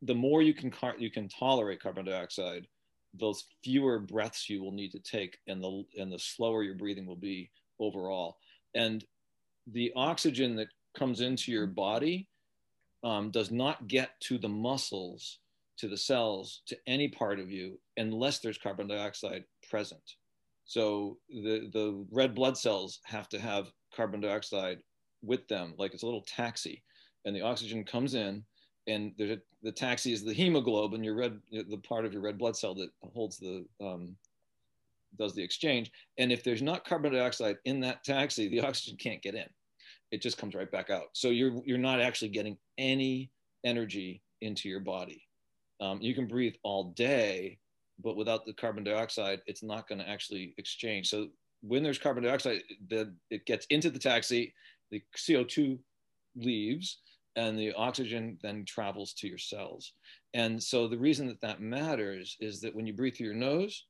the 0.02 0.16
more 0.16 0.42
you 0.42 0.54
can 0.54 0.74
you 0.98 1.10
can 1.10 1.30
tolerate 1.30 1.82
carbon 1.82 2.06
dioxide 2.06 2.68
those 3.20 3.46
fewer 3.64 4.00
breaths 4.00 4.50
you 4.50 4.62
will 4.62 4.72
need 4.72 4.92
to 4.92 5.00
take 5.00 5.38
and 5.48 5.64
the 5.64 5.84
and 5.98 6.12
the 6.12 6.20
slower 6.20 6.64
your 6.64 6.76
breathing 6.76 7.06
will 7.06 7.16
be 7.16 7.50
overall. 7.80 8.38
And 8.74 9.04
the 9.68 9.92
oxygen 9.96 10.56
that 10.58 10.68
comes 10.98 11.22
into 11.22 11.52
your 11.52 11.68
body 11.68 12.28
um, 13.04 13.32
does 13.32 13.52
not 13.52 13.88
get 13.88 14.20
to 14.22 14.38
the 14.38 14.50
muscles 14.50 15.40
to 15.78 15.88
the 15.88 15.98
cells 15.98 16.62
to 16.68 16.78
any 16.88 17.08
part 17.08 17.40
of 17.40 17.52
you 17.52 17.80
unless 17.98 18.40
there's 18.40 18.58
carbon 18.58 18.88
dioxide 18.88 19.44
present 19.70 20.02
so 20.66 21.18
the 21.30 21.70
the 21.74 22.06
red 22.12 22.36
blood 22.36 22.58
cells 22.58 23.00
have 23.04 23.30
to 23.30 23.40
have 23.40 23.72
carbon 23.96 24.22
dioxide 24.22 24.80
with 25.22 25.48
them 25.48 25.74
like 25.78 25.94
it's 25.94 26.04
a 26.04 26.06
little 26.06 26.26
taxi 26.28 26.84
and 27.26 27.36
the 27.36 27.42
oxygen 27.42 27.84
comes 27.84 28.14
in 28.14 28.44
and 28.88 29.14
a, 29.20 29.40
the 29.64 29.72
taxi 29.72 30.14
is 30.14 30.24
the 30.24 30.34
hemoglobin, 30.34 31.04
your 31.04 31.16
red, 31.16 31.40
the 31.52 31.78
part 31.78 32.06
of 32.06 32.14
your 32.14 32.22
red 32.22 32.38
blood 32.38 32.56
cell 32.56 32.76
that 32.76 32.90
holds 33.14 33.38
the, 33.38 33.66
um, 33.82 34.16
does 35.18 35.34
the 35.34 35.44
exchange. 35.44 35.92
And 36.18 36.32
if 36.32 36.44
there's 36.44 36.62
not 36.62 36.86
carbon 36.86 37.14
dioxide 37.14 37.58
in 37.66 37.80
that 37.82 38.04
taxi, 38.04 38.48
the 38.48 38.62
oxygen 38.62 38.98
can't 38.98 39.22
get 39.22 39.36
in. 39.36 39.48
It 40.12 40.22
just 40.22 40.38
comes 40.38 40.54
right 40.54 40.72
back 40.72 40.90
out. 40.90 41.08
So 41.14 41.30
you're, 41.30 41.62
you're 41.66 41.78
not 41.78 42.00
actually 42.00 42.30
getting 42.30 42.58
any 42.78 43.32
energy 43.64 44.22
into 44.42 44.70
your 44.70 44.82
body. 44.82 45.24
Um, 45.82 46.00
you 46.02 46.14
can 46.14 46.28
breathe 46.28 46.56
all 46.64 46.92
day, 46.92 47.58
but 48.04 48.16
without 48.16 48.46
the 48.46 48.54
carbon 48.54 48.84
dioxide, 48.84 49.42
it's 49.46 49.64
not 49.64 49.88
going 49.88 50.00
to 50.00 50.10
actually 50.10 50.54
exchange. 50.58 51.10
So 51.10 51.28
when 51.62 51.84
there's 51.84 51.98
carbon 51.98 52.24
dioxide, 52.24 52.62
the, 52.90 53.14
it 53.30 53.46
gets 53.46 53.66
into 53.68 53.90
the 53.90 54.00
taxi, 54.00 54.54
the 54.92 55.02
CO2 55.18 55.80
leaves, 56.36 57.00
and 57.36 57.58
the 57.58 57.74
oxygen 57.74 58.38
then 58.42 58.64
travels 58.66 59.14
to 59.14 59.28
your 59.28 59.38
cells. 59.38 59.94
And 60.34 60.62
so 60.62 60.88
the 60.88 60.98
reason 60.98 61.28
that 61.28 61.42
that 61.42 61.62
matters 61.62 62.38
is 62.40 62.62
that 62.62 62.76
when 62.76 62.88
you 62.88 62.94
breathe 62.94 63.16
through 63.16 63.28
your 63.28 63.36
nose, 63.36 63.86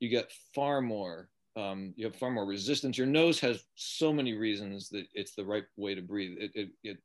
you 0.00 0.08
get 0.08 0.32
far 0.54 0.80
more, 0.80 1.28
um, 1.56 1.92
you 1.96 2.06
have 2.06 2.16
far 2.16 2.30
more 2.30 2.46
resistance. 2.46 2.96
Your 2.96 3.06
nose 3.06 3.40
has 3.40 3.64
so 3.74 4.12
many 4.12 4.34
reasons 4.34 4.88
that 4.90 5.06
it's 5.14 5.34
the 5.34 5.44
right 5.44 5.64
way 5.76 5.94
to 5.94 6.02
breathe. 6.02 6.38
It, 6.38 6.50
it, 6.54 6.68
it 6.84 6.98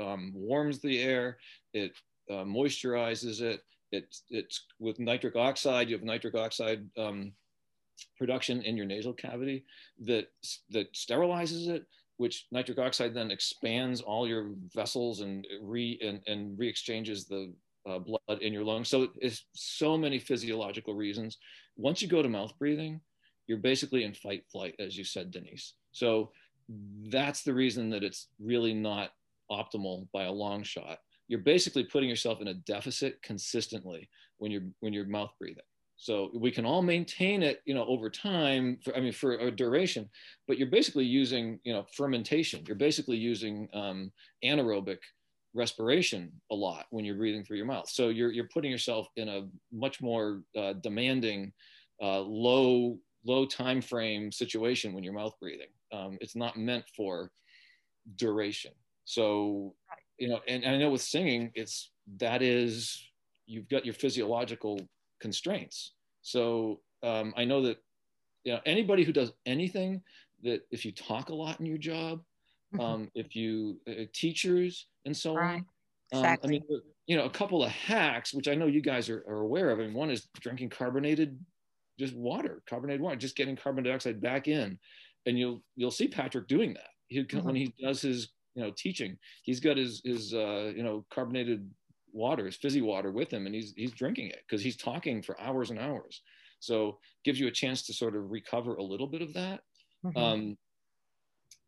um, 0.00 0.32
warms 0.34 0.80
the 0.80 1.00
air, 1.00 1.38
it 1.74 1.92
uh, 2.30 2.44
moisturizes 2.44 3.40
it. 3.40 3.62
It's, 3.92 4.22
it's 4.30 4.66
with 4.78 4.98
nitric 4.98 5.36
oxide, 5.36 5.88
you 5.88 5.96
have 5.96 6.04
nitric 6.04 6.34
oxide 6.34 6.84
um, 6.98 7.32
production 8.18 8.62
in 8.62 8.76
your 8.76 8.86
nasal 8.86 9.12
cavity 9.12 9.64
that, 10.00 10.28
that 10.70 10.92
sterilizes 10.92 11.68
it 11.68 11.86
which 12.16 12.46
nitric 12.50 12.78
oxide 12.78 13.14
then 13.14 13.30
expands 13.30 14.00
all 14.00 14.26
your 14.26 14.52
vessels 14.74 15.20
and 15.20 15.46
re 15.60 15.98
and, 16.02 16.20
and 16.26 16.58
re-exchanges 16.58 17.26
the 17.26 17.52
uh, 17.88 17.98
blood 17.98 18.40
in 18.40 18.52
your 18.52 18.64
lungs. 18.64 18.88
So 18.88 19.08
it's 19.20 19.44
so 19.54 19.96
many 19.96 20.18
physiological 20.18 20.94
reasons. 20.94 21.38
Once 21.76 22.02
you 22.02 22.08
go 22.08 22.22
to 22.22 22.28
mouth 22.28 22.52
breathing, 22.58 23.00
you're 23.46 23.58
basically 23.58 24.04
in 24.04 24.14
fight 24.14 24.44
flight, 24.50 24.74
as 24.78 24.96
you 24.96 25.04
said, 25.04 25.30
Denise. 25.30 25.74
So 25.92 26.30
that's 27.08 27.42
the 27.42 27.54
reason 27.54 27.90
that 27.90 28.02
it's 28.02 28.28
really 28.40 28.74
not 28.74 29.10
optimal 29.50 30.08
by 30.12 30.24
a 30.24 30.32
long 30.32 30.62
shot. 30.62 30.98
You're 31.28 31.40
basically 31.40 31.84
putting 31.84 32.08
yourself 32.08 32.40
in 32.40 32.48
a 32.48 32.54
deficit 32.54 33.20
consistently 33.22 34.08
when 34.38 34.50
you're 34.50 34.64
when 34.80 34.92
you're 34.92 35.06
mouth 35.06 35.32
breathing. 35.38 35.64
So 35.98 36.30
we 36.34 36.50
can 36.50 36.66
all 36.66 36.82
maintain 36.82 37.42
it, 37.42 37.62
you 37.64 37.74
know, 37.74 37.86
over 37.86 38.10
time. 38.10 38.78
For, 38.84 38.94
I 38.94 39.00
mean, 39.00 39.12
for 39.12 39.32
a 39.32 39.50
duration, 39.50 40.08
but 40.46 40.58
you're 40.58 40.68
basically 40.68 41.06
using, 41.06 41.58
you 41.64 41.72
know, 41.72 41.86
fermentation. 41.96 42.64
You're 42.66 42.76
basically 42.76 43.16
using 43.16 43.68
um, 43.72 44.12
anaerobic 44.44 44.98
respiration 45.54 46.30
a 46.52 46.54
lot 46.54 46.84
when 46.90 47.04
you're 47.04 47.16
breathing 47.16 47.42
through 47.42 47.56
your 47.56 47.66
mouth. 47.66 47.88
So 47.88 48.10
you're 48.10 48.30
you're 48.30 48.48
putting 48.52 48.70
yourself 48.70 49.08
in 49.16 49.28
a 49.28 49.48
much 49.72 50.02
more 50.02 50.42
uh, 50.56 50.74
demanding, 50.74 51.52
uh, 52.02 52.20
low 52.20 52.98
low 53.24 53.46
time 53.46 53.80
frame 53.80 54.30
situation 54.30 54.92
when 54.92 55.02
you're 55.02 55.14
mouth 55.14 55.34
breathing. 55.40 55.72
Um, 55.92 56.18
it's 56.20 56.36
not 56.36 56.56
meant 56.58 56.84
for 56.96 57.30
duration. 58.16 58.72
So 59.04 59.74
you 60.18 60.28
know, 60.28 60.40
and, 60.48 60.64
and 60.64 60.74
I 60.74 60.78
know 60.78 60.90
with 60.90 61.02
singing, 61.02 61.50
it's 61.54 61.90
that 62.18 62.42
is 62.42 63.02
you've 63.46 63.68
got 63.68 63.84
your 63.84 63.94
physiological 63.94 64.80
constraints. 65.20 65.92
So 66.22 66.80
um, 67.02 67.34
I 67.36 67.44
know 67.44 67.62
that 67.62 67.78
you 68.44 68.52
know 68.52 68.60
anybody 68.66 69.04
who 69.04 69.12
does 69.12 69.32
anything 69.44 70.02
that 70.42 70.62
if 70.70 70.84
you 70.84 70.92
talk 70.92 71.28
a 71.28 71.34
lot 71.34 71.60
in 71.60 71.66
your 71.66 71.78
job, 71.78 72.22
mm-hmm. 72.74 72.80
um, 72.80 73.10
if 73.14 73.34
you 73.36 73.78
uh, 73.88 74.04
teachers 74.12 74.86
and 75.04 75.16
so 75.16 75.34
right. 75.34 75.56
on. 75.56 75.66
Exactly. 76.12 76.58
Um, 76.58 76.62
I 76.62 76.70
mean, 76.70 76.82
you 77.06 77.16
know, 77.16 77.24
a 77.24 77.30
couple 77.30 77.64
of 77.64 77.70
hacks, 77.70 78.32
which 78.32 78.48
I 78.48 78.54
know 78.54 78.66
you 78.66 78.80
guys 78.80 79.08
are, 79.08 79.24
are 79.28 79.40
aware 79.40 79.70
of. 79.70 79.80
I 79.80 79.82
mean, 79.82 79.94
one 79.94 80.10
is 80.10 80.28
drinking 80.40 80.70
carbonated, 80.70 81.38
just 81.98 82.14
water, 82.14 82.62
carbonated 82.68 83.00
water, 83.00 83.16
just 83.16 83.36
getting 83.36 83.56
carbon 83.56 83.84
dioxide 83.84 84.20
back 84.20 84.46
in, 84.48 84.78
and 85.26 85.38
you'll 85.38 85.62
you'll 85.74 85.90
see 85.90 86.08
Patrick 86.08 86.46
doing 86.48 86.74
that. 86.74 86.90
He, 87.08 87.22
mm-hmm. 87.22 87.44
When 87.44 87.56
he 87.56 87.74
does 87.80 88.02
his 88.02 88.28
you 88.56 88.62
know 88.62 88.72
teaching, 88.76 89.16
he's 89.42 89.60
got 89.60 89.76
his 89.76 90.00
his 90.04 90.34
uh, 90.34 90.72
you 90.74 90.82
know 90.82 91.04
carbonated 91.12 91.70
water, 92.12 92.46
his 92.46 92.56
fizzy 92.56 92.80
water 92.80 93.12
with 93.12 93.32
him, 93.32 93.46
and 93.46 93.54
he's 93.54 93.72
he's 93.76 93.92
drinking 93.92 94.28
it 94.28 94.40
because 94.48 94.62
he's 94.62 94.76
talking 94.76 95.22
for 95.22 95.40
hours 95.40 95.70
and 95.70 95.78
hours. 95.78 96.22
So 96.58 96.98
gives 97.24 97.38
you 97.38 97.46
a 97.46 97.52
chance 97.52 97.86
to 97.86 97.94
sort 97.94 98.16
of 98.16 98.30
recover 98.30 98.76
a 98.76 98.82
little 98.82 99.06
bit 99.06 99.22
of 99.22 99.34
that. 99.34 99.60
Mm-hmm. 100.04 100.18
Um, 100.18 100.58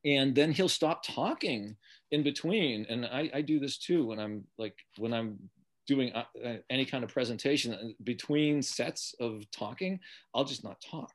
and 0.05 0.35
then 0.35 0.53
he'll 0.53 0.69
stop 0.69 1.03
talking 1.05 1.77
in 2.11 2.23
between. 2.23 2.87
And 2.89 3.05
I, 3.05 3.31
I 3.35 3.41
do 3.43 3.59
this 3.61 3.79
too 3.79 4.07
when 4.07 4.19
I'm 4.19 4.45
like 4.57 4.75
when 4.97 5.13
I'm 5.13 5.39
doing 5.87 6.13
uh, 6.13 6.25
uh 6.45 6.57
any 6.71 6.85
kind 6.85 7.05
of 7.05 7.11
presentation 7.11 7.75
uh, 7.75 7.89
between 8.05 8.63
sets 8.63 9.15
of 9.21 9.45
talking, 9.51 10.01
I'll 10.35 10.45
just 10.45 10.65
not 10.65 10.81
talk. 10.81 11.13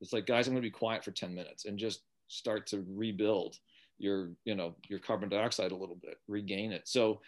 It's 0.00 0.12
like, 0.12 0.26
guys, 0.26 0.46
I'm 0.46 0.54
going 0.54 0.62
to 0.62 0.66
be 0.66 0.70
quiet 0.70 1.04
for 1.04 1.10
10 1.10 1.34
minutes 1.34 1.66
and 1.66 1.78
just 1.78 2.00
start 2.28 2.66
to 2.68 2.84
rebuild 2.88 3.56
your, 4.00 4.30
you 4.44 4.54
know, 4.54 4.74
your 4.88 4.98
carbon 4.98 5.28
dioxide 5.28 5.72
a 5.72 5.76
little 5.76 5.98
bit, 6.02 6.16
regain 6.28 6.72
it. 6.72 6.88
So 6.88 7.20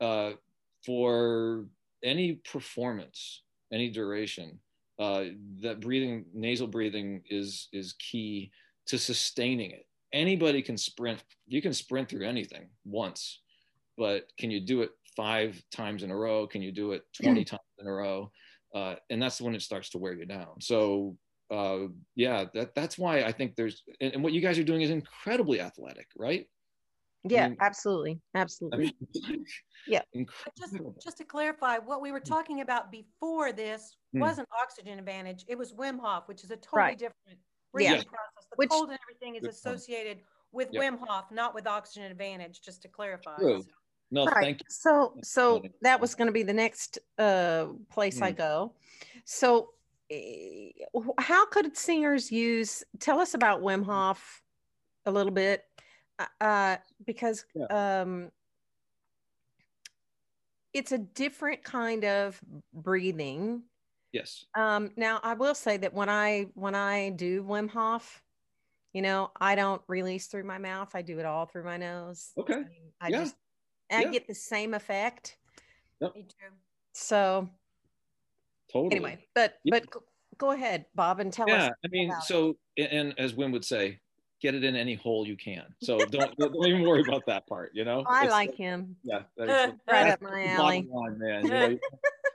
uh, 0.00 0.32
for 0.84 1.66
any 2.02 2.34
performance, 2.50 3.42
any 3.72 3.90
duration, 3.90 4.58
uh, 4.98 5.24
that 5.62 5.80
breathing, 5.80 6.24
nasal 6.34 6.66
breathing 6.66 7.22
is 7.28 7.68
is 7.72 7.94
key 7.94 8.50
to 8.86 8.98
sustaining 8.98 9.70
it. 9.70 9.86
Anybody 10.12 10.62
can 10.62 10.76
sprint. 10.76 11.22
You 11.46 11.62
can 11.62 11.72
sprint 11.72 12.08
through 12.08 12.26
anything 12.26 12.68
once, 12.84 13.40
but 13.96 14.26
can 14.38 14.50
you 14.50 14.60
do 14.60 14.82
it 14.82 14.90
five 15.16 15.62
times 15.70 16.02
in 16.02 16.10
a 16.10 16.16
row? 16.16 16.46
Can 16.46 16.62
you 16.62 16.72
do 16.72 16.92
it 16.92 17.04
20 17.22 17.44
times 17.44 17.60
in 17.78 17.86
a 17.86 17.92
row? 17.92 18.30
Uh, 18.74 18.94
and 19.10 19.20
that's 19.20 19.40
when 19.40 19.54
it 19.54 19.62
starts 19.62 19.90
to 19.90 19.98
wear 19.98 20.14
you 20.14 20.26
down. 20.26 20.60
So 20.60 21.16
uh, 21.52 21.88
yeah, 22.16 22.46
that, 22.54 22.74
that's 22.74 22.98
why 22.98 23.22
I 23.22 23.32
think 23.32 23.56
there's, 23.56 23.82
and, 24.00 24.14
and, 24.14 24.22
what 24.22 24.32
you 24.32 24.40
guys 24.40 24.58
are 24.58 24.64
doing 24.64 24.80
is 24.80 24.90
incredibly 24.90 25.60
athletic, 25.60 26.06
right? 26.16 26.46
Yeah, 27.24 27.44
I 27.44 27.48
mean, 27.50 27.58
absolutely. 27.60 28.20
Absolutely. 28.34 28.94
I 29.14 29.30
mean, 29.30 29.44
yeah. 29.86 30.00
Just, 30.58 30.76
just 31.02 31.18
to 31.18 31.24
clarify, 31.24 31.78
what 31.78 32.00
we 32.00 32.10
were 32.10 32.20
talking 32.20 32.62
about 32.62 32.90
before 32.90 33.52
this 33.52 33.96
hmm. 34.12 34.20
wasn't 34.20 34.48
oxygen 34.60 34.98
advantage. 34.98 35.44
It 35.46 35.56
was 35.56 35.72
Wim 35.72 36.00
Hof, 36.00 36.26
which 36.26 36.42
is 36.42 36.50
a 36.50 36.56
totally 36.56 36.82
right. 36.82 36.98
different 36.98 37.38
breathing 37.72 37.96
yeah. 37.96 38.02
process. 38.02 38.48
The 38.50 38.56
which, 38.56 38.70
cold 38.70 38.88
and 38.88 38.98
everything 39.02 39.36
is 39.36 39.46
associated 39.46 40.18
with 40.52 40.68
yep. 40.72 40.82
Wim 40.82 40.98
Hof, 41.06 41.26
not 41.30 41.54
with 41.54 41.66
oxygen 41.66 42.10
advantage, 42.10 42.60
just 42.62 42.82
to 42.82 42.88
clarify. 42.88 43.36
True. 43.36 43.62
No, 44.10 44.26
right. 44.26 44.42
thank 44.42 44.60
you. 44.60 44.66
So, 44.68 45.14
so 45.22 45.62
that 45.82 46.00
was 46.00 46.14
going 46.14 46.26
to 46.26 46.32
be 46.32 46.42
the 46.42 46.52
next 46.52 46.98
uh, 47.18 47.66
place 47.90 48.18
hmm. 48.18 48.24
I 48.24 48.32
go. 48.32 48.74
So, 49.24 49.70
how 51.18 51.46
could 51.46 51.76
singers 51.76 52.30
use? 52.30 52.84
Tell 52.98 53.20
us 53.20 53.34
about 53.34 53.62
Wim 53.62 53.84
Hof 53.84 54.42
a 55.06 55.10
little 55.10 55.32
bit 55.32 55.64
uh, 56.40 56.76
because 57.04 57.44
yeah. 57.54 58.00
um, 58.02 58.30
it's 60.72 60.92
a 60.92 60.98
different 60.98 61.62
kind 61.62 62.04
of 62.04 62.40
breathing. 62.72 63.62
Yes. 64.12 64.44
Um, 64.54 64.90
now 64.96 65.20
I 65.22 65.34
will 65.34 65.54
say 65.54 65.76
that 65.78 65.94
when 65.94 66.08
I 66.08 66.46
when 66.54 66.74
I 66.74 67.10
do 67.10 67.42
Wim 67.42 67.70
Hof, 67.70 68.22
you 68.92 69.00
know, 69.02 69.30
I 69.40 69.54
don't 69.54 69.80
release 69.88 70.26
through 70.26 70.44
my 70.44 70.58
mouth. 70.58 70.90
I 70.94 71.02
do 71.02 71.18
it 71.18 71.24
all 71.24 71.46
through 71.46 71.64
my 71.64 71.78
nose. 71.78 72.32
Okay. 72.36 72.54
I, 72.54 72.58
mean, 72.58 72.92
I 73.00 73.08
yeah. 73.08 73.18
just 73.20 73.34
I 73.90 74.02
yeah. 74.02 74.10
get 74.10 74.26
the 74.26 74.34
same 74.34 74.74
effect. 74.74 75.38
Yep. 76.00 76.14
So 76.92 77.48
totally. 78.70 78.96
Anyway, 78.96 79.24
but 79.34 79.54
but 79.70 79.84
go 80.38 80.50
ahead, 80.50 80.86
Bob, 80.94 81.20
and 81.20 81.32
tell 81.32 81.48
yeah, 81.48 81.54
us. 81.54 81.62
Yeah, 81.64 81.70
I 81.84 81.88
mean, 81.88 82.12
so 82.24 82.56
and 82.76 83.14
as 83.18 83.32
Wim 83.34 83.52
would 83.52 83.64
say, 83.64 84.00
get 84.42 84.54
it 84.54 84.64
in 84.64 84.76
any 84.76 84.94
hole 84.94 85.26
you 85.26 85.36
can. 85.36 85.64
So 85.82 85.98
don't, 86.10 86.36
don't 86.36 86.66
even 86.66 86.82
worry 86.82 87.02
about 87.06 87.24
that 87.26 87.46
part. 87.46 87.70
You 87.74 87.84
know, 87.84 88.04
I 88.06 88.24
it's, 88.24 88.32
like 88.32 88.54
him. 88.56 88.96
Yeah, 89.04 89.22
that 89.36 89.76
right 89.90 90.10
up 90.10 90.20
my 90.20 90.46
alley. 90.46 90.88
Line, 90.90 91.18
man. 91.18 91.44
You 91.44 91.50
know, 91.50 91.78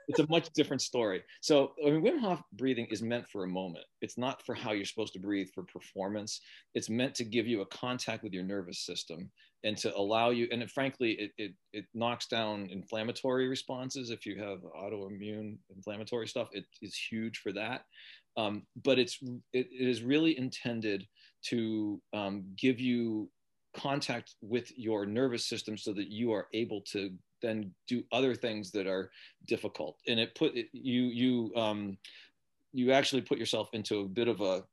it's 0.08 0.20
a 0.20 0.28
much 0.30 0.50
different 0.54 0.82
story. 0.82 1.24
So 1.42 1.74
I 1.86 1.90
mean, 1.90 2.02
Wim 2.02 2.20
Hof 2.20 2.42
breathing 2.54 2.88
is 2.90 3.02
meant 3.02 3.28
for 3.28 3.44
a 3.44 3.48
moment. 3.48 3.86
It's 4.02 4.18
not 4.18 4.46
for 4.46 4.56
how 4.56 4.72
you're 4.72 4.86
supposed 4.86 5.14
to 5.14 5.20
breathe 5.20 5.50
for 5.54 5.64
performance. 5.64 6.42
It's 6.74 6.90
meant 6.90 7.16
to 7.16 7.24
give 7.26 7.48
you 7.48 7.62
a 7.62 7.66
contact 7.68 8.24
with 8.24 8.34
your 8.34 8.44
nervous 8.44 8.80
system 8.80 9.30
and 9.64 9.78
to 9.78 9.96
allow 9.96 10.30
you. 10.30 10.48
And 10.52 10.62
it, 10.62 10.72
frankly, 10.72 11.12
it, 11.14 11.32
it 11.38 11.54
it 11.74 11.86
knocks 11.94 12.28
down 12.28 12.70
inflammatory 12.72 13.48
responses. 13.48 14.10
If 14.10 14.26
you 14.26 14.42
have 14.42 14.60
autoimmune 14.60 15.58
inflammatory 15.76 16.28
stuff, 16.28 16.50
it 16.54 16.66
is 16.82 16.96
huge 16.96 17.40
for 17.40 17.52
that. 17.54 17.82
Um, 18.38 18.64
but 18.84 19.00
it's 19.00 19.20
it, 19.52 19.68
it 19.72 19.90
is 19.90 20.04
really 20.04 20.38
intended 20.38 21.06
to 21.50 22.02
um, 22.14 22.46
give 22.58 22.80
you 22.80 23.30
contact 23.76 24.36
with 24.42 24.72
your 24.78 25.06
nervous 25.06 25.46
system 25.46 25.78
so 25.78 25.94
that 25.94 26.10
you 26.10 26.32
are 26.32 26.48
able 26.54 26.82
to 26.82 27.12
then 27.42 27.72
do 27.88 28.04
other 28.12 28.36
things 28.36 28.72
that 28.72 28.88
are 28.88 29.12
difficult. 29.46 29.98
And 30.08 30.20
it 30.20 30.36
put 30.36 30.54
you 30.56 31.04
you 31.04 31.52
um, 31.56 31.98
you 32.74 32.92
actually 32.92 33.22
put 33.22 33.38
yourself 33.38 33.70
into 33.74 34.00
a 34.00 34.06
bit 34.06 34.28
of 34.28 34.42
a 34.42 34.64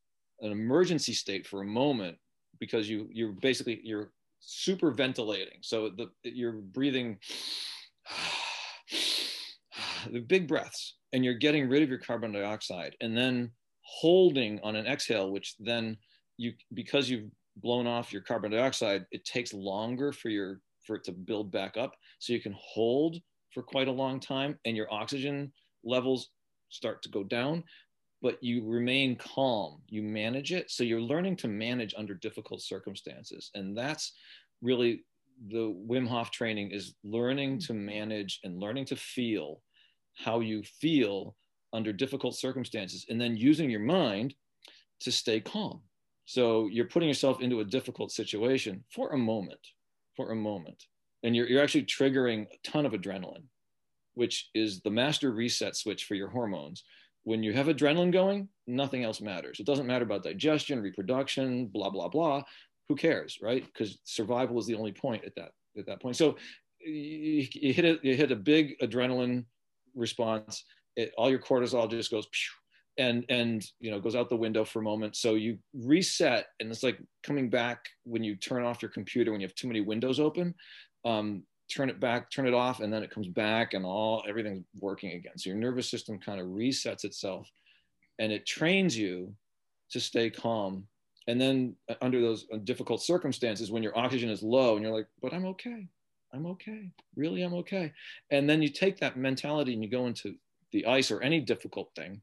an 0.40 0.52
emergency 0.52 1.12
state 1.12 1.46
for 1.46 1.62
a 1.62 1.66
moment 1.66 2.16
because 2.58 2.88
you 2.88 3.08
you're 3.12 3.32
basically 3.32 3.80
you're 3.84 4.12
super 4.40 4.90
ventilating 4.90 5.58
so 5.62 5.88
the 5.88 6.10
you're 6.22 6.52
breathing 6.52 7.18
the 10.10 10.20
big 10.20 10.46
breaths 10.46 10.96
and 11.12 11.24
you're 11.24 11.34
getting 11.34 11.68
rid 11.68 11.82
of 11.82 11.88
your 11.88 11.98
carbon 11.98 12.32
dioxide 12.32 12.94
and 13.00 13.16
then 13.16 13.50
holding 13.80 14.60
on 14.62 14.76
an 14.76 14.86
exhale 14.86 15.30
which 15.30 15.54
then 15.60 15.96
you 16.36 16.52
because 16.74 17.08
you've 17.08 17.30
blown 17.56 17.86
off 17.86 18.12
your 18.12 18.22
carbon 18.22 18.50
dioxide, 18.50 19.06
it 19.10 19.24
takes 19.24 19.52
longer 19.52 20.12
for 20.12 20.28
your 20.28 20.60
for 20.86 20.96
it 20.96 21.04
to 21.04 21.12
build 21.12 21.50
back 21.50 21.76
up. 21.76 21.94
So 22.18 22.32
you 22.32 22.40
can 22.40 22.54
hold 22.58 23.16
for 23.52 23.62
quite 23.62 23.88
a 23.88 23.92
long 23.92 24.20
time 24.20 24.58
and 24.64 24.76
your 24.76 24.92
oxygen 24.92 25.52
levels 25.84 26.30
start 26.70 27.02
to 27.02 27.08
go 27.08 27.24
down, 27.24 27.64
but 28.22 28.42
you 28.42 28.64
remain 28.64 29.16
calm. 29.16 29.82
You 29.88 30.02
manage 30.02 30.52
it. 30.52 30.70
So 30.70 30.84
you're 30.84 31.00
learning 31.00 31.36
to 31.38 31.48
manage 31.48 31.94
under 31.96 32.14
difficult 32.14 32.62
circumstances. 32.62 33.50
And 33.54 33.76
that's 33.76 34.12
really 34.62 35.04
the 35.48 35.74
Wim 35.88 36.06
Hof 36.08 36.30
training 36.30 36.70
is 36.70 36.94
learning 37.02 37.58
to 37.60 37.74
manage 37.74 38.40
and 38.44 38.60
learning 38.60 38.86
to 38.86 38.96
feel 38.96 39.60
how 40.14 40.40
you 40.40 40.62
feel 40.62 41.34
under 41.72 41.92
difficult 41.92 42.36
circumstances 42.36 43.04
and 43.08 43.20
then 43.20 43.36
using 43.36 43.68
your 43.68 43.80
mind 43.80 44.34
to 45.00 45.10
stay 45.10 45.40
calm 45.40 45.82
so 46.26 46.68
you're 46.68 46.86
putting 46.86 47.08
yourself 47.08 47.40
into 47.40 47.60
a 47.60 47.64
difficult 47.64 48.10
situation 48.10 48.84
for 48.90 49.10
a 49.10 49.18
moment, 49.18 49.60
for 50.16 50.30
a 50.30 50.36
moment. 50.36 50.84
And 51.22 51.34
you're, 51.34 51.46
you're 51.46 51.62
actually 51.62 51.84
triggering 51.84 52.46
a 52.46 52.70
ton 52.70 52.86
of 52.86 52.92
adrenaline, 52.92 53.44
which 54.14 54.50
is 54.54 54.80
the 54.80 54.90
master 54.90 55.32
reset 55.32 55.76
switch 55.76 56.04
for 56.04 56.14
your 56.14 56.28
hormones. 56.28 56.84
When 57.24 57.42
you 57.42 57.52
have 57.54 57.66
adrenaline 57.66 58.12
going, 58.12 58.48
nothing 58.66 59.04
else 59.04 59.20
matters. 59.20 59.58
It 59.58 59.66
doesn't 59.66 59.86
matter 59.86 60.04
about 60.04 60.22
digestion, 60.22 60.82
reproduction, 60.82 61.66
blah, 61.66 61.90
blah, 61.90 62.08
blah. 62.08 62.42
Who 62.88 62.96
cares, 62.96 63.38
right? 63.40 63.64
Because 63.64 63.98
survival 64.04 64.58
is 64.58 64.66
the 64.66 64.74
only 64.74 64.92
point 64.92 65.24
at 65.24 65.34
that, 65.36 65.52
at 65.78 65.86
that 65.86 66.02
point. 66.02 66.16
So 66.16 66.36
you, 66.84 67.46
you 67.52 67.72
hit 67.72 67.84
a, 67.86 67.98
you 68.02 68.14
hit 68.14 68.30
a 68.30 68.36
big 68.36 68.78
adrenaline 68.80 69.46
response, 69.94 70.64
it, 70.96 71.12
all 71.16 71.30
your 71.30 71.38
cortisol 71.38 71.90
just 71.90 72.10
goes 72.10 72.26
and 72.98 73.24
and 73.28 73.66
you 73.80 73.90
know 73.90 74.00
goes 74.00 74.14
out 74.14 74.28
the 74.28 74.36
window 74.36 74.64
for 74.64 74.78
a 74.78 74.82
moment. 74.82 75.16
So 75.16 75.34
you 75.34 75.58
reset, 75.72 76.46
and 76.60 76.70
it's 76.70 76.82
like 76.82 76.98
coming 77.22 77.50
back 77.50 77.86
when 78.04 78.22
you 78.22 78.36
turn 78.36 78.64
off 78.64 78.82
your 78.82 78.90
computer 78.90 79.32
when 79.32 79.40
you 79.40 79.46
have 79.46 79.54
too 79.54 79.68
many 79.68 79.80
windows 79.80 80.20
open. 80.20 80.54
Um, 81.04 81.42
turn 81.70 81.88
it 81.90 81.98
back, 81.98 82.30
turn 82.30 82.46
it 82.46 82.54
off, 82.54 82.80
and 82.80 82.92
then 82.92 83.02
it 83.02 83.10
comes 83.10 83.26
back, 83.26 83.74
and 83.74 83.84
all 83.84 84.22
everything's 84.28 84.64
working 84.80 85.12
again. 85.12 85.36
So 85.36 85.50
your 85.50 85.58
nervous 85.58 85.90
system 85.90 86.18
kind 86.18 86.40
of 86.40 86.46
resets 86.48 87.04
itself, 87.04 87.48
and 88.18 88.32
it 88.32 88.46
trains 88.46 88.96
you 88.96 89.34
to 89.90 90.00
stay 90.00 90.30
calm. 90.30 90.86
And 91.26 91.40
then 91.40 91.74
uh, 91.88 91.94
under 92.02 92.20
those 92.20 92.46
uh, 92.52 92.58
difficult 92.58 93.02
circumstances, 93.02 93.70
when 93.70 93.82
your 93.82 93.96
oxygen 93.98 94.30
is 94.30 94.42
low, 94.42 94.76
and 94.76 94.84
you're 94.84 94.94
like, 94.94 95.08
"But 95.20 95.32
I'm 95.32 95.46
okay, 95.46 95.88
I'm 96.32 96.46
okay, 96.46 96.90
really, 97.16 97.42
I'm 97.42 97.54
okay," 97.54 97.92
and 98.30 98.48
then 98.48 98.62
you 98.62 98.68
take 98.68 98.98
that 99.00 99.16
mentality 99.16 99.72
and 99.74 99.82
you 99.82 99.90
go 99.90 100.06
into 100.06 100.36
the 100.72 100.86
ice 100.86 101.10
or 101.10 101.22
any 101.22 101.40
difficult 101.40 101.90
thing, 101.96 102.20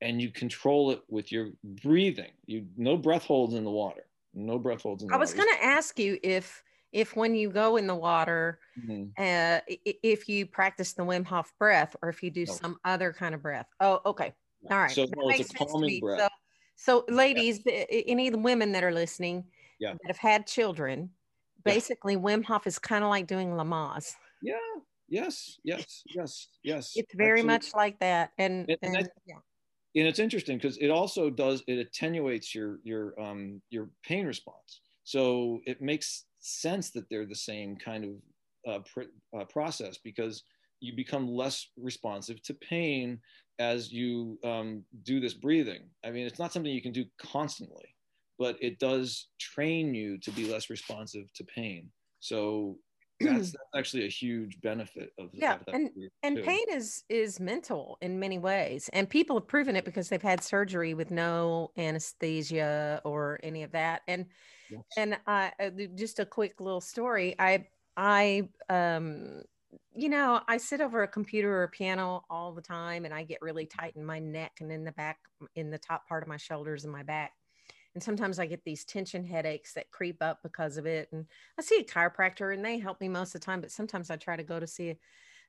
and 0.00 0.20
you 0.20 0.30
control 0.30 0.90
it 0.90 1.02
with 1.08 1.32
your 1.32 1.50
breathing. 1.64 2.30
You 2.46 2.66
no 2.76 2.96
breath 2.96 3.24
holds 3.24 3.54
in 3.54 3.64
the 3.64 3.70
water. 3.70 4.02
No 4.34 4.58
breath 4.58 4.82
holds 4.82 5.02
in 5.02 5.08
the 5.08 5.12
water. 5.12 5.18
I 5.18 5.20
was 5.20 5.34
going 5.34 5.48
to 5.56 5.64
ask 5.64 5.98
you 5.98 6.18
if 6.22 6.62
if 6.92 7.16
when 7.16 7.34
you 7.34 7.50
go 7.50 7.76
in 7.76 7.86
the 7.86 7.94
water, 7.94 8.60
mm-hmm. 8.78 9.10
uh, 9.18 9.60
if 9.84 10.28
you 10.28 10.46
practice 10.46 10.92
the 10.92 11.02
Wim 11.02 11.26
Hof 11.26 11.52
breath 11.58 11.96
or 12.02 12.08
if 12.08 12.22
you 12.22 12.30
do 12.30 12.46
no. 12.46 12.52
some 12.52 12.78
other 12.84 13.12
kind 13.12 13.34
of 13.34 13.42
breath. 13.42 13.66
Oh, 13.80 14.00
okay. 14.06 14.32
All 14.70 14.78
right. 14.78 14.90
So 14.90 15.04
no, 15.16 15.28
it's 15.28 15.50
a 15.50 15.54
calming 15.54 16.00
breath. 16.00 16.30
So, 16.76 17.04
so 17.06 17.14
ladies, 17.14 17.60
yeah. 17.66 17.84
any 17.90 18.28
of 18.28 18.32
the 18.32 18.38
women 18.38 18.72
that 18.72 18.84
are 18.84 18.92
listening 18.92 19.44
yeah. 19.78 19.92
that 19.92 20.06
have 20.06 20.18
had 20.18 20.46
children, 20.46 21.10
basically 21.64 22.14
yeah. 22.14 22.20
Wim 22.20 22.44
Hof 22.44 22.66
is 22.66 22.78
kind 22.78 23.04
of 23.04 23.10
like 23.10 23.26
doing 23.26 23.50
Lamaze. 23.50 24.14
Yeah. 24.40 24.54
Yes. 25.08 25.58
Yes. 25.64 26.02
Yes. 26.14 26.48
Yes. 26.62 26.92
It's 26.96 27.14
very 27.14 27.40
Absolutely. 27.40 27.54
much 27.54 27.74
like 27.74 27.98
that. 28.00 28.30
And, 28.38 28.68
and, 28.68 28.78
and, 28.82 28.96
and 28.96 29.08
yeah 29.26 29.36
and 29.96 30.06
it's 30.06 30.18
interesting 30.18 30.58
because 30.58 30.76
it 30.78 30.90
also 30.90 31.30
does 31.30 31.62
it 31.66 31.78
attenuates 31.78 32.54
your 32.54 32.78
your 32.84 33.18
um 33.20 33.60
your 33.70 33.88
pain 34.04 34.26
response. 34.26 34.80
So 35.04 35.60
it 35.66 35.80
makes 35.80 36.24
sense 36.40 36.90
that 36.90 37.08
they're 37.10 37.26
the 37.26 37.34
same 37.34 37.76
kind 37.76 38.04
of 38.04 38.10
uh, 38.72 38.80
pr- 38.92 39.38
uh, 39.38 39.44
process 39.44 39.98
because 40.02 40.42
you 40.80 40.94
become 40.94 41.28
less 41.28 41.68
responsive 41.76 42.42
to 42.42 42.54
pain 42.54 43.20
as 43.58 43.90
you 43.92 44.38
um, 44.44 44.84
do 45.04 45.20
this 45.20 45.34
breathing. 45.34 45.82
I 46.04 46.10
mean 46.10 46.26
it's 46.26 46.38
not 46.38 46.52
something 46.52 46.72
you 46.72 46.82
can 46.82 46.92
do 46.92 47.04
constantly 47.18 47.94
but 48.38 48.56
it 48.60 48.78
does 48.78 49.28
train 49.40 49.94
you 49.94 50.18
to 50.18 50.30
be 50.32 50.50
less 50.50 50.68
responsive 50.68 51.32
to 51.34 51.44
pain. 51.44 51.88
So 52.20 52.78
that's, 53.20 53.52
that's 53.52 53.56
actually 53.74 54.04
a 54.04 54.10
huge 54.10 54.60
benefit 54.60 55.12
of 55.18 55.30
yeah 55.32 55.54
of 55.54 55.74
and 55.74 55.90
and 56.22 56.36
too. 56.36 56.42
pain 56.42 56.64
is 56.70 57.04
is 57.08 57.40
mental 57.40 57.98
in 58.00 58.18
many 58.18 58.38
ways 58.38 58.90
and 58.92 59.08
people 59.08 59.36
have 59.38 59.48
proven 59.48 59.76
it 59.76 59.84
because 59.84 60.08
they've 60.08 60.22
had 60.22 60.42
surgery 60.42 60.94
with 60.94 61.10
no 61.10 61.70
anesthesia 61.76 63.00
or 63.04 63.38
any 63.42 63.62
of 63.62 63.72
that 63.72 64.02
and 64.08 64.26
yes. 64.70 64.82
and 64.96 65.18
i 65.26 65.50
uh, 65.60 65.70
just 65.94 66.18
a 66.18 66.26
quick 66.26 66.60
little 66.60 66.80
story 66.80 67.34
i 67.38 67.66
i 67.96 68.48
um 68.68 69.42
you 69.94 70.08
know 70.08 70.40
i 70.48 70.56
sit 70.56 70.80
over 70.80 71.02
a 71.02 71.08
computer 71.08 71.50
or 71.50 71.62
a 71.64 71.68
piano 71.68 72.22
all 72.28 72.52
the 72.52 72.62
time 72.62 73.04
and 73.04 73.14
i 73.14 73.22
get 73.22 73.40
really 73.40 73.66
tight 73.66 73.94
in 73.96 74.04
my 74.04 74.18
neck 74.18 74.52
and 74.60 74.70
in 74.70 74.84
the 74.84 74.92
back 74.92 75.18
in 75.54 75.70
the 75.70 75.78
top 75.78 76.06
part 76.06 76.22
of 76.22 76.28
my 76.28 76.36
shoulders 76.36 76.84
and 76.84 76.92
my 76.92 77.02
back 77.02 77.32
and 77.96 78.02
sometimes 78.02 78.38
I 78.38 78.44
get 78.44 78.62
these 78.62 78.84
tension 78.84 79.24
headaches 79.24 79.72
that 79.72 79.90
creep 79.90 80.22
up 80.22 80.40
because 80.42 80.76
of 80.76 80.84
it. 80.84 81.08
And 81.12 81.24
I 81.58 81.62
see 81.62 81.78
a 81.78 81.82
chiropractor 81.82 82.52
and 82.52 82.62
they 82.62 82.78
help 82.78 83.00
me 83.00 83.08
most 83.08 83.34
of 83.34 83.40
the 83.40 83.46
time, 83.46 83.62
but 83.62 83.70
sometimes 83.70 84.10
I 84.10 84.16
try 84.16 84.36
to 84.36 84.42
go 84.42 84.60
to 84.60 84.66
see 84.66 84.98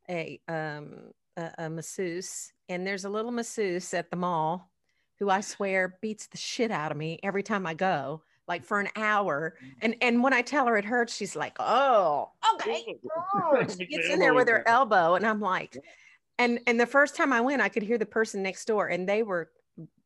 a, 0.10 0.40
a, 0.48 0.54
um, 0.54 1.12
a, 1.36 1.52
a 1.58 1.70
masseuse. 1.70 2.54
And 2.70 2.88
there's 2.88 3.04
a 3.04 3.10
little 3.10 3.32
masseuse 3.32 3.94
at 3.94 4.12
the 4.12 4.16
mall 4.16 4.72
who 5.20 5.30
I 5.30 5.42
swear 5.42 5.98
beats 6.02 6.28
the 6.28 6.38
shit 6.38 6.72
out 6.72 6.90
of 6.90 6.98
me 6.98 7.20
every 7.22 7.44
time 7.44 7.68
I 7.68 7.74
go 7.74 8.24
like 8.48 8.64
for 8.64 8.80
an 8.80 8.88
hour. 8.96 9.56
And 9.82 9.98
and 10.00 10.24
when 10.24 10.32
I 10.32 10.42
tell 10.42 10.68
her 10.68 10.78
it 10.78 10.86
hurts, 10.86 11.14
she's 11.14 11.36
like, 11.36 11.58
oh, 11.60 12.30
okay. 12.54 12.96
Oh. 13.36 13.66
She 13.78 13.88
gets 13.88 14.08
in 14.08 14.20
there 14.20 14.34
with 14.34 14.48
her 14.48 14.66
elbow. 14.66 15.16
And 15.16 15.28
I'm 15.28 15.42
like, 15.42 15.76
and 16.40 16.62
and 16.66 16.80
the 16.80 16.86
first 16.86 17.14
time 17.18 17.34
I 17.34 17.42
went, 17.42 17.62
I 17.62 17.68
could 17.68 17.84
hear 17.84 17.98
the 17.98 18.06
person 18.06 18.42
next 18.42 18.64
door 18.66 18.88
and 18.88 19.10
they 19.10 19.22
were 19.22 19.50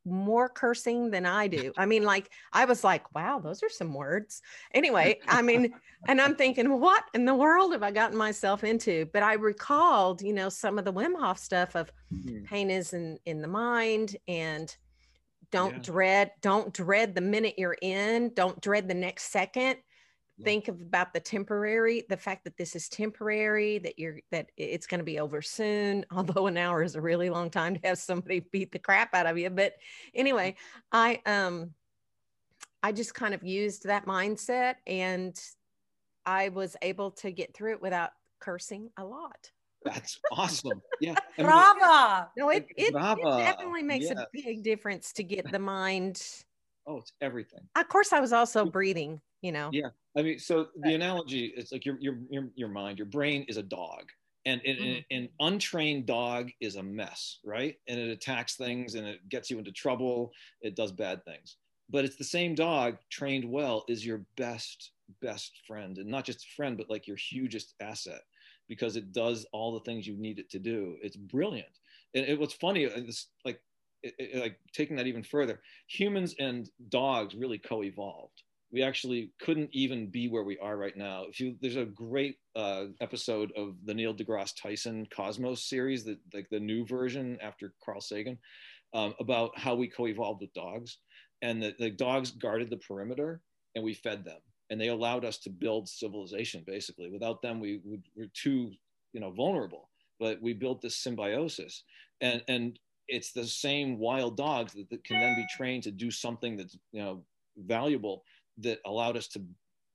more 0.06 0.50
cursing 0.50 1.12
than 1.12 1.26
I 1.26 1.48
do. 1.60 1.72
I 1.78 1.86
mean, 1.86 2.04
like, 2.04 2.30
I 2.54 2.66
was 2.66 2.84
like, 2.84 3.14
wow, 3.14 3.40
those 3.40 3.64
are 3.64 3.70
some 3.70 3.94
words. 3.94 4.42
Anyway, 4.74 5.20
I 5.28 5.42
mean, 5.42 5.74
and 6.08 6.20
I'm 6.22 6.36
thinking, 6.36 6.80
what 6.80 7.04
in 7.14 7.26
the 7.26 7.36
world 7.36 7.74
have 7.74 7.84
I 7.84 7.92
gotten 7.92 8.18
myself 8.18 8.64
into? 8.64 9.08
But 9.14 9.24
I 9.24 9.34
recalled, 9.34 10.22
you 10.22 10.34
know, 10.34 10.50
some 10.50 10.80
of 10.80 10.86
the 10.86 10.94
Wim 10.94 11.20
Hof 11.20 11.38
stuff 11.40 11.76
of 11.76 11.92
mm-hmm. 12.14 12.46
pain 12.46 12.72
is 12.72 12.94
in, 12.94 13.18
in 13.26 13.42
the 13.42 13.48
mind 13.48 14.16
and 14.28 14.76
don't 15.52 15.76
yeah. 15.76 15.82
dread, 15.82 16.32
don't 16.42 16.74
dread 16.74 17.14
the 17.14 17.22
minute 17.22 17.56
you're 17.58 17.78
in, 17.82 18.34
don't 18.34 18.60
dread 18.62 18.88
the 18.88 18.94
next 18.94 19.32
second 19.32 19.78
think 20.44 20.68
about 20.68 21.14
the 21.14 21.20
temporary 21.20 22.04
the 22.10 22.18
fact 22.18 22.44
that 22.44 22.58
this 22.58 22.76
is 22.76 22.90
temporary 22.90 23.78
that 23.80 23.98
you're 23.98 24.20
that 24.32 24.52
it's 24.58 24.88
going 24.88 25.00
to 25.00 25.06
be 25.06 25.20
over 25.20 25.42
soon 25.42 26.06
although 26.12 26.48
an 26.48 26.58
hour 26.58 26.84
is 26.84 26.96
a 26.96 27.02
really 27.02 27.30
long 27.30 27.50
time 27.50 27.76
to 27.76 27.88
have 27.88 27.98
somebody 27.98 28.40
beat 28.52 28.72
the 28.72 28.80
crap 28.80 29.14
out 29.14 29.26
of 29.26 29.38
you 29.38 29.50
but 29.50 29.74
anyway 30.14 30.56
i 30.92 31.20
um 31.26 31.72
i 32.84 32.92
just 32.92 33.14
kind 33.14 33.34
of 33.34 33.44
used 33.44 33.86
that 33.86 34.06
mindset 34.06 34.76
and 34.88 35.40
i 36.26 36.50
was 36.50 36.76
able 36.82 37.12
to 37.12 37.32
get 37.32 37.54
through 37.54 37.74
it 37.74 37.82
without 37.82 38.12
cursing 38.40 38.90
a 38.98 39.04
lot 39.04 39.52
that's 39.84 40.20
awesome. 40.32 40.82
Yeah. 41.00 41.16
I 41.38 41.42
mean, 41.42 41.48
Brava. 41.48 42.30
No, 42.38 42.50
it, 42.50 42.68
it, 42.78 42.90
it 42.90 42.94
definitely 42.94 43.84
makes 43.84 44.06
yes. 44.06 44.20
a 44.20 44.28
big 44.32 44.64
difference 44.64 45.12
to 45.14 45.24
get 45.24 45.52
the 45.52 45.60
mind. 45.60 46.22
Oh, 46.92 46.98
it's 46.98 47.14
everything. 47.22 47.62
Of 47.78 47.88
course, 47.88 48.12
I 48.12 48.20
was 48.20 48.34
also 48.34 48.66
breathing, 48.66 49.22
you 49.42 49.54
know. 49.54 49.70
Yeah. 49.72 49.90
I 50.18 50.24
mean, 50.24 50.40
so 50.40 50.68
the 50.76 50.94
analogy 50.94 51.46
is 51.56 51.72
like 51.72 51.86
your 51.86 51.98
your 52.02 52.18
your, 52.30 52.50
your 52.56 52.68
mind, 52.68 53.00
your 53.00 53.06
brain 53.06 53.46
is 53.48 53.56
a 53.56 53.64
dog, 53.64 54.10
and, 54.46 54.62
and, 54.66 54.78
mm. 54.78 55.06
an 55.12 55.30
untrained 55.40 56.06
dog 56.06 56.50
is 56.60 56.76
a 56.76 56.84
mess, 56.84 57.40
right? 57.46 57.78
And 57.88 57.98
it 57.98 58.10
attacks 58.10 58.56
things 58.56 58.96
and 58.96 59.08
it 59.08 59.28
gets 59.30 59.50
you 59.50 59.58
into 59.58 59.72
trouble. 59.72 60.34
It 60.62 60.76
does 60.76 60.92
bad 60.92 61.24
things. 61.24 61.56
But 61.90 62.04
it's 62.04 62.18
the 62.18 62.26
same 62.26 62.56
dog 62.56 62.98
trained 63.10 63.50
well 63.50 63.86
is 63.88 64.06
your 64.06 64.26
best 64.36 64.92
best 65.22 65.62
friend, 65.66 65.98
and 65.98 66.10
not 66.10 66.26
just 66.26 66.44
a 66.44 66.56
friend, 66.58 66.78
but 66.78 66.90
like 66.90 67.08
your 67.08 67.18
hugest 67.18 67.76
asset 67.80 68.22
because 68.68 68.98
it 68.98 69.14
does 69.14 69.46
all 69.54 69.74
the 69.74 69.82
things 69.82 70.08
you 70.08 70.18
need 70.18 70.40
it 70.40 70.50
to 70.50 70.60
do. 70.60 70.98
It's 71.02 71.18
brilliant. 71.18 71.72
And 72.14 72.26
it, 72.26 72.40
what's 72.40 72.54
funny, 72.54 72.84
it's 72.84 73.28
like 73.46 73.62
it, 74.04 74.14
it, 74.18 74.42
like 74.42 74.60
taking 74.74 74.96
that 74.98 75.08
even 75.08 75.24
further, 75.24 75.62
humans 75.88 76.36
and 76.40 76.70
dogs 76.90 77.36
really 77.36 77.58
co-evolved 77.58 78.44
we 78.72 78.82
actually 78.82 79.32
couldn't 79.40 79.70
even 79.74 80.08
be 80.08 80.30
where 80.30 80.44
we 80.44 80.58
are 80.60 80.78
right 80.78 80.96
now. 80.96 81.26
If 81.30 81.40
you, 81.40 81.56
there's 81.62 81.76
a 81.76 81.86
great 81.86 82.38
uh, 82.56 82.86
episode 83.02 83.52
of 83.58 83.76
the 83.86 83.94
Neil 83.94 84.14
deGrasse 84.14 84.54
Tyson 84.62 85.06
Cosmos 85.14 85.68
series, 85.68 86.06
that 86.06 86.20
like 86.34 86.48
the 86.50 86.60
new 86.60 86.86
version 86.86 87.38
after 87.42 87.74
Carl 87.84 88.02
Sagan, 88.02 88.38
um, 88.94 89.14
about 89.20 89.58
how 89.58 89.76
we 89.76 89.88
co-evolved 89.88 90.42
with 90.42 90.54
dogs, 90.54 91.00
and 91.42 91.62
the, 91.62 91.76
the 91.80 91.90
dogs 91.90 92.32
guarded 92.32 92.70
the 92.70 92.78
perimeter, 92.78 93.42
and 93.76 93.84
we 93.84 93.94
fed 93.94 94.24
them, 94.24 94.40
and 94.70 94.80
they 94.80 94.88
allowed 94.88 95.26
us 95.26 95.38
to 95.40 95.50
build 95.50 95.90
civilization. 95.90 96.64
Basically, 96.66 97.10
without 97.10 97.42
them, 97.42 97.60
we, 97.60 97.82
we 97.84 98.00
were 98.16 98.28
too, 98.34 98.72
you 99.12 99.20
know, 99.20 99.32
vulnerable. 99.32 99.90
But 100.20 100.42
we 100.42 100.54
built 100.54 100.82
this 100.82 100.96
symbiosis, 100.96 101.84
and 102.22 102.42
and 102.48 102.80
it's 103.08 103.32
the 103.32 103.46
same 103.46 104.00
wild 104.00 104.38
dogs 104.38 104.74
that, 104.74 104.90
that 104.90 105.04
can 105.04 105.20
then 105.20 105.36
be 105.36 105.46
trained 105.56 105.84
to 105.84 105.92
do 105.92 106.12
something 106.12 106.58
that's 106.58 106.78
you 106.92 107.02
know 107.02 107.24
valuable 107.58 108.24
that 108.58 108.80
allowed 108.86 109.18
us 109.18 109.28
to 109.28 109.42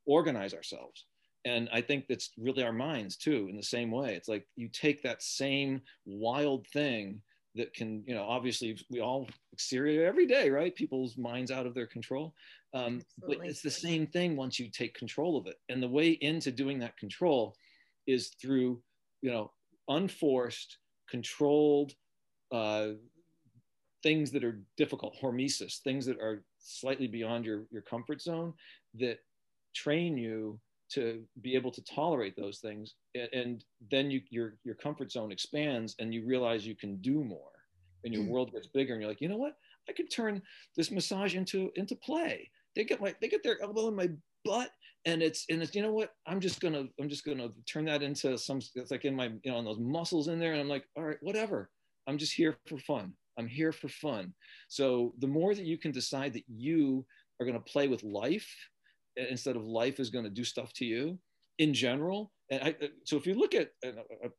organize 0.06 0.54
ourselves. 0.54 1.06
And 1.44 1.68
i 1.72 1.80
think 1.80 2.06
that's 2.08 2.30
really 2.38 2.64
our 2.64 2.72
minds 2.72 3.16
too 3.16 3.46
in 3.48 3.56
the 3.56 3.62
same 3.62 3.90
way. 3.90 4.14
It's 4.14 4.28
like 4.28 4.46
you 4.56 4.68
take 4.68 5.02
that 5.02 5.22
same 5.22 5.80
wild 6.04 6.66
thing 6.68 7.20
that 7.54 7.72
can 7.72 8.04
you 8.06 8.14
know 8.14 8.24
obviously 8.24 8.78
we 8.90 9.00
all 9.00 9.28
experience 9.52 10.06
every 10.06 10.26
day 10.26 10.50
right? 10.50 10.74
People's 10.74 11.16
minds 11.16 11.50
out 11.50 11.66
of 11.66 11.74
their 11.74 11.86
control. 11.86 12.34
Um, 12.74 13.00
but 13.26 13.38
it's 13.42 13.62
the 13.62 13.70
same 13.70 14.06
thing 14.06 14.36
once 14.36 14.58
you 14.58 14.68
take 14.70 14.94
control 14.94 15.38
of 15.38 15.46
it. 15.46 15.56
And 15.70 15.82
the 15.82 15.88
way 15.88 16.10
into 16.20 16.52
doing 16.52 16.78
that 16.80 16.98
control 16.98 17.56
is 18.06 18.32
through 18.40 18.82
you 19.22 19.30
know 19.30 19.52
unforced 19.88 20.78
controlled 21.08 21.94
uh, 22.52 22.88
things 24.02 24.30
that 24.30 24.44
are 24.44 24.60
difficult 24.76 25.16
hormesis 25.20 25.78
things 25.78 26.06
that 26.06 26.20
are 26.20 26.44
slightly 26.58 27.06
beyond 27.06 27.44
your, 27.44 27.64
your 27.70 27.82
comfort 27.82 28.20
zone 28.20 28.52
that 28.94 29.18
train 29.74 30.16
you 30.16 30.58
to 30.88 31.22
be 31.42 31.54
able 31.54 31.70
to 31.72 31.82
tolerate 31.82 32.36
those 32.36 32.58
things. 32.58 32.94
And 33.14 33.64
then 33.90 34.10
you, 34.10 34.20
your 34.30 34.56
your 34.64 34.74
comfort 34.74 35.10
zone 35.10 35.32
expands 35.32 35.96
and 35.98 36.14
you 36.14 36.24
realize 36.24 36.66
you 36.66 36.76
can 36.76 36.96
do 36.96 37.24
more 37.24 37.50
and 38.04 38.14
your 38.14 38.22
mm. 38.22 38.28
world 38.28 38.52
gets 38.52 38.68
bigger 38.68 38.92
and 38.92 39.02
you're 39.02 39.10
like 39.10 39.20
you 39.20 39.28
know 39.28 39.36
what? 39.36 39.56
I 39.88 39.92
could 39.92 40.10
turn 40.10 40.42
this 40.76 40.90
massage 40.90 41.34
into 41.34 41.70
into 41.76 41.96
play. 41.96 42.50
They 42.74 42.84
get 42.84 43.00
my 43.00 43.14
they 43.20 43.28
get 43.28 43.42
their 43.42 43.60
elbow 43.62 43.88
in 43.88 43.96
my 43.96 44.10
butt 44.44 44.70
and 45.04 45.22
it's 45.22 45.44
and 45.50 45.62
it's 45.62 45.74
you 45.74 45.82
know 45.82 45.92
what? 45.92 46.14
I'm 46.26 46.40
just 46.40 46.60
gonna 46.60 46.86
i'm 47.00 47.08
just 47.08 47.24
gonna 47.24 47.48
turn 47.66 47.86
that 47.86 48.02
into 48.02 48.38
some 48.38 48.60
it's 48.74 48.90
like 48.90 49.04
in 49.04 49.16
my 49.16 49.26
you 49.42 49.50
know 49.50 49.56
on 49.56 49.64
those 49.64 49.80
muscles 49.80 50.28
in 50.28 50.38
there. 50.38 50.52
And 50.52 50.60
i'm 50.60 50.68
like 50.68 50.84
all 50.96 51.04
right 51.04 51.18
whatever 51.20 51.70
i'm 52.06 52.18
just 52.18 52.34
here 52.34 52.56
for 52.66 52.78
fun. 52.78 53.12
I'm 53.38 53.48
here 53.48 53.72
for 53.72 53.88
fun. 53.88 54.32
So 54.68 55.12
the 55.18 55.26
more 55.26 55.54
that 55.54 55.66
you 55.66 55.76
can 55.76 55.92
decide 55.92 56.32
that 56.32 56.44
you 56.48 57.04
are 57.38 57.44
going 57.44 57.58
to 57.58 57.72
play 57.72 57.86
with 57.86 58.02
life 58.02 58.48
instead 59.16 59.56
of 59.56 59.66
life 59.66 60.00
is 60.00 60.08
going 60.08 60.24
to 60.24 60.30
do 60.30 60.42
stuff 60.42 60.72
to 60.74 60.86
you 60.86 61.18
in 61.58 61.74
general 61.74 62.32
and 62.50 62.62
I, 62.62 62.76
uh, 62.82 62.88
so 63.04 63.16
if 63.16 63.26
you 63.26 63.34
look 63.34 63.54
at 63.54 63.70
a, 63.82 63.88
a 63.88 64.30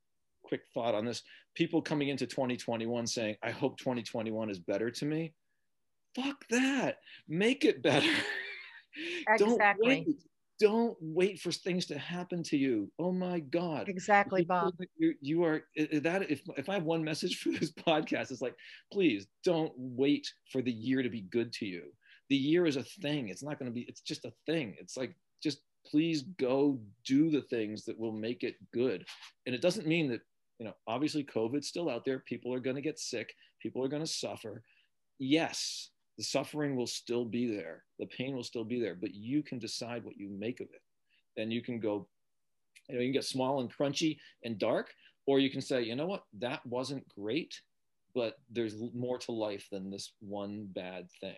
quick 0.44 0.62
thought 0.74 0.94
on 0.94 1.04
this 1.04 1.24
people 1.56 1.82
coming 1.82 2.10
into 2.10 2.28
2021 2.28 3.08
saying 3.08 3.36
i 3.42 3.50
hope 3.50 3.80
2021 3.80 4.52
is 4.52 4.60
better 4.60 4.92
to 4.92 5.06
me 5.06 5.34
fuck 6.18 6.46
that. 6.50 6.98
Make 7.28 7.66
it 7.66 7.82
better. 7.82 8.12
Exactly. 9.30 9.46
don't 9.46 9.78
wait 9.80 10.08
don't 10.60 10.98
wait 11.00 11.40
for 11.40 11.52
things 11.52 11.86
to 11.86 11.98
happen 11.98 12.42
to 12.44 12.58
you. 12.58 12.92
Oh 13.00 13.12
my 13.12 13.40
god. 13.40 13.90
Exactly 13.90 14.44
bob. 14.44 14.74
you, 14.98 15.14
you 15.22 15.44
are 15.44 15.64
that 16.02 16.30
if, 16.30 16.42
if 16.58 16.70
i 16.70 16.74
have 16.74 16.84
one 16.84 17.04
message 17.04 17.40
for 17.42 17.50
this 17.50 17.72
podcast 17.72 18.32
it's 18.32 18.42
like 18.42 18.56
please 18.92 19.28
don't 19.44 19.72
wait 19.76 20.28
for 20.52 20.62
the 20.62 20.72
year 20.72 21.04
to 21.04 21.10
be 21.10 21.22
good 21.22 21.52
to 21.54 21.66
you. 21.66 21.84
The 22.30 22.36
year 22.36 22.66
is 22.66 22.76
a 22.76 22.84
thing. 22.84 23.30
It's 23.30 23.44
not 23.44 23.60
going 23.60 23.72
to 23.72 23.76
be 23.76 23.86
it's 23.88 24.02
just 24.02 24.26
a 24.26 24.34
thing. 24.46 24.76
It's 24.80 24.98
like 24.98 25.16
just 25.42 25.60
please 25.86 26.24
go 26.40 26.80
do 27.06 27.30
the 27.30 27.42
things 27.44 27.86
that 27.86 27.98
will 27.98 28.12
make 28.12 28.44
it 28.44 28.56
good. 28.74 29.06
And 29.46 29.56
it 29.56 29.62
doesn't 29.62 29.88
mean 29.88 30.10
that 30.10 30.22
you 30.60 30.66
know 30.66 30.74
obviously 30.88 31.24
covid's 31.24 31.68
still 31.68 31.90
out 31.90 32.04
there. 32.06 32.20
People 32.20 32.54
are 32.54 32.60
going 32.60 32.76
to 32.76 32.82
get 32.82 33.00
sick. 33.00 33.34
People 33.62 33.84
are 33.84 33.90
going 33.90 34.04
to 34.04 34.08
suffer. 34.08 34.64
Yes 35.20 35.90
the 36.18 36.24
suffering 36.24 36.76
will 36.76 36.88
still 36.88 37.26
be 37.26 37.56
there. 37.56 37.84
The 38.00 38.08
pain 38.08 38.36
will 38.36 38.44
still 38.44 38.64
be 38.64 38.80
there 38.80 38.96
but 38.96 39.14
you 39.14 39.44
can 39.44 39.60
decide 39.60 40.04
what 40.04 40.18
you 40.18 40.30
make 40.30 40.60
of 40.60 40.68
it. 40.68 40.82
Then 41.36 41.52
you 41.52 41.62
can 41.62 41.80
go 41.80 42.08
you 42.90 42.96
know 42.96 43.02
you 43.02 43.08
can 43.08 43.14
get 43.14 43.26
small 43.26 43.62
and 43.62 43.74
crunchy 43.74 44.18
and 44.44 44.58
dark 44.58 44.94
or 45.26 45.40
you 45.40 45.50
can 45.50 45.62
say 45.62 45.84
you 45.84 45.96
know 45.96 46.08
what? 46.08 46.24
That 46.40 46.66
wasn't 46.66 47.08
great 47.10 47.62
but 48.16 48.40
there's 48.50 48.76
more 48.96 49.20
to 49.20 49.32
life 49.32 49.68
than 49.72 49.92
this 49.92 50.14
one 50.22 50.68
bad 50.74 51.08
thing. 51.22 51.36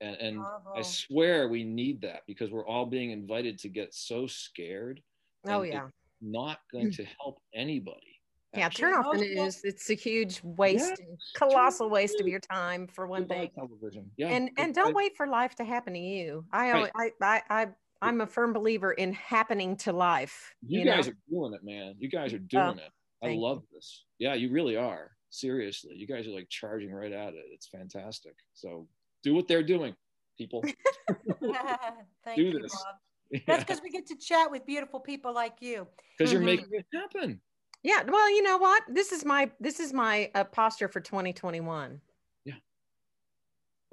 And, 0.00 0.16
and 0.16 0.40
i 0.40 0.78
oh. 0.78 0.82
swear 0.82 1.48
we 1.48 1.62
need 1.62 2.00
that 2.02 2.22
because 2.26 2.50
we're 2.50 2.66
all 2.66 2.86
being 2.86 3.10
invited 3.10 3.58
to 3.60 3.68
get 3.68 3.94
so 3.94 4.26
scared 4.26 5.00
oh 5.46 5.62
yeah. 5.62 5.86
not 6.20 6.58
going 6.72 6.90
to 6.90 7.04
help 7.20 7.40
anybody 7.54 8.11
yeah, 8.54 8.68
turn 8.68 8.94
off 8.94 9.12
the 9.12 9.18
news. 9.18 9.60
It's 9.64 9.88
a 9.90 9.94
huge 9.94 10.40
waste, 10.42 10.94
yeah, 10.98 11.14
colossal 11.34 11.88
waste 11.88 12.20
of 12.20 12.28
your 12.28 12.40
time 12.40 12.86
for 12.86 13.06
one 13.06 13.26
thing. 13.26 13.50
Television. 13.54 14.10
Yeah. 14.16 14.28
And 14.28 14.50
and 14.58 14.74
don't 14.74 14.94
wait 14.94 15.16
for 15.16 15.26
life 15.26 15.54
to 15.56 15.64
happen 15.64 15.94
to 15.94 15.98
you. 15.98 16.44
I 16.52 16.72
right. 16.72 16.92
I, 16.94 17.10
I 17.20 17.42
I 17.50 17.66
I'm 18.02 18.20
a 18.20 18.26
firm 18.26 18.52
believer 18.52 18.92
in 18.92 19.12
happening 19.12 19.76
to 19.78 19.92
life. 19.92 20.54
You, 20.66 20.80
you 20.80 20.86
guys 20.86 21.06
know? 21.06 21.12
are 21.12 21.30
doing 21.30 21.54
it, 21.54 21.64
man. 21.64 21.94
You 21.98 22.10
guys 22.10 22.34
are 22.34 22.38
doing 22.38 22.78
oh, 22.80 23.26
it. 23.26 23.26
I 23.26 23.34
love 23.34 23.62
you. 23.70 23.76
this. 23.76 24.04
Yeah, 24.18 24.34
you 24.34 24.50
really 24.50 24.76
are. 24.76 25.12
Seriously. 25.30 25.94
You 25.96 26.06
guys 26.06 26.26
are 26.26 26.32
like 26.32 26.48
charging 26.50 26.92
right 26.92 27.12
at 27.12 27.32
it. 27.34 27.44
It's 27.52 27.68
fantastic. 27.68 28.34
So 28.54 28.86
do 29.22 29.34
what 29.34 29.48
they're 29.48 29.62
doing, 29.62 29.94
people. 30.36 30.62
Thank 31.08 32.36
do 32.36 32.42
you, 32.42 32.60
this. 32.60 32.72
Bob. 32.74 33.40
That's 33.46 33.64
because 33.64 33.80
we 33.82 33.90
get 33.90 34.06
to 34.08 34.16
chat 34.16 34.50
with 34.50 34.66
beautiful 34.66 35.00
people 35.00 35.32
like 35.32 35.54
you. 35.60 35.86
Because 36.18 36.32
mm-hmm. 36.32 36.42
you're 36.42 36.56
making 36.56 36.68
it 36.72 36.86
happen. 36.92 37.40
Yeah. 37.82 38.02
Well, 38.06 38.30
you 38.30 38.42
know 38.42 38.58
what? 38.58 38.82
This 38.88 39.12
is 39.12 39.24
my 39.24 39.50
this 39.60 39.80
is 39.80 39.92
my 39.92 40.30
uh, 40.34 40.44
posture 40.44 40.88
for 40.88 41.00
2021. 41.00 42.00
Yeah. 42.44 42.54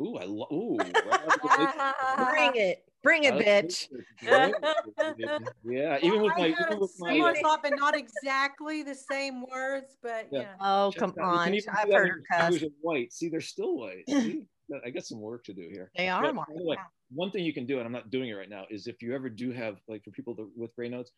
Ooh, 0.01 0.17
I 0.17 0.25
love. 0.25 0.51
Ooh. 0.51 0.77
Bring 2.29 2.55
it. 2.55 2.83
Bring 3.01 3.23
it, 3.23 3.33
bitch. 3.35 3.87
yeah, 5.63 5.97
even 6.01 6.21
with 6.21 6.33
my, 6.37 6.47
even 6.47 6.79
with 6.79 6.91
my 6.99 7.13
similar 7.13 7.35
thought, 7.35 7.63
but 7.63 7.73
not 7.77 7.95
exactly 7.95 8.83
the 8.83 8.93
same 8.93 9.45
words, 9.49 9.95
but 10.03 10.27
yeah. 10.31 10.41
yeah. 10.41 10.53
Oh, 10.59 10.91
come 10.97 11.13
on! 11.21 11.53
I've 11.53 11.89
heard 11.89 12.09
her 12.09 12.23
cuss. 12.29 12.61
White. 12.81 13.13
See, 13.13 13.29
they're 13.29 13.39
still 13.39 13.77
white. 13.77 14.03
See? 14.09 14.43
I 14.85 14.89
got 14.89 15.03
some 15.03 15.19
work 15.19 15.45
to 15.45 15.53
do 15.53 15.67
here. 15.71 15.91
They 15.97 16.09
are. 16.09 16.23
Yeah, 16.23 16.31
way, 16.49 16.77
one 17.11 17.31
thing 17.31 17.43
you 17.43 17.53
can 17.53 17.65
do, 17.65 17.77
and 17.77 17.85
I'm 17.85 17.91
not 17.91 18.11
doing 18.11 18.29
it 18.29 18.33
right 18.33 18.49
now, 18.49 18.65
is 18.69 18.85
if 18.85 19.01
you 19.01 19.15
ever 19.15 19.29
do 19.29 19.51
have 19.51 19.77
like 19.87 20.03
for 20.03 20.11
people 20.11 20.35
that, 20.35 20.49
with 20.55 20.75
Raynaud's, 20.75 21.11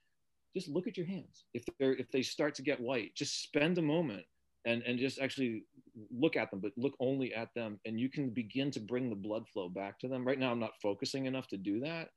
just 0.55 0.69
look 0.69 0.87
at 0.87 0.97
your 0.97 1.05
hands. 1.05 1.45
If 1.53 1.63
they're 1.79 1.93
if 1.93 2.11
they 2.11 2.21
start 2.21 2.55
to 2.55 2.61
get 2.61 2.79
white, 2.79 3.15
just 3.15 3.43
spend 3.43 3.77
a 3.77 3.81
moment 3.81 4.25
and 4.65 4.83
and 4.83 4.99
just 4.99 5.19
actually 5.19 5.63
look 6.11 6.35
at 6.35 6.51
them, 6.51 6.59
but 6.59 6.71
look 6.77 6.93
only 6.99 7.33
at 7.33 7.53
them, 7.55 7.79
and 7.85 7.99
you 7.99 8.09
can 8.09 8.29
begin 8.29 8.71
to 8.71 8.79
bring 8.79 9.09
the 9.09 9.15
blood 9.15 9.47
flow 9.49 9.69
back 9.69 9.99
to 9.99 10.07
them. 10.07 10.25
Right 10.25 10.39
now, 10.39 10.51
I'm 10.51 10.59
not 10.59 10.79
focusing 10.81 11.25
enough 11.25 11.47
to 11.49 11.57
do 11.57 11.79
that, 11.81 12.09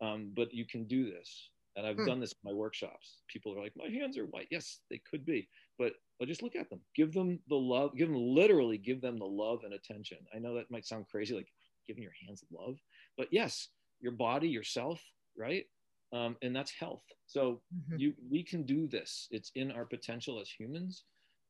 um, 0.00 0.32
but 0.34 0.52
you 0.52 0.66
can 0.66 0.84
do 0.86 1.10
this. 1.10 1.50
And 1.76 1.86
I've 1.86 1.96
hmm. 1.96 2.06
done 2.06 2.20
this 2.20 2.32
in 2.32 2.50
my 2.50 2.52
workshops. 2.52 3.22
People 3.28 3.56
are 3.56 3.62
like, 3.62 3.72
my 3.76 3.88
hands 3.88 4.18
are 4.18 4.26
white. 4.26 4.48
Yes, 4.50 4.80
they 4.90 5.00
could 5.08 5.24
be, 5.24 5.48
but 5.78 5.92
I'll 6.20 6.26
just 6.26 6.42
look 6.42 6.56
at 6.56 6.68
them. 6.68 6.80
Give 6.96 7.12
them 7.12 7.38
the 7.48 7.56
love. 7.56 7.96
Give 7.96 8.08
them 8.08 8.18
literally 8.18 8.76
give 8.76 9.00
them 9.00 9.18
the 9.18 9.24
love 9.24 9.60
and 9.64 9.74
attention. 9.74 10.18
I 10.34 10.38
know 10.38 10.54
that 10.56 10.70
might 10.70 10.86
sound 10.86 11.06
crazy, 11.08 11.34
like 11.34 11.48
giving 11.86 12.02
your 12.02 12.12
hands 12.26 12.44
love, 12.52 12.76
but 13.16 13.28
yes, 13.30 13.68
your 14.00 14.12
body, 14.12 14.48
yourself, 14.48 15.00
right? 15.36 15.64
Um, 16.12 16.36
and 16.42 16.54
that's 16.54 16.72
health. 16.72 17.02
So 17.26 17.60
mm-hmm. 17.74 17.98
you 17.98 18.14
we 18.30 18.42
can 18.42 18.64
do 18.64 18.86
this. 18.86 19.28
It's 19.30 19.52
in 19.54 19.70
our 19.70 19.84
potential 19.84 20.40
as 20.40 20.48
humans, 20.48 21.04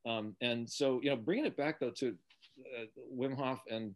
um, 0.06 0.36
and 0.40 0.68
so 0.68 1.00
you 1.02 1.10
know, 1.10 1.16
bringing 1.16 1.46
it 1.46 1.56
back 1.56 1.80
though 1.80 1.90
to 1.98 2.14
uh, 2.78 2.84
Wim 3.14 3.36
Hof 3.36 3.60
and 3.70 3.94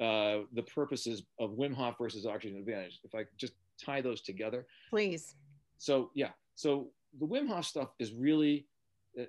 uh, 0.00 0.44
the 0.54 0.62
purposes 0.62 1.24
of 1.38 1.50
Wim 1.50 1.74
Hof 1.74 1.96
versus 2.00 2.26
Oxygen 2.26 2.58
Advantage. 2.58 3.00
If 3.04 3.14
I 3.14 3.24
just 3.36 3.52
tie 3.84 4.00
those 4.00 4.22
together, 4.22 4.66
please. 4.90 5.34
So 5.78 6.10
yeah, 6.14 6.30
so 6.54 6.88
the 7.18 7.26
Wim 7.26 7.48
Hof 7.48 7.64
stuff 7.64 7.88
is 7.98 8.12
really, 8.12 8.66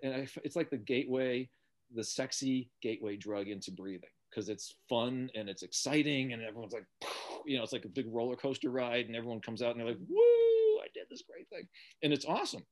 and 0.03 0.13
I, 0.13 0.27
it's 0.43 0.55
like 0.55 0.69
the 0.69 0.77
gateway, 0.77 1.49
the 1.93 2.03
sexy 2.03 2.69
gateway 2.81 3.17
drug 3.17 3.47
into 3.47 3.71
breathing 3.71 4.09
because 4.29 4.47
it's 4.47 4.75
fun 4.87 5.29
and 5.35 5.49
it's 5.49 5.63
exciting 5.63 6.33
and 6.33 6.43
everyone's 6.43 6.73
like, 6.73 6.85
you 7.45 7.57
know, 7.57 7.63
it's 7.63 7.73
like 7.73 7.85
a 7.85 7.89
big 7.89 8.05
roller 8.09 8.35
coaster 8.35 8.69
ride 8.69 9.07
and 9.07 9.15
everyone 9.15 9.41
comes 9.41 9.61
out 9.61 9.71
and 9.71 9.79
they're 9.79 9.87
like, 9.87 9.97
woo 10.07 10.48
this 11.09 11.23
great 11.29 11.47
thing. 11.49 11.67
And 12.03 12.13
it's 12.13 12.25
awesome. 12.25 12.63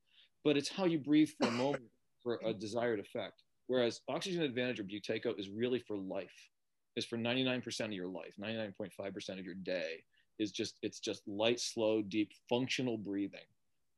But 0.44 0.56
it's 0.56 0.68
how 0.68 0.84
you 0.84 0.98
breathe 0.98 1.30
for 1.38 1.48
a 1.48 1.52
moment 1.52 1.84
for 2.22 2.40
a 2.44 2.52
desired 2.52 3.00
effect. 3.00 3.42
Whereas 3.66 4.00
Oxygen 4.08 4.42
Advantage 4.42 4.80
or 4.80 4.84
Buteyko 4.84 5.38
is 5.38 5.50
really 5.50 5.80
for 5.80 5.96
life. 5.96 6.48
Is 6.96 7.04
for 7.04 7.16
99% 7.16 7.80
of 7.84 7.92
your 7.92 8.08
life, 8.08 8.34
99.5% 8.40 9.38
of 9.38 9.44
your 9.44 9.54
day 9.54 10.02
is 10.38 10.50
just 10.50 10.78
it's 10.82 11.00
just 11.00 11.22
light, 11.26 11.60
slow, 11.60 12.02
deep, 12.02 12.32
functional 12.48 12.96
breathing. 12.96 13.46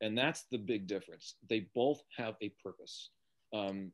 And 0.01 0.17
that's 0.17 0.45
the 0.51 0.57
big 0.57 0.87
difference. 0.87 1.35
They 1.49 1.67
both 1.75 2.01
have 2.17 2.35
a 2.41 2.51
purpose. 2.63 3.09
Um, 3.53 3.91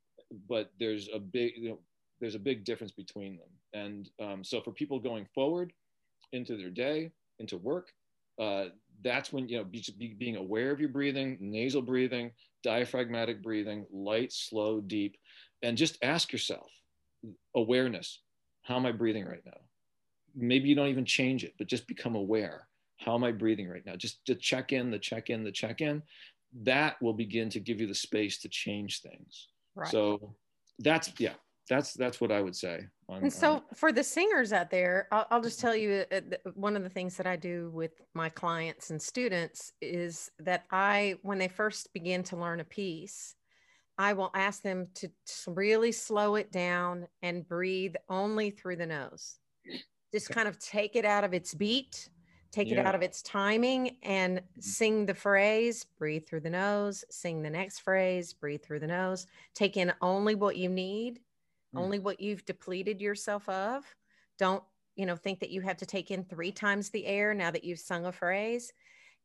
but 0.49 0.71
there's 0.79 1.09
a 1.13 1.19
big 1.19 1.53
you 1.57 1.69
know, 1.69 1.79
there's 2.19 2.35
a 2.35 2.39
big 2.39 2.63
difference 2.63 2.91
between 2.91 3.37
them. 3.37 3.49
And 3.73 4.09
um, 4.21 4.43
so 4.43 4.61
for 4.61 4.71
people 4.71 4.99
going 4.99 5.27
forward 5.33 5.73
into 6.33 6.57
their 6.57 6.69
day, 6.69 7.11
into 7.39 7.57
work, 7.57 7.89
uh, 8.39 8.65
that's 9.03 9.31
when 9.31 9.47
you 9.47 9.57
know 9.57 9.63
be, 9.63 9.83
be, 9.97 10.15
being 10.17 10.35
aware 10.35 10.71
of 10.71 10.79
your 10.79 10.89
breathing 10.89 11.37
nasal 11.39 11.81
breathing 11.81 12.31
diaphragmatic 12.63 13.41
breathing 13.41 13.85
light 13.91 14.31
slow 14.31 14.81
deep 14.81 15.17
and 15.61 15.77
just 15.77 15.97
ask 16.01 16.31
yourself 16.31 16.69
awareness 17.55 18.21
how 18.63 18.75
am 18.75 18.85
i 18.85 18.91
breathing 18.91 19.25
right 19.25 19.45
now 19.45 19.59
maybe 20.35 20.67
you 20.69 20.75
don't 20.75 20.89
even 20.89 21.05
change 21.05 21.43
it 21.43 21.53
but 21.57 21.67
just 21.67 21.87
become 21.87 22.15
aware 22.15 22.67
how 22.97 23.13
am 23.13 23.23
i 23.23 23.31
breathing 23.31 23.69
right 23.69 23.85
now 23.85 23.95
just 23.95 24.23
to 24.25 24.35
check 24.35 24.73
in 24.73 24.91
the 24.91 24.99
check 24.99 25.29
in 25.29 25.43
the 25.43 25.51
check 25.51 25.81
in 25.81 26.01
that 26.63 26.99
will 27.01 27.13
begin 27.13 27.49
to 27.49 27.59
give 27.59 27.79
you 27.79 27.87
the 27.87 27.95
space 27.95 28.39
to 28.39 28.49
change 28.49 29.01
things 29.01 29.49
right. 29.75 29.89
so 29.89 30.35
that's 30.79 31.11
yeah 31.19 31.33
that's 31.67 31.93
that's 31.93 32.19
what 32.21 32.31
I 32.31 32.41
would 32.41 32.55
say. 32.55 32.87
On, 33.09 33.21
and 33.21 33.31
so, 33.31 33.53
on... 33.53 33.61
for 33.73 33.91
the 33.91 34.03
singers 34.03 34.51
out 34.51 34.69
there, 34.69 35.07
I'll, 35.11 35.27
I'll 35.31 35.41
just 35.41 35.59
tell 35.59 35.75
you 35.75 36.03
uh, 36.11 36.21
one 36.55 36.75
of 36.75 36.83
the 36.83 36.89
things 36.89 37.15
that 37.17 37.27
I 37.27 37.35
do 37.35 37.69
with 37.73 38.01
my 38.13 38.29
clients 38.29 38.89
and 38.89 39.01
students 39.01 39.71
is 39.81 40.29
that 40.39 40.65
I, 40.71 41.15
when 41.21 41.37
they 41.37 41.47
first 41.47 41.93
begin 41.93 42.23
to 42.23 42.35
learn 42.35 42.59
a 42.59 42.65
piece, 42.65 43.35
I 43.97 44.13
will 44.13 44.31
ask 44.35 44.61
them 44.61 44.87
to 44.95 45.09
really 45.47 45.91
slow 45.91 46.35
it 46.35 46.51
down 46.51 47.07
and 47.21 47.47
breathe 47.47 47.95
only 48.09 48.51
through 48.51 48.75
the 48.75 48.85
nose. 48.85 49.39
Just 50.13 50.29
kind 50.29 50.47
of 50.47 50.59
take 50.59 50.95
it 50.95 51.05
out 51.05 51.23
of 51.23 51.33
its 51.33 51.53
beat, 51.53 52.09
take 52.51 52.69
yeah. 52.69 52.79
it 52.79 52.85
out 52.85 52.93
of 52.93 53.01
its 53.01 53.21
timing, 53.21 53.97
and 54.03 54.37
mm-hmm. 54.37 54.61
sing 54.61 55.05
the 55.05 55.13
phrase, 55.13 55.85
breathe 55.97 56.27
through 56.27 56.41
the 56.41 56.49
nose, 56.49 57.03
sing 57.09 57.41
the 57.41 57.49
next 57.49 57.79
phrase, 57.79 58.33
breathe 58.33 58.61
through 58.61 58.79
the 58.79 58.87
nose, 58.87 59.27
take 59.55 59.77
in 59.77 59.91
only 60.01 60.35
what 60.35 60.57
you 60.57 60.69
need 60.69 61.19
mm. 61.77 61.81
only 61.81 61.99
what 61.99 62.19
you've 62.19 62.45
depleted 62.45 63.01
yourself 63.01 63.47
of. 63.49 63.83
Don't, 64.37 64.63
you 64.95 65.05
know, 65.05 65.15
think 65.15 65.39
that 65.39 65.51
you 65.51 65.61
have 65.61 65.77
to 65.77 65.85
take 65.85 66.11
in 66.11 66.23
three 66.23 66.51
times 66.51 66.89
the 66.89 67.05
air 67.05 67.33
now 67.33 67.51
that 67.51 67.63
you've 67.63 67.79
sung 67.79 68.05
a 68.05 68.11
phrase. 68.11 68.71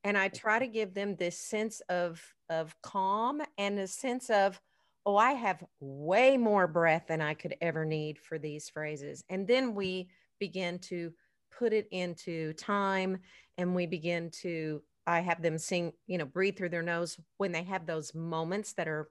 And 0.05 0.19
I 0.19 0.29
try 0.29 0.59
to 0.59 0.67
give 0.67 0.95
them 0.95 1.17
this 1.17 1.39
sense 1.39 1.81
of 1.89 2.23
of 2.49 2.75
calm 2.83 3.41
and 3.57 3.79
a 3.79 3.87
sense 3.87 4.29
of, 4.29 4.61
oh, 5.07 5.17
I 5.17 5.33
have 5.33 5.65
way 5.81 6.37
more 6.37 6.67
breath 6.67 7.07
than 7.09 7.21
I 7.21 7.35
could 7.35 7.57
ever 7.61 7.85
need 7.85 8.19
for 8.19 8.39
these 8.39 8.69
phrases. 8.69 9.25
And 9.29 9.47
then 9.47 9.75
we 9.75 10.09
begin 10.39 10.79
to 10.81 11.13
put 11.57 11.73
it 11.73 11.89
into 11.91 12.53
time 12.55 13.19
and 13.59 13.75
we 13.75 13.87
begin 13.87 14.31
to 14.43 14.83
I 15.07 15.21
have 15.21 15.43
them 15.43 15.59
sing, 15.59 15.93
you 16.07 16.19
know, 16.19 16.25
breathe 16.25 16.57
through 16.57 16.69
their 16.69 16.83
nose 16.83 17.19
when 17.39 17.53
they 17.53 17.65
have 17.65 17.87
those 17.87 18.15
moments 18.15 18.75
that 18.75 18.87
are 18.87 19.09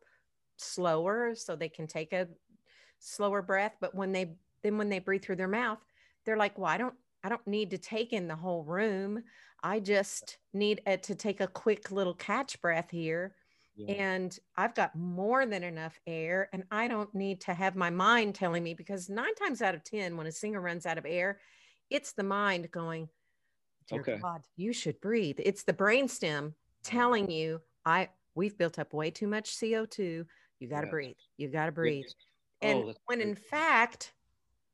slower 0.58 1.36
so 1.36 1.56
they 1.56 1.70
can 1.70 1.88
take 1.88 2.14
a 2.14 2.28
slower 3.02 3.42
breath. 3.42 3.76
But 3.82 3.94
when 3.94 4.12
they 4.12 4.36
then 4.64 4.78
when 4.78 4.90
they 4.90 5.00
breathe 5.00 5.24
through 5.24 5.36
their 5.36 5.48
mouth, 5.48 5.80
they're 6.26 6.38
like, 6.38 6.58
well, 6.58 6.70
I 6.70 6.78
don't 6.78 6.96
I 7.24 7.30
don't 7.30 7.46
need 7.46 7.72
to 7.72 7.78
take 7.78 8.14
in 8.14 8.28
the 8.28 8.36
whole 8.36 8.64
room. 8.64 9.24
I 9.64 9.80
just 9.80 10.38
need 10.54 10.82
a, 10.88 10.98
to 10.98 11.14
take 11.14 11.40
a 11.42 11.48
quick 11.48 11.92
little 11.92 12.16
catch 12.16 12.60
breath 12.62 12.90
here. 12.90 13.36
Yeah. 13.76 13.94
And 13.94 14.40
I've 14.58 14.76
got 14.76 14.96
more 14.96 15.46
than 15.46 15.64
enough 15.64 16.00
air, 16.06 16.50
and 16.52 16.64
I 16.72 16.88
don't 16.88 17.14
need 17.16 17.42
to 17.42 17.54
have 17.54 17.76
my 17.76 17.90
mind 17.90 18.36
telling 18.36 18.64
me 18.64 18.74
because 18.74 19.10
nine 19.10 19.34
times 19.36 19.62
out 19.62 19.76
of 19.76 19.84
10, 19.84 20.18
when 20.18 20.28
a 20.28 20.32
singer 20.32 20.60
runs 20.60 20.86
out 20.86 20.98
of 20.98 21.06
air, 21.06 21.40
it's 21.90 22.12
the 22.12 22.24
mind 22.24 22.70
going, 22.72 23.08
okay. 23.92 24.18
God, 24.22 24.42
you 24.58 24.74
should 24.74 25.00
breathe. 25.00 25.38
It's 25.40 25.64
the 25.64 25.74
brainstem 25.74 26.54
telling 26.84 27.30
you, 27.30 27.62
I 27.86 28.10
we've 28.36 28.58
built 28.58 28.80
up 28.80 28.94
way 28.94 29.12
too 29.12 29.28
much 29.28 29.56
CO2. 29.56 30.26
You 30.60 30.68
got 30.68 30.82
to 30.82 30.88
yeah. 30.88 30.92
breathe. 30.92 31.16
You 31.38 31.48
got 31.50 31.68
to 31.68 31.72
breathe. 31.72 32.06
Yeah. 32.62 32.70
And 32.70 32.84
oh, 32.90 32.94
when 33.06 33.22
in 33.22 33.36
fact, 33.36 34.14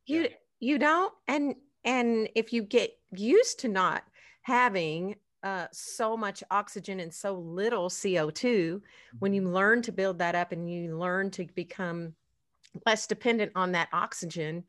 you 0.06 0.24
yeah. 0.24 0.28
you 0.60 0.80
don't. 0.80 1.14
And 1.28 1.56
and 1.84 2.30
if 2.36 2.52
you 2.54 2.64
get 2.64 2.98
used 3.12 3.60
to 3.62 3.68
not 3.68 4.04
having 4.42 5.16
uh, 5.44 5.68
so 5.72 6.18
much 6.18 6.44
oxygen 6.52 7.00
and 7.00 7.14
so 7.14 7.34
little 7.34 7.90
CO2, 7.90 8.82
when 9.20 9.34
you 9.34 9.42
mm-hmm. 9.42 9.54
learn 9.54 9.82
to 9.84 9.92
build 9.92 10.20
that 10.20 10.36
up 10.36 10.52
and 10.52 10.70
you 10.70 10.98
learn 10.98 11.32
to 11.32 11.46
become 11.56 12.14
less 12.86 13.08
dependent 13.08 13.52
on 13.56 13.72
that 13.72 13.90
oxygen, 13.94 14.64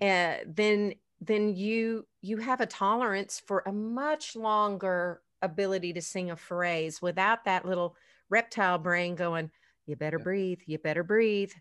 uh, 0.00 0.36
then 0.46 0.94
then 1.20 1.54
you 1.54 2.06
you 2.20 2.36
have 2.38 2.60
a 2.60 2.66
tolerance 2.66 3.40
for 3.46 3.62
a 3.66 3.72
much 3.72 4.34
longer 4.34 5.22
ability 5.40 5.92
to 5.92 6.02
sing 6.02 6.30
a 6.30 6.36
phrase 6.36 7.00
without 7.00 7.44
that 7.44 7.64
little 7.64 7.96
reptile 8.28 8.78
brain 8.78 9.14
going 9.14 9.50
you 9.86 9.96
better 9.96 10.18
yeah. 10.18 10.24
breathe 10.24 10.60
you 10.66 10.78
better 10.78 11.02
breathe 11.02 11.52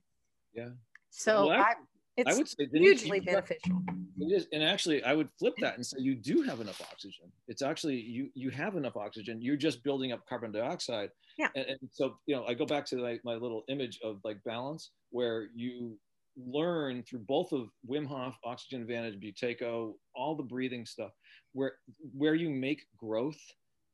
yeah. 0.54 0.70
So 1.10 1.48
well, 1.48 1.62
I, 1.62 1.74
it's 2.18 2.34
I 2.34 2.38
would 2.38 2.48
say 2.48 2.68
hugely 2.74 3.20
beneficial. 3.20 3.82
It 4.20 4.32
is 4.32 4.48
and 4.54 4.64
actually 4.64 5.04
i 5.04 5.14
would 5.14 5.30
flip 5.40 5.56
that 5.62 5.76
and 5.76 5.86
say 5.86 5.98
you 6.00 6.16
do 6.16 6.42
have 6.44 6.62
enough 6.62 6.82
oxygen. 6.82 7.32
It's 7.48 7.62
actually 7.62 7.96
you 7.96 8.30
you 8.34 8.50
have 8.50 8.76
enough 8.76 8.98
oxygen. 8.98 9.42
You're 9.42 9.58
just 9.58 9.84
building 9.84 10.12
up 10.12 10.28
carbon 10.28 10.52
dioxide. 10.52 11.10
Yeah. 11.38 11.48
And, 11.56 11.66
and 11.66 11.80
so 11.92 12.18
you 12.26 12.36
know 12.36 12.46
i 12.46 12.54
go 12.54 12.66
back 12.66 12.86
to 12.88 13.02
like 13.02 13.22
my 13.24 13.34
little 13.34 13.64
image 13.70 14.00
of 14.04 14.20
like 14.24 14.44
balance 14.44 14.92
where 15.10 15.48
you 15.56 15.98
learn 16.38 17.04
through 17.04 17.20
both 17.20 17.52
of 17.52 17.68
Wim 17.90 18.06
Hof, 18.08 18.38
Oxygen 18.44 18.82
Advantage, 18.82 19.20
Buteyko, 19.20 19.94
all 20.16 20.36
the 20.36 20.44
breathing 20.44 20.86
stuff, 20.86 21.12
where 21.54 21.74
where 22.16 22.36
you 22.36 22.50
make 22.50 22.84
growth 22.98 23.40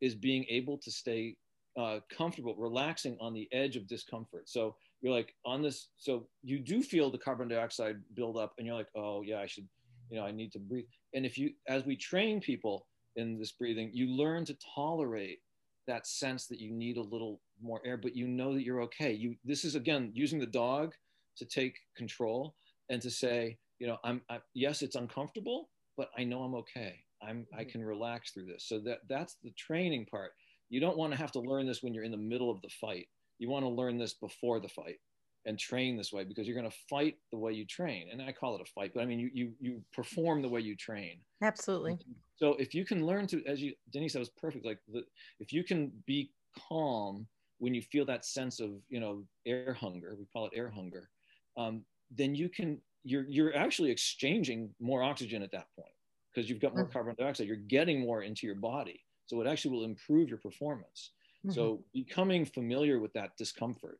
is 0.02 0.16
being 0.16 0.46
able 0.50 0.78
to 0.78 0.92
stay 0.92 1.36
uh, 1.80 2.00
comfortable, 2.16 2.56
relaxing 2.58 3.18
on 3.20 3.34
the 3.34 3.48
edge 3.52 3.76
of 3.76 3.88
discomfort. 3.88 4.50
So 4.50 4.76
you're 5.02 5.14
like 5.14 5.34
on 5.46 5.62
this, 5.62 5.90
so 5.98 6.28
you 6.44 6.60
do 6.60 6.82
feel 6.82 7.12
the 7.12 7.18
carbon 7.18 7.48
dioxide 7.48 7.98
build 8.16 8.38
up, 8.38 8.54
and 8.58 8.66
you're 8.66 8.76
like, 8.76 8.90
oh 8.96 9.22
yeah, 9.22 9.40
I 9.40 9.48
should, 9.48 9.68
you 10.10 10.18
know, 10.18 10.26
I 10.26 10.32
need 10.32 10.52
to 10.54 10.60
breathe. 10.60 10.86
And 11.14 11.26
if 11.26 11.38
you, 11.38 11.52
as 11.68 11.86
we 11.86 11.96
train 11.96 12.42
people 12.42 12.88
in 13.16 13.38
this 13.38 13.52
breathing, 13.52 13.92
you 13.94 14.08
learn 14.08 14.46
to 14.46 14.58
tolerate 14.76 15.40
that 15.88 16.06
sense 16.06 16.48
that 16.48 16.60
you 16.60 16.72
need 16.72 16.98
a 16.98 17.02
little 17.02 17.42
more 17.62 17.82
air, 17.86 17.98
but 17.98 18.16
you 18.16 18.28
know 18.28 18.54
that 18.54 18.64
you're 18.64 18.82
okay. 18.82 19.14
You, 19.14 19.36
this 19.46 19.64
is 19.64 19.76
again 19.76 20.12
using 20.14 20.40
the 20.40 20.46
dog 20.46 20.94
to 21.38 21.46
take 21.46 21.78
control 21.96 22.56
and 22.90 23.02
to 23.02 23.10
say, 23.10 23.58
you 23.80 23.88
know, 23.88 23.98
I'm, 24.04 24.22
I, 24.30 24.40
yes, 24.54 24.82
it's 24.82 24.96
uncomfortable, 24.96 25.70
but 25.96 26.10
I 26.18 26.24
know 26.24 26.42
I'm 26.44 26.56
okay. 26.56 26.96
I'm, 27.22 27.46
I 27.54 27.62
mm-hmm. 27.62 27.70
can 27.70 27.86
relax 27.86 28.32
through 28.32 28.46
this. 28.46 28.66
So 28.68 28.80
that 28.80 29.00
that's 29.10 29.38
the 29.44 29.52
training 29.52 30.06
part. 30.10 30.32
You 30.70 30.80
don't 30.80 30.98
want 30.98 31.14
to 31.14 31.18
have 31.18 31.32
to 31.34 31.40
learn 31.40 31.66
this 31.66 31.82
when 31.82 31.94
you're 31.94 32.04
in 32.04 32.12
the 32.12 32.18
middle 32.18 32.52
of 32.52 32.62
the 32.62 32.70
fight. 32.82 33.08
You 33.40 33.50
want 33.50 33.66
to 33.66 33.70
learn 33.70 33.98
this 33.98 34.14
before 34.14 34.60
the 34.60 34.68
fight 34.68 34.98
and 35.46 35.58
train 35.58 35.96
this 35.96 36.12
way 36.12 36.24
because 36.24 36.46
you're 36.48 36.58
going 36.58 36.70
to 36.70 36.78
fight 36.90 37.16
the 37.32 37.38
way 37.38 37.54
you 37.54 37.66
train. 37.66 38.10
And 38.12 38.22
I 38.22 38.32
call 38.32 38.56
it 38.56 38.62
a 38.62 38.66
fight, 38.66 38.92
but 38.94 39.02
I 39.02 39.06
mean, 39.06 39.20
you, 39.20 39.30
you, 39.34 39.52
you 39.60 39.82
perform 39.94 40.42
the 40.42 40.50
way 40.50 40.60
you 40.60 40.76
train. 40.76 41.20
Absolutely. 41.42 41.98
So 42.36 42.56
if 42.60 42.76
you 42.76 42.86
can 42.86 43.06
learn 43.06 43.28
to, 43.28 43.44
as 43.46 43.62
you, 43.62 43.74
Denise, 43.92 44.14
that 44.14 44.20
was 44.20 44.30
perfect. 44.30 44.66
Like 44.66 44.80
the, 44.92 45.04
if 45.40 45.54
you 45.54 45.64
can 45.64 45.92
be 46.06 46.32
calm 46.68 47.28
when 47.60 47.74
you 47.74 47.82
feel 47.82 48.06
that 48.06 48.26
sense 48.26 48.60
of, 48.60 48.72
you 48.90 49.00
know, 49.00 49.24
air 49.46 49.74
hunger, 49.74 50.16
we 50.20 50.26
call 50.34 50.46
it 50.46 50.52
air 50.54 50.70
hunger, 50.70 51.10
um, 51.56 51.84
then 52.12 52.36
you 52.36 52.50
can 52.50 52.80
you're 53.04 53.26
you're 53.28 53.56
actually 53.56 53.90
exchanging 53.90 54.70
more 54.80 55.02
oxygen 55.02 55.42
at 55.42 55.52
that 55.52 55.68
point 55.76 55.94
because 56.34 56.50
you've 56.50 56.60
got 56.60 56.76
more 56.76 56.84
mm-hmm. 56.84 56.94
carbon 56.94 57.16
dioxide. 57.18 57.48
You're 57.48 57.56
getting 57.56 58.02
more 58.02 58.22
into 58.24 58.46
your 58.46 58.56
body, 58.56 59.02
so 59.26 59.42
it 59.42 59.48
actually 59.48 59.72
will 59.72 59.86
improve 59.86 60.30
your 60.30 60.38
performance. 60.40 61.12
Mm-hmm. 61.46 61.52
So 61.52 61.84
becoming 61.94 62.46
familiar 62.46 63.00
with 63.00 63.14
that 63.14 63.32
discomfort 63.38 64.00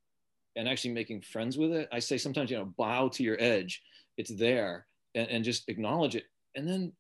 and 0.56 0.68
actually 0.68 0.94
making 0.94 1.22
friends 1.22 1.58
with 1.58 1.72
it. 1.72 1.88
I 1.92 2.00
say 2.00 2.18
sometimes 2.18 2.52
you 2.52 2.58
know 2.58 2.74
bow 2.78 3.10
to 3.10 3.24
your 3.24 3.38
edge. 3.40 3.82
It's 4.18 4.36
there 4.36 4.88
and, 5.16 5.30
and 5.30 5.44
just 5.44 5.70
acknowledge 5.70 6.16
it, 6.16 6.24
and 6.56 6.68
then 6.68 6.92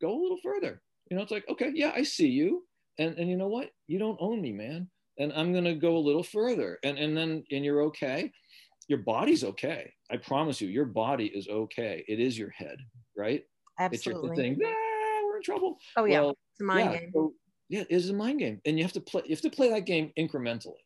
go 0.00 0.10
a 0.10 0.20
little 0.20 0.38
further. 0.42 0.82
You 1.10 1.16
know, 1.16 1.22
it's 1.22 1.32
like 1.32 1.48
okay, 1.48 1.72
yeah, 1.74 1.92
I 1.94 2.02
see 2.02 2.28
you, 2.28 2.64
and 2.98 3.16
and 3.18 3.28
you 3.28 3.36
know 3.36 3.48
what? 3.48 3.70
You 3.86 3.98
don't 3.98 4.18
own 4.20 4.40
me, 4.40 4.52
man. 4.52 4.88
And 5.18 5.32
I'm 5.32 5.52
gonna 5.52 5.74
go 5.74 5.96
a 5.96 5.98
little 5.98 6.22
further, 6.22 6.78
and 6.84 6.98
and 6.98 7.16
then 7.16 7.44
and 7.50 7.64
you're 7.64 7.82
okay 7.84 8.30
your 8.90 8.98
body's 8.98 9.44
okay. 9.44 9.92
I 10.10 10.16
promise 10.16 10.60
you, 10.60 10.68
your 10.68 10.84
body 10.84 11.26
is 11.26 11.46
okay. 11.46 12.04
It 12.08 12.18
is 12.18 12.36
your 12.36 12.50
head, 12.50 12.76
right? 13.16 13.44
Absolutely. 13.78 14.30
It's 14.30 14.36
your 14.36 14.56
thing. 14.56 14.60
Ah, 14.66 15.20
we're 15.24 15.36
in 15.36 15.42
trouble. 15.44 15.78
Oh 15.96 16.04
yeah, 16.04 16.22
well, 16.22 16.30
it's 16.30 16.60
a 16.60 16.64
mind 16.64 16.90
yeah, 16.92 16.98
game. 16.98 17.10
So, 17.14 17.32
yeah, 17.70 17.82
it 17.82 17.86
is 17.90 18.10
a 18.10 18.14
mind 18.14 18.40
game, 18.40 18.60
and 18.66 18.76
you 18.76 18.84
have 18.84 18.92
to 18.94 19.00
play. 19.00 19.22
You 19.24 19.30
have 19.30 19.42
to 19.42 19.50
play 19.50 19.70
that 19.70 19.86
game 19.86 20.12
incrementally. 20.18 20.82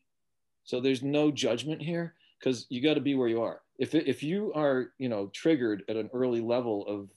So 0.65 0.81
there's 0.81 1.03
no 1.03 1.31
judgment 1.31 1.81
here 1.81 2.15
because 2.39 2.67
you 2.69 2.83
got 2.83 2.95
to 2.95 3.01
be 3.01 3.15
where 3.15 3.29
you 3.29 3.41
are. 3.41 3.63
If 3.79 3.95
if 3.95 4.23
you 4.23 4.53
are 4.55 4.93
you 4.99 5.09
know 5.09 5.29
triggered 5.29 5.83
at 5.89 5.97
an 5.97 6.11
early 6.13 6.43
level 6.43 6.87
of 6.87 7.09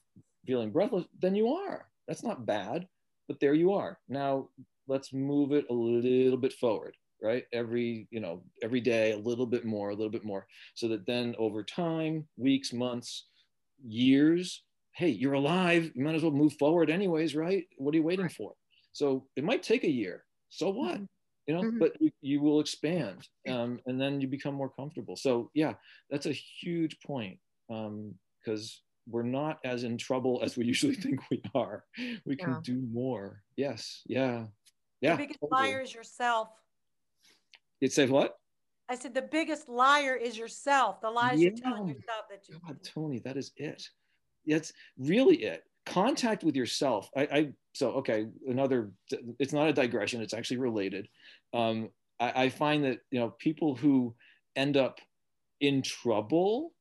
feeling 0.45 0.71
breathless, 0.71 1.05
then 1.19 1.35
you 1.35 1.49
are. 1.49 1.85
That's 2.07 2.23
not 2.23 2.45
bad, 2.45 2.87
but 3.27 3.41
there 3.41 3.53
you 3.53 3.73
are. 3.73 3.99
Now 4.07 4.47
let's 4.87 5.11
move 5.11 5.51
it 5.51 5.65
a 5.69 5.73
little 5.73 6.37
bit 6.37 6.53
forward 6.53 6.95
right 7.21 7.45
every 7.51 8.07
you 8.11 8.19
know 8.19 8.43
every 8.61 8.79
day 8.79 9.11
a 9.11 9.17
little 9.17 9.47
bit 9.47 9.65
more 9.65 9.89
a 9.89 9.95
little 9.95 10.11
bit 10.11 10.23
more 10.23 10.45
so 10.75 10.87
that 10.87 11.05
then 11.07 11.35
over 11.39 11.63
time 11.63 12.27
weeks 12.37 12.71
months 12.71 13.25
years 13.83 14.61
hey 14.91 15.09
you're 15.09 15.33
alive 15.33 15.91
you 15.95 16.03
might 16.03 16.13
as 16.13 16.21
well 16.21 16.31
move 16.31 16.53
forward 16.59 16.91
anyways 16.91 17.35
right 17.35 17.65
what 17.77 17.93
are 17.93 17.97
you 17.97 18.03
waiting 18.03 18.29
for 18.29 18.53
so 18.97 19.25
it 19.35 19.43
might 19.43 19.61
take 19.61 19.83
a 19.83 19.91
year 19.91 20.23
so 20.49 20.69
what 20.69 20.95
mm-hmm. 20.95 21.03
you 21.47 21.53
know 21.53 21.61
mm-hmm. 21.61 21.79
but 21.79 21.91
you, 21.99 22.11
you, 22.21 22.41
will 22.41 22.59
expand 22.59 23.27
um, 23.49 23.79
and 23.85 23.99
then 23.99 24.19
you 24.19 24.27
become 24.27 24.55
more 24.55 24.69
comfortable 24.69 25.15
so 25.15 25.49
yeah 25.53 25.73
that's 26.09 26.25
a 26.25 26.31
huge 26.61 26.97
point 27.05 27.37
because 27.67 28.81
um, 29.07 29.11
we're 29.11 29.23
not 29.23 29.59
as 29.63 29.83
in 29.83 29.97
trouble 29.97 30.41
as 30.43 30.57
we 30.57 30.65
usually 30.65 30.95
think 31.03 31.19
we 31.29 31.41
are 31.53 31.83
we 32.25 32.35
can 32.35 32.53
yeah. 32.53 32.59
do 32.63 32.81
more 32.91 33.43
yes 33.55 34.01
yeah 34.07 34.45
yeah 35.01 35.11
the 35.11 35.23
biggest 35.23 35.39
totally. 35.39 35.61
liar 35.61 35.81
is 35.81 35.93
yourself 35.93 36.49
You'd 37.79 37.93
say 37.93 38.07
what? 38.07 38.37
I 38.89 38.95
said 38.95 39.13
the 39.13 39.21
biggest 39.21 39.67
liar 39.67 40.15
is 40.15 40.37
yourself. 40.37 41.01
The 41.01 41.09
lies 41.09 41.39
yeah. 41.39 41.49
you're 41.49 41.57
telling 41.57 41.87
yourself 41.87 42.25
that 42.29 42.47
you. 42.47 42.55
God, 42.65 42.77
Tony, 42.83 43.19
that 43.19 43.37
is 43.37 43.51
it. 43.57 43.83
That's 44.45 44.71
really 44.97 45.43
it. 45.43 45.63
Contact 45.85 46.43
with 46.43 46.55
yourself. 46.55 47.09
I, 47.15 47.21
I 47.21 47.53
so 47.77 47.91
okay. 47.91 48.27
Another. 48.47 48.91
It's 49.39 49.53
not 49.53 49.67
a 49.67 49.73
digression. 49.73 50.21
It's 50.21 50.33
actually 50.33 50.57
related. 50.57 51.07
Um, 51.53 51.89
I, 52.19 52.45
I 52.45 52.49
find 52.49 52.83
that 52.85 52.99
you 53.11 53.19
know 53.19 53.35
people 53.39 53.75
who 53.75 54.15
end 54.55 54.77
up 54.77 54.99
in 55.61 55.81
trouble, 55.81 56.73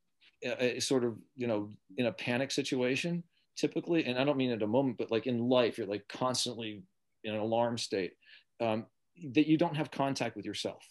uh, 0.47 0.51
uh, 0.51 0.81
sort 0.81 1.05
of 1.05 1.17
you 1.37 1.47
know 1.47 1.71
in 1.99 2.07
a 2.07 2.13
panic 2.13 2.51
situation, 2.51 3.23
typically, 3.57 4.05
and 4.07 4.19
I 4.19 4.25
don't 4.25 4.37
mean 4.37 4.53
at 4.53 4.63
a 4.63 4.67
moment, 4.67 4.99
but 4.99 5.11
like 5.11 5.27
in 5.27 5.49
life, 5.49 5.79
you're 5.79 5.87
like 5.87 6.07
constantly 6.09 6.83
in 7.25 7.35
an 7.35 7.41
alarm 7.41 7.79
state. 7.79 8.13
Um, 8.61 8.87
that 9.35 9.47
you 9.47 9.57
don't 9.57 9.77
have 9.77 9.91
contact 9.91 10.37
with 10.37 10.45
yourself. 10.45 10.85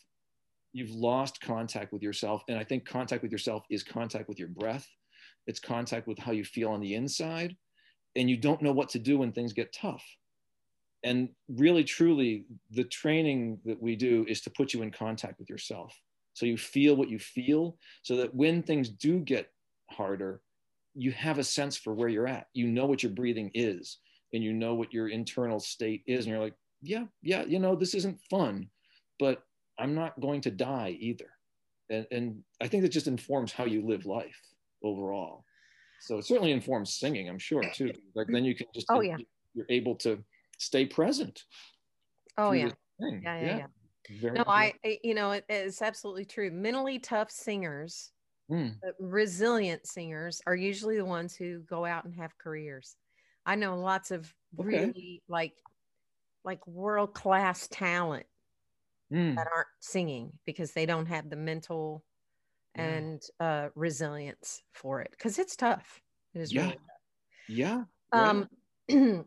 You've 0.73 0.91
lost 0.91 1.41
contact 1.41 1.93
with 1.93 2.01
yourself. 2.01 2.43
And 2.49 2.57
I 2.57 2.63
think 2.63 2.85
contact 2.85 3.21
with 3.23 3.31
yourself 3.31 3.63
is 3.69 3.83
contact 3.83 4.27
with 4.27 4.39
your 4.39 4.49
breath, 4.49 4.87
it's 5.47 5.59
contact 5.59 6.07
with 6.07 6.17
how 6.17 6.31
you 6.31 6.43
feel 6.43 6.69
on 6.69 6.81
the 6.81 6.95
inside. 6.95 7.55
And 8.15 8.29
you 8.29 8.37
don't 8.37 8.61
know 8.61 8.71
what 8.71 8.89
to 8.89 8.99
do 8.99 9.17
when 9.17 9.31
things 9.31 9.53
get 9.53 9.73
tough. 9.73 10.03
And 11.03 11.29
really, 11.47 11.83
truly, 11.83 12.45
the 12.71 12.85
training 12.85 13.59
that 13.65 13.81
we 13.81 13.95
do 13.95 14.25
is 14.27 14.41
to 14.41 14.49
put 14.49 14.73
you 14.73 14.81
in 14.81 14.91
contact 14.91 15.37
with 15.39 15.49
yourself. 15.49 15.93
So 16.33 16.45
you 16.45 16.57
feel 16.57 16.95
what 16.95 17.09
you 17.09 17.19
feel, 17.19 17.77
so 18.01 18.17
that 18.17 18.33
when 18.33 18.63
things 18.63 18.89
do 18.89 19.19
get 19.19 19.51
harder, 19.89 20.41
you 20.95 21.11
have 21.11 21.37
a 21.37 21.43
sense 21.43 21.77
for 21.77 21.93
where 21.93 22.09
you're 22.09 22.27
at. 22.27 22.47
You 22.53 22.67
know 22.67 22.85
what 22.85 23.03
your 23.03 23.11
breathing 23.11 23.51
is, 23.53 23.99
and 24.33 24.43
you 24.43 24.51
know 24.51 24.73
what 24.73 24.93
your 24.93 25.09
internal 25.09 25.59
state 25.59 26.03
is. 26.07 26.25
And 26.25 26.33
you're 26.33 26.43
like, 26.43 26.55
yeah, 26.81 27.05
yeah, 27.21 27.43
you 27.45 27.59
know, 27.59 27.75
this 27.75 27.93
isn't 27.93 28.19
fun, 28.29 28.69
but 29.19 29.43
I'm 29.77 29.93
not 29.95 30.19
going 30.19 30.41
to 30.41 30.51
die 30.51 30.97
either. 30.99 31.29
And, 31.89 32.07
and 32.11 32.43
I 32.61 32.67
think 32.67 32.83
that 32.83 32.89
just 32.89 33.07
informs 33.07 33.51
how 33.51 33.65
you 33.65 33.85
live 33.85 34.05
life 34.05 34.41
overall. 34.83 35.45
So 36.01 36.17
it 36.17 36.25
certainly 36.25 36.51
informs 36.51 36.93
singing, 36.93 37.29
I'm 37.29 37.39
sure, 37.39 37.63
too. 37.73 37.91
Like 38.13 38.27
then 38.27 38.45
you 38.45 38.55
can 38.55 38.67
just, 38.73 38.87
oh, 38.89 39.01
yeah. 39.01 39.17
you're 39.53 39.65
able 39.69 39.95
to 39.97 40.23
stay 40.57 40.85
present. 40.85 41.43
Oh, 42.37 42.51
yeah. 42.51 42.69
Yeah, 42.99 43.19
yeah, 43.21 43.39
yeah. 43.41 43.65
yeah. 44.09 44.31
no, 44.31 44.43
I, 44.47 44.73
you 45.03 45.13
know, 45.13 45.31
it, 45.31 45.45
it's 45.49 45.81
absolutely 45.81 46.25
true. 46.25 46.51
Mentally 46.51 46.99
tough 46.99 47.31
singers, 47.31 48.11
mm. 48.51 48.73
resilient 48.99 49.87
singers 49.87 50.41
are 50.45 50.55
usually 50.55 50.97
the 50.97 51.05
ones 51.05 51.35
who 51.35 51.59
go 51.61 51.85
out 51.85 52.05
and 52.05 52.13
have 52.15 52.37
careers. 52.37 52.95
I 53.45 53.55
know 53.55 53.77
lots 53.77 54.11
of 54.11 54.31
okay. 54.59 54.85
really 54.85 55.23
like, 55.27 55.53
like 56.43 56.65
world 56.67 57.13
class 57.13 57.67
talent 57.69 58.25
mm. 59.11 59.35
that 59.35 59.47
aren't 59.53 59.67
singing 59.79 60.31
because 60.45 60.71
they 60.71 60.85
don't 60.85 61.07
have 61.07 61.29
the 61.29 61.35
mental 61.35 62.03
and 62.75 63.21
uh, 63.39 63.69
resilience 63.75 64.61
for 64.73 65.01
it 65.01 65.11
because 65.11 65.39
it's 65.39 65.55
tough. 65.55 66.01
It 66.33 66.41
is 66.41 66.53
yeah. 66.53 66.61
really 66.61 66.73
tough. 66.73 66.81
Yeah. 67.47 67.83
Um, 68.11 68.49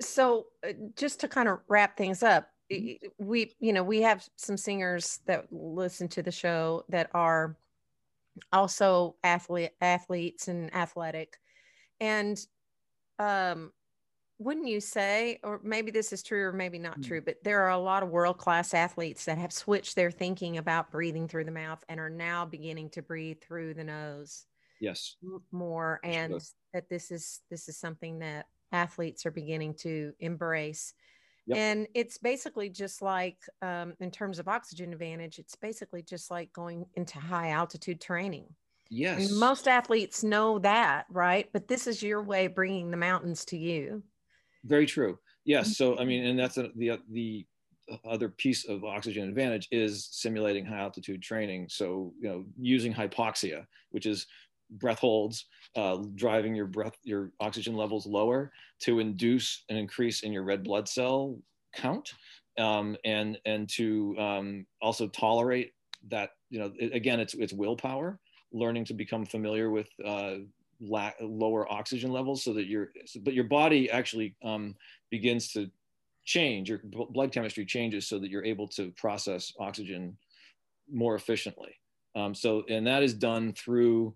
so 0.00 0.46
uh, 0.66 0.72
just 0.96 1.20
to 1.20 1.28
kind 1.28 1.48
of 1.48 1.58
wrap 1.68 1.96
things 1.96 2.22
up, 2.22 2.50
mm-hmm. 2.72 3.06
we, 3.18 3.54
you 3.60 3.72
know, 3.72 3.82
we 3.82 4.02
have 4.02 4.26
some 4.36 4.56
singers 4.56 5.20
that 5.26 5.46
listen 5.50 6.08
to 6.08 6.22
the 6.22 6.32
show 6.32 6.84
that 6.88 7.10
are 7.14 7.56
also 8.52 9.16
athlete 9.24 9.72
athletes 9.80 10.48
and 10.48 10.74
athletic. 10.74 11.38
And 12.00 12.38
um, 13.18 13.72
wouldn't 14.38 14.68
you 14.68 14.80
say, 14.80 15.40
or 15.42 15.60
maybe 15.62 15.90
this 15.90 16.12
is 16.12 16.22
true 16.22 16.44
or 16.44 16.52
maybe 16.52 16.78
not 16.78 17.02
true, 17.02 17.20
mm. 17.20 17.24
but 17.24 17.42
there 17.42 17.62
are 17.62 17.70
a 17.70 17.78
lot 17.78 18.02
of 18.02 18.08
world 18.10 18.38
class 18.38 18.72
athletes 18.72 19.24
that 19.24 19.36
have 19.38 19.52
switched 19.52 19.96
their 19.96 20.10
thinking 20.10 20.58
about 20.58 20.92
breathing 20.92 21.26
through 21.26 21.44
the 21.44 21.50
mouth 21.50 21.82
and 21.88 21.98
are 21.98 22.10
now 22.10 22.44
beginning 22.44 22.88
to 22.90 23.02
breathe 23.02 23.40
through 23.40 23.74
the 23.74 23.84
nose. 23.84 24.46
Yes. 24.80 25.16
More 25.50 25.98
and 26.04 26.32
sure. 26.32 26.40
that 26.72 26.88
this 26.88 27.10
is 27.10 27.40
this 27.50 27.68
is 27.68 27.76
something 27.76 28.20
that 28.20 28.46
athletes 28.70 29.26
are 29.26 29.32
beginning 29.32 29.74
to 29.74 30.12
embrace. 30.20 30.94
Yep. 31.46 31.56
And 31.56 31.88
it's 31.94 32.18
basically 32.18 32.68
just 32.68 33.00
like, 33.00 33.38
um, 33.62 33.94
in 34.00 34.10
terms 34.10 34.38
of 34.38 34.48
oxygen 34.48 34.92
advantage, 34.92 35.38
it's 35.38 35.56
basically 35.56 36.02
just 36.02 36.30
like 36.30 36.52
going 36.52 36.84
into 36.94 37.18
high 37.18 37.50
altitude 37.50 38.00
training. 38.00 38.44
Yes. 38.90 39.30
And 39.30 39.40
most 39.40 39.66
athletes 39.66 40.22
know 40.22 40.58
that, 40.60 41.06
right? 41.10 41.48
But 41.52 41.66
this 41.66 41.86
is 41.86 42.02
your 42.02 42.22
way 42.22 42.44
of 42.44 42.54
bringing 42.54 42.90
the 42.90 42.96
mountains 42.98 43.44
to 43.46 43.56
you. 43.56 44.02
Very 44.64 44.86
true. 44.86 45.18
Yes. 45.44 45.76
So 45.76 45.98
I 45.98 46.04
mean, 46.04 46.24
and 46.24 46.38
that's 46.38 46.58
a, 46.58 46.70
the 46.76 46.98
the 47.10 47.46
other 48.04 48.28
piece 48.28 48.68
of 48.68 48.84
oxygen 48.84 49.28
advantage 49.28 49.68
is 49.70 50.08
simulating 50.12 50.64
high 50.66 50.78
altitude 50.78 51.22
training. 51.22 51.68
So 51.70 52.12
you 52.20 52.28
know, 52.28 52.44
using 52.58 52.92
hypoxia, 52.92 53.66
which 53.90 54.06
is 54.06 54.26
breath 54.72 54.98
holds, 54.98 55.46
uh, 55.76 55.98
driving 56.14 56.54
your 56.54 56.66
breath, 56.66 56.96
your 57.02 57.32
oxygen 57.40 57.74
levels 57.74 58.06
lower 58.06 58.52
to 58.80 58.98
induce 58.98 59.64
an 59.70 59.76
increase 59.76 60.22
in 60.22 60.32
your 60.32 60.42
red 60.42 60.62
blood 60.62 60.88
cell 60.88 61.38
count, 61.74 62.12
um, 62.58 62.96
and 63.04 63.38
and 63.46 63.68
to 63.70 64.14
um, 64.18 64.66
also 64.82 65.08
tolerate 65.08 65.72
that. 66.08 66.30
You 66.50 66.60
know, 66.60 66.72
it, 66.78 66.94
again, 66.94 67.20
it's 67.20 67.34
it's 67.34 67.52
willpower, 67.52 68.18
learning 68.52 68.84
to 68.86 68.94
become 68.94 69.24
familiar 69.24 69.70
with 69.70 69.88
uh, 70.04 70.36
la- 70.80 71.12
lower 71.20 71.70
oxygen 71.70 72.10
levels 72.10 72.42
so 72.44 72.52
that 72.52 72.66
your 72.66 72.90
but 73.22 73.34
your 73.34 73.44
body 73.44 73.90
actually 73.90 74.36
um, 74.44 74.74
begins 75.10 75.52
to 75.52 75.70
change 76.24 76.68
your 76.68 76.78
b- 76.78 77.06
blood 77.10 77.32
chemistry 77.32 77.64
changes 77.64 78.06
so 78.06 78.18
that 78.18 78.30
you're 78.30 78.44
able 78.44 78.68
to 78.68 78.90
process 78.92 79.52
oxygen 79.58 80.16
more 80.90 81.14
efficiently. 81.14 81.74
Um, 82.14 82.34
so 82.34 82.64
and 82.68 82.86
that 82.86 83.02
is 83.02 83.14
done 83.14 83.52
through 83.52 84.14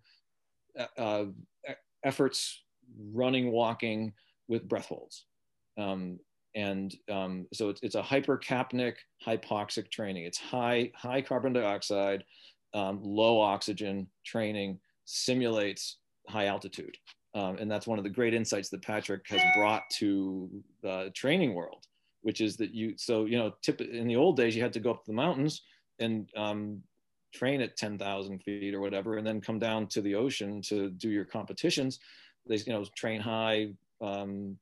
uh 0.98 1.26
efforts 2.04 2.62
running 3.12 3.52
walking 3.52 4.12
with 4.48 4.68
breath 4.68 4.86
holds. 4.86 5.26
Um, 5.78 6.18
and 6.54 6.94
um, 7.10 7.46
so 7.52 7.70
it's, 7.70 7.80
it's 7.82 7.94
a 7.94 8.02
hypercapnic 8.02 8.94
hypoxic 9.26 9.90
training. 9.90 10.24
It's 10.24 10.38
high 10.38 10.90
high 10.94 11.22
carbon 11.22 11.52
dioxide 11.52 12.24
um, 12.74 13.00
low 13.02 13.40
oxygen 13.40 14.08
training 14.24 14.78
simulates 15.04 15.98
high 16.28 16.46
altitude. 16.46 16.96
Um, 17.34 17.56
and 17.58 17.70
that's 17.70 17.86
one 17.86 17.98
of 17.98 18.04
the 18.04 18.10
great 18.10 18.34
insights 18.34 18.68
that 18.70 18.82
Patrick 18.82 19.26
has 19.28 19.40
brought 19.54 19.82
to 19.98 20.50
the 20.82 21.10
training 21.14 21.54
world, 21.54 21.86
which 22.20 22.40
is 22.40 22.56
that 22.58 22.74
you, 22.74 22.94
so, 22.96 23.24
you 23.24 23.38
know, 23.38 23.54
tip, 23.62 23.80
in 23.80 24.06
the 24.06 24.16
old 24.16 24.36
days, 24.36 24.54
you 24.54 24.62
had 24.62 24.72
to 24.74 24.80
go 24.80 24.90
up 24.90 25.04
the 25.06 25.12
mountains 25.12 25.62
and 25.98 26.28
um, 26.36 26.82
train 27.32 27.62
at 27.62 27.76
10,000 27.76 28.38
feet 28.40 28.74
or 28.74 28.80
whatever, 28.80 29.16
and 29.16 29.26
then 29.26 29.40
come 29.40 29.58
down 29.58 29.86
to 29.88 30.02
the 30.02 30.14
ocean 30.14 30.60
to 30.62 30.90
do 30.90 31.08
your 31.08 31.24
competitions. 31.24 32.00
They, 32.46 32.56
you 32.56 32.72
know, 32.72 32.84
train 32.96 33.20
high, 33.20 33.68
um, 34.02 34.58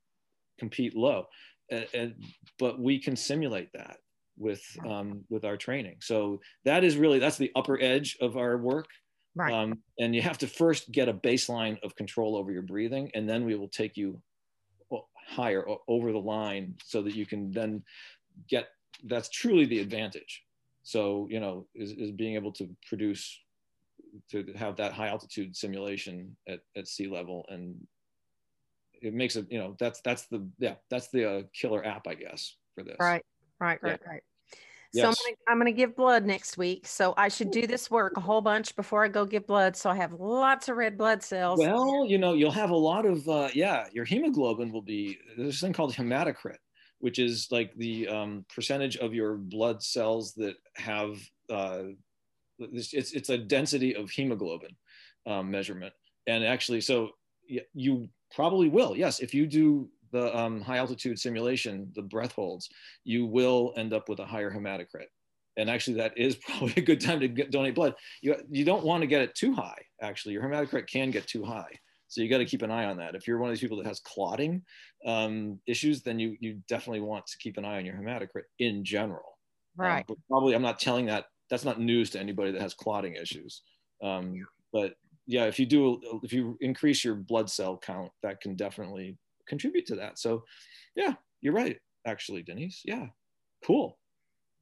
compete 0.59 0.97
low. 0.97 1.27
And, 1.71 1.87
and, 1.93 2.15
but 2.59 2.79
we 2.79 3.01
can 3.01 3.17
simulate 3.17 3.73
that 3.73 3.97
with, 4.39 4.63
um, 4.87 5.25
with 5.29 5.45
our 5.45 5.57
training. 5.57 5.97
So 6.01 6.41
that 6.65 6.85
is 6.85 6.97
really, 6.97 7.19
that's 7.19 7.39
the 7.39 7.51
upper 7.57 7.81
edge 7.83 8.17
of 8.21 8.37
our 8.37 8.57
work 8.59 8.87
Right. 9.35 9.53
Um, 9.53 9.79
and 9.99 10.15
you 10.15 10.23
have 10.23 10.39
to 10.39 10.47
first 10.47 10.91
get 10.91 11.09
a 11.09 11.15
baseline 11.15 11.79
of 11.83 11.95
control 11.95 12.37
over 12.37 12.51
your 12.51 12.63
breathing, 12.63 13.11
and 13.15 13.29
then 13.29 13.45
we 13.45 13.55
will 13.55 13.69
take 13.69 13.97
you 13.97 14.21
higher 15.15 15.65
over 15.87 16.11
the 16.11 16.19
line 16.19 16.75
so 16.85 17.03
that 17.03 17.15
you 17.15 17.25
can 17.25 17.53
then 17.53 17.85
get 18.49 18.69
that's 19.05 19.29
truly 19.29 19.65
the 19.65 19.79
advantage. 19.79 20.45
So, 20.83 21.29
you 21.31 21.41
know, 21.41 21.67
is, 21.75 21.93
is 21.93 22.11
being 22.11 22.35
able 22.35 22.53
to 22.53 22.69
produce, 22.89 23.39
to 24.31 24.45
have 24.57 24.77
that 24.77 24.93
high 24.93 25.09
altitude 25.09 25.55
simulation 25.55 26.37
at, 26.49 26.61
at 26.77 26.89
sea 26.89 27.07
level. 27.07 27.45
And 27.49 27.77
it 29.01 29.15
makes 29.15 29.37
it, 29.37 29.47
you 29.51 29.59
know, 29.59 29.77
that's, 29.79 30.01
that's 30.01 30.27
the, 30.27 30.47
yeah, 30.59 30.75
that's 30.89 31.09
the 31.09 31.31
uh, 31.31 31.43
killer 31.53 31.85
app, 31.87 32.07
I 32.09 32.15
guess, 32.15 32.57
for 32.75 32.83
this. 32.83 32.97
Right, 32.99 33.25
right, 33.61 33.81
right, 33.83 34.01
yeah. 34.03 34.11
right. 34.11 34.23
So 34.93 34.99
yes. 34.99 35.17
I'm 35.47 35.59
gonna, 35.59 35.71
give 35.71 35.95
blood 35.95 36.27
next 36.27 36.59
week. 36.59 36.85
So 36.85 37.15
I 37.17 37.29
should 37.29 37.53
do 37.53 37.65
this 37.65 37.93
work 37.93 38.17
a 38.17 38.21
whole 38.21 38.41
bunch 38.41 38.75
before 38.75 39.05
I 39.05 39.09
go 39.09 39.25
give 39.25 39.47
blood. 39.47 39.77
So 39.77 39.89
I 39.89 39.95
have 39.95 40.13
lots 40.15 40.69
of 40.69 40.77
red 40.77 40.99
blood 40.99 41.23
cells. 41.23 41.61
Well, 41.61 42.05
you 42.05 42.19
know, 42.19 42.35
you'll 42.35 42.51
have 42.51 42.71
a 42.71 42.77
lot 42.77 43.07
of 43.07 43.29
uh, 43.29 43.51
yeah. 43.55 43.87
Your 43.93 44.05
hemoglobin 44.05 44.73
will 44.73 44.83
be 44.83 45.19
there's 45.37 45.63
a 45.63 45.67
thing 45.67 45.73
called 45.73 45.95
hematocrit, 45.95 46.57
which 46.99 47.21
is 47.21 47.47
like 47.53 47.73
the 47.77 48.09
um, 48.09 48.45
percentage 48.53 48.97
of 48.97 49.15
your 49.15 49.37
blood 49.37 49.81
cells 49.81 50.35
that 50.35 50.57
have 50.75 51.21
uh, 51.49 51.83
it's 52.59 52.93
it's 52.93 53.29
a 53.29 53.39
density 53.39 53.95
of 53.95 54.11
hemoglobin 54.11 54.75
um, 55.25 55.53
measurement. 55.53 55.95
And 56.27 56.45
actually, 56.45 56.81
so 56.81 57.11
you 57.75 58.09
probably 58.33 58.69
will 58.69 58.97
yes 58.97 59.19
if 59.19 59.35
you 59.35 59.47
do 59.47 59.89
the 60.13 60.37
um, 60.37 60.61
high 60.61 60.79
altitude 60.79 61.19
simulation, 61.19 61.91
the 61.95 62.03
breath 62.03 62.33
holds, 62.33 62.69
you 63.05 63.27
will 63.27 63.73
end 63.77 63.93
up 63.93 64.09
with 64.09 64.19
a 64.21 64.27
higher 64.27 64.51
hematocrit. 64.51 65.07
And 65.57 65.69
actually, 65.69 65.97
that 65.99 66.17
is 66.17 66.37
probably 66.47 66.75
a 66.77 66.83
good 66.83 67.01
time 67.01 67.21
to 67.21 67.29
get, 67.29 67.51
donate 67.51 67.75
blood. 67.75 67.95
You, 68.23 68.37
you 68.51 68.65
don't 68.65 68.85
want 68.85 69.03
to 69.03 69.07
get 69.07 69.23
it 69.23 69.35
too 69.35 69.55
high, 69.55 69.83
actually. 70.03 70.35
Your 70.35 70.43
hematocrit 70.43 70.89
can 70.89 71.11
get 71.11 71.27
too 71.27 71.45
high. 71.45 71.71
So 72.09 72.23
you 72.23 72.29
got 72.29 72.39
to 72.39 72.45
keep 72.45 72.63
an 72.63 72.73
eye 72.73 72.87
on 72.87 72.97
that. 72.97 73.15
If 73.15 73.29
you're 73.29 73.39
one 73.39 73.51
of 73.51 73.55
these 73.55 73.61
people 73.61 73.77
that 73.77 73.87
has 73.87 74.01
clotting 74.01 74.63
um, 75.07 75.61
issues, 75.67 76.03
then 76.03 76.19
you, 76.19 76.37
you 76.41 76.61
definitely 76.69 77.01
want 77.01 77.25
to 77.27 77.39
keep 77.39 77.57
an 77.57 77.65
eye 77.65 77.79
on 77.79 77.87
your 77.87 77.95
hematocrit 77.95 78.43
in 78.59 78.85
general. 78.85 79.39
Um, 79.79 79.87
right. 79.87 79.99
Um, 79.99 80.05
but 80.09 80.17
probably, 80.29 80.55
I'm 80.55 80.63
not 80.63 80.81
telling 80.81 81.07
that, 81.07 81.27
that's 81.51 81.65
not 81.65 81.81
news 81.81 82.11
to 82.11 82.21
anybody 82.21 82.51
that 82.51 82.61
has 82.61 82.75
clotting 82.75 83.15
issues. 83.15 83.63
Um, 84.03 84.45
but 84.73 84.95
yeah, 85.27 85.45
if 85.45 85.61
you 85.61 85.67
do, 85.67 86.21
if 86.25 86.33
you 86.33 86.57
increase 86.61 87.05
your 87.05 87.15
blood 87.15 87.49
cell 87.49 87.79
count, 87.79 88.11
that 88.25 88.41
can 88.41 88.57
definitely 88.57 89.17
contribute 89.51 89.85
to 89.87 89.97
that. 89.97 90.19
So 90.19 90.45
yeah, 90.97 91.15
you're 91.43 91.53
right, 91.53 91.79
actually, 92.07 92.43
Denise. 92.43 92.81
Yeah, 92.85 93.07
cool. 93.65 93.99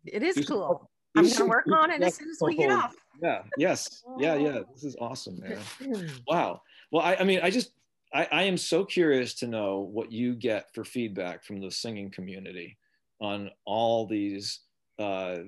It 0.04 0.22
is 0.24 0.46
cool. 0.46 0.90
I'm 1.16 1.24
going 1.24 1.36
to 1.36 1.44
work 1.46 1.66
on 1.72 1.90
it 1.90 2.02
as 2.02 2.16
soon 2.16 2.30
as 2.30 2.38
we 2.40 2.56
get 2.56 2.70
off. 2.70 2.94
Yeah, 3.22 3.42
yes. 3.56 4.02
Yeah, 4.18 4.34
yeah. 4.34 4.60
This 4.74 4.84
is 4.84 4.96
awesome, 5.00 5.40
man. 5.40 6.08
wow. 6.28 6.62
Well, 6.92 7.04
I, 7.04 7.16
I 7.16 7.24
mean, 7.24 7.40
I 7.42 7.50
just, 7.50 7.72
I, 8.14 8.28
I 8.30 8.42
am 8.44 8.56
so 8.56 8.84
curious 8.84 9.34
to 9.36 9.46
know 9.46 9.80
what 9.80 10.12
you 10.12 10.34
get 10.34 10.72
for 10.74 10.84
feedback 10.84 11.44
from 11.44 11.60
the 11.60 11.70
singing 11.70 12.10
community 12.10 12.78
on 13.20 13.50
all 13.64 14.06
these, 14.06 14.60
uh, 14.98 15.38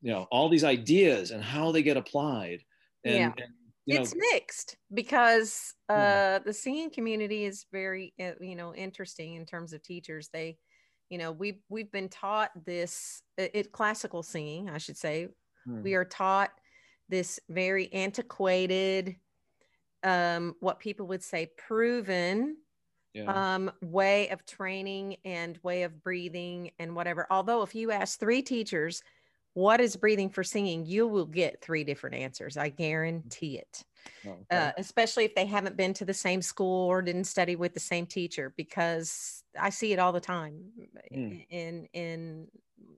you 0.00 0.12
know, 0.12 0.26
all 0.30 0.48
these 0.48 0.64
ideas 0.64 1.30
and 1.30 1.42
how 1.42 1.70
they 1.72 1.82
get 1.82 1.96
applied. 1.96 2.64
And, 3.04 3.14
yeah. 3.14 3.32
and 3.36 3.52
it's 3.86 4.14
mixed 4.14 4.76
because 4.92 5.74
uh, 5.88 6.38
the 6.44 6.52
singing 6.52 6.90
community 6.90 7.44
is 7.44 7.66
very 7.72 8.14
uh, 8.20 8.32
you 8.40 8.56
know 8.56 8.74
interesting 8.74 9.34
in 9.34 9.44
terms 9.44 9.72
of 9.72 9.82
teachers 9.82 10.28
they 10.32 10.56
you 11.10 11.18
know 11.18 11.32
we 11.32 11.60
we've 11.68 11.90
been 11.90 12.08
taught 12.08 12.50
this 12.64 13.22
it 13.36 13.72
classical 13.72 14.22
singing 14.22 14.70
i 14.70 14.78
should 14.78 14.96
say 14.96 15.28
hmm. 15.66 15.82
we 15.82 15.94
are 15.94 16.04
taught 16.04 16.50
this 17.08 17.40
very 17.48 17.92
antiquated 17.92 19.16
um 20.04 20.54
what 20.60 20.78
people 20.78 21.06
would 21.06 21.22
say 21.22 21.50
proven 21.58 22.56
yeah. 23.14 23.54
um 23.54 23.70
way 23.82 24.28
of 24.30 24.46
training 24.46 25.16
and 25.24 25.58
way 25.62 25.82
of 25.82 26.02
breathing 26.02 26.70
and 26.78 26.94
whatever 26.94 27.26
although 27.30 27.62
if 27.62 27.74
you 27.74 27.90
ask 27.90 28.18
three 28.18 28.42
teachers 28.42 29.02
what 29.54 29.80
is 29.80 29.96
breathing 29.96 30.30
for 30.30 30.42
singing 30.42 30.86
you 30.86 31.06
will 31.06 31.26
get 31.26 31.60
three 31.60 31.84
different 31.84 32.16
answers 32.16 32.56
i 32.56 32.68
guarantee 32.68 33.58
it 33.58 33.84
oh, 34.26 34.30
okay. 34.30 34.44
uh, 34.50 34.72
especially 34.78 35.24
if 35.24 35.34
they 35.34 35.46
haven't 35.46 35.76
been 35.76 35.92
to 35.92 36.04
the 36.04 36.14
same 36.14 36.40
school 36.40 36.88
or 36.88 37.02
didn't 37.02 37.24
study 37.24 37.56
with 37.56 37.74
the 37.74 37.80
same 37.80 38.06
teacher 38.06 38.52
because 38.56 39.42
i 39.60 39.68
see 39.68 39.92
it 39.92 39.98
all 39.98 40.12
the 40.12 40.20
time 40.20 40.58
mm. 41.14 41.44
in 41.50 41.86
in 41.92 42.46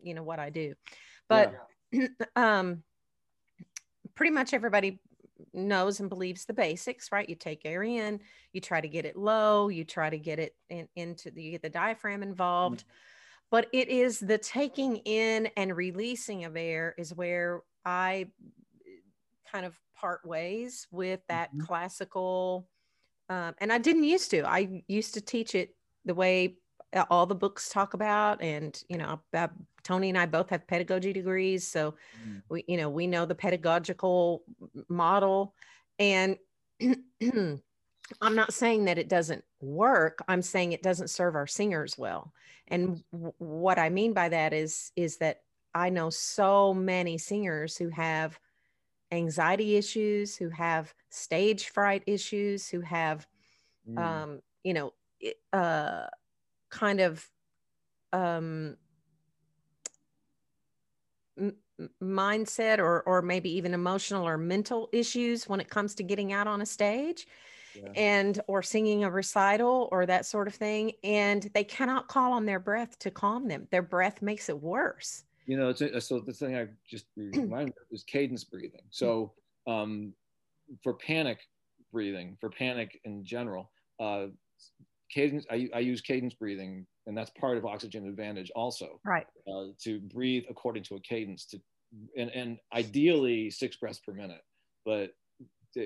you 0.05 0.15
know 0.15 0.23
what 0.23 0.39
I 0.39 0.51
do. 0.51 0.75
But 1.29 1.55
yeah. 1.93 2.07
um, 2.37 2.83
pretty 4.15 4.31
much 4.31 4.55
everybody 4.55 5.01
knows 5.53 6.01
and 6.01 6.09
believes 6.09 6.45
the 6.45 6.53
basics, 6.53 7.11
right? 7.11 7.29
You 7.29 7.35
take 7.35 7.63
air 7.65 7.83
in, 7.83 8.21
you 8.53 8.61
try 8.61 8.81
to 8.81 8.89
get 8.89 9.05
it 9.05 9.17
low, 9.17 9.69
you 9.69 9.85
try 9.85 10.11
to 10.11 10.19
get 10.19 10.39
it 10.39 10.55
in, 10.69 10.89
into 10.95 11.31
the, 11.31 11.43
you 11.43 11.51
get 11.53 11.63
the 11.63 11.71
diaphragm 11.71 12.23
involved. 12.23 12.81
Mm-hmm. 12.81 12.95
But 13.51 13.69
it 13.73 13.89
is 13.89 14.19
the 14.19 14.39
taking 14.39 14.97
in 14.99 15.49
and 15.57 15.77
releasing 15.77 16.45
of 16.45 16.57
air 16.57 16.95
is 16.99 17.15
where 17.15 17.63
I 17.85 18.27
kind 19.51 19.65
of 19.65 19.79
part 19.95 20.25
ways 20.25 20.87
with 20.91 21.21
that 21.29 21.51
mm-hmm. 21.51 21.61
classical. 21.61 22.67
Um, 23.29 23.55
and 23.59 23.73
I 23.73 23.79
didn't 23.79 24.05
used 24.05 24.31
to. 24.33 24.43
I 24.45 24.83
used 24.89 25.15
to 25.15 25.21
teach 25.21 25.55
it 25.55 25.75
the 26.05 26.15
way 26.15 26.57
all 27.11 27.27
the 27.27 27.35
books 27.35 27.69
talk 27.69 27.95
about, 27.95 28.43
and 28.43 28.81
you 28.89 28.99
know, 28.99 29.21
Tony 29.83 30.09
and 30.09 30.19
I 30.19 30.27
both 30.27 30.51
have 30.51 30.67
pedagogy 30.67 31.13
degrees, 31.13 31.67
so 31.67 31.95
mm. 32.27 32.43
we, 32.49 32.65
you 32.69 32.77
know, 32.77 32.89
we 32.89 33.07
know 33.07 33.27
the 33.27 33.35
pedagogical 33.35 34.43
model. 34.89 35.55
And 35.99 36.37
I'm 38.21 38.35
not 38.35 38.53
saying 38.53 38.85
that 38.85 38.99
it 38.99 39.09
doesn't 39.09 39.45
work. 39.61 40.23
I'm 40.29 40.43
saying 40.43 40.73
it 40.73 40.83
doesn't 40.83 41.09
serve 41.09 41.35
our 41.37 41.47
singers 41.47 41.97
well. 41.97 42.33
And 42.69 43.03
w- 43.13 43.33
what 43.39 43.79
I 43.79 43.89
mean 43.89 44.13
by 44.13 44.29
that 44.29 44.53
is 44.53 44.93
is 44.97 45.19
that 45.19 45.43
I 45.75 45.91
know 45.91 46.11
so 46.11 46.73
many 46.75 47.19
singers 47.19 47.77
who 47.77 47.89
have 47.89 48.39
anxiety 49.11 49.77
issues, 49.77 50.37
who 50.37 50.51
have 50.51 50.95
stage 51.11 51.71
fright 51.71 52.03
issues, 52.07 52.69
who 52.69 52.81
have, 52.81 53.27
mm. 53.89 53.99
um, 53.99 54.41
you 54.63 54.75
know, 54.75 54.93
uh, 55.53 56.07
kind 56.71 57.01
of 57.01 57.27
um, 58.13 58.77
m- 61.39 61.57
mindset 62.03 62.79
or 62.79 63.03
or 63.03 63.23
maybe 63.23 63.51
even 63.57 63.75
emotional 63.75 64.27
or 64.27 64.37
mental 64.39 64.89
issues 64.93 65.49
when 65.49 65.61
it 65.61 65.69
comes 65.71 65.95
to 65.95 66.03
getting 66.03 66.33
out 66.33 66.47
on 66.47 66.61
a 66.61 66.67
stage. 66.67 67.27
Yeah. 67.75 67.91
and 67.97 68.41
or 68.47 68.63
singing 68.63 69.05
a 69.05 69.11
recital 69.11 69.89
or 69.91 70.07
that 70.07 70.27
sort 70.27 70.47
of 70.47 70.55
thing 70.55 70.93
and 71.03 71.51
they 71.55 71.65
cannot 71.65 72.09
call 72.09 72.33
on 72.33 72.47
their 72.47 72.61
breath 72.61 72.99
to 73.01 73.11
calm 73.11 73.49
them 73.49 73.67
their 73.71 73.83
breath 73.83 74.23
makes 74.23 74.49
it 74.49 74.61
worse 74.61 75.25
you 75.47 75.59
know, 75.59 75.69
it's, 75.69 76.07
so 76.07 76.21
the 76.21 76.33
thing 76.33 76.57
I 76.57 76.69
just 76.89 77.07
reminded 77.17 77.75
of 77.81 77.87
is 77.91 78.05
cadence 78.05 78.45
breathing. 78.45 78.83
So 78.91 79.33
um, 79.67 80.13
for 80.83 80.95
panic 80.95 81.41
breathing, 81.93 82.37
for 82.41 82.51
panic 82.51 83.01
in 83.05 83.25
general, 83.25 83.71
uh, 84.01 84.27
cadence, 85.11 85.47
I, 85.51 85.69
I 85.75 85.81
use 85.81 86.01
cadence 86.01 86.35
breathing, 86.35 86.87
and 87.07 87.17
that's 87.17 87.31
part 87.39 87.59
of 87.59 87.67
oxygen 87.67 88.07
advantage 88.07 88.51
also. 88.55 89.01
Right. 89.05 89.27
Uh, 89.47 89.73
to 89.83 90.01
breathe 90.01 90.45
according 90.49 90.85
to 90.85 90.97
a 90.97 91.01
cadence 91.01 91.45
to, 91.47 91.61
and, 92.17 92.31
and 92.31 92.59
ideally 92.75 93.51
six 93.51 93.77
breaths 93.77 93.99
per 93.99 94.15
minute, 94.15 94.41
but 94.87 95.11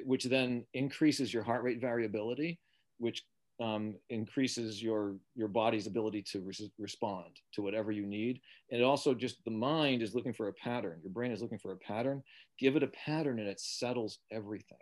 which 0.05 0.25
then 0.25 0.65
increases 0.75 1.33
your 1.33 1.43
heart 1.43 1.63
rate 1.63 1.81
variability, 1.81 2.59
which 2.99 3.25
um, 3.61 3.97
increases 4.09 4.83
your 4.83 5.17
your 5.35 5.49
body's 5.49 5.87
ability 5.87 6.23
to 6.23 6.41
re- 6.41 6.73
respond 6.79 7.41
to 7.55 7.63
whatever 7.63 7.91
you 7.91 8.07
need. 8.07 8.41
And 8.71 8.81
it 8.81 8.85
also 8.85 9.15
just 9.15 9.45
the 9.45 9.51
mind 9.51 10.03
is 10.03 10.15
looking 10.15 10.33
for 10.33 10.49
a 10.49 10.53
pattern. 10.53 11.01
Your 11.03 11.13
brain 11.13 11.33
is 11.33 11.43
looking 11.43 11.59
for 11.59 11.73
a 11.73 11.77
pattern. 11.77 12.23
Give 12.59 12.77
it 12.77 12.83
a 12.83 12.89
pattern 12.89 13.41
and 13.41 13.49
it 13.49 13.61
settles 13.61 14.19
everything. 14.31 14.79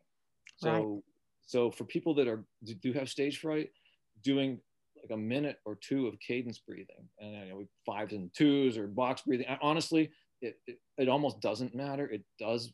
So 0.59 0.71
right. 0.71 1.03
so 1.47 1.71
for 1.71 1.85
people 1.85 2.15
that 2.17 2.29
are 2.29 2.45
do 2.81 2.93
have 2.93 3.09
stage 3.09 3.41
fright 3.41 3.71
doing 4.23 4.61
like 5.03 5.17
a 5.17 5.21
minute 5.21 5.59
or 5.65 5.77
two 5.77 6.07
of 6.07 6.19
cadence 6.21 6.59
breathing 6.59 7.09
and 7.21 7.49
you 7.49 7.55
know, 7.55 7.65
fives 7.85 8.13
and 8.13 8.31
twos 8.35 8.77
or 8.77 8.87
box 8.87 9.23
breathing 9.23 9.47
I, 9.49 9.59
honestly 9.63 10.11
it, 10.43 10.59
it, 10.67 10.79
it 10.99 11.09
almost 11.09 11.41
doesn't 11.41 11.75
matter. 11.75 12.07
It 12.07 12.23
does 12.39 12.73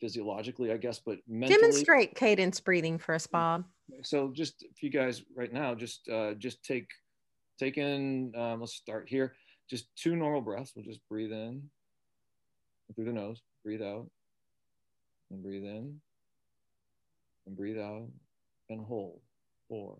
physiologically 0.00 0.70
i 0.70 0.76
guess 0.76 0.98
but 0.98 1.18
mentally, 1.26 1.58
demonstrate 1.58 2.14
cadence 2.14 2.60
breathing 2.60 2.98
for 2.98 3.14
us 3.14 3.26
bob. 3.26 3.64
So 4.02 4.30
just 4.34 4.62
if 4.62 4.82
you 4.82 4.90
guys 4.90 5.22
right 5.34 5.52
now 5.52 5.74
just 5.74 6.08
uh, 6.08 6.34
just 6.34 6.62
take 6.64 6.88
take 7.58 7.78
in 7.78 8.32
um, 8.36 8.60
let's 8.60 8.74
start 8.74 9.08
here. 9.08 9.34
Just 9.68 9.86
two 9.96 10.14
normal 10.16 10.40
breaths. 10.40 10.72
We'll 10.74 10.84
just 10.84 11.00
breathe 11.08 11.32
in 11.32 11.62
through 12.94 13.06
the 13.06 13.12
nose 13.12 13.42
breathe 13.64 13.82
out 13.82 14.06
and 15.30 15.42
breathe 15.42 15.64
in 15.64 16.00
and 17.46 17.56
breathe 17.56 17.78
out 17.78 18.08
and 18.70 18.84
hold. 18.84 19.20
Four 19.68 19.98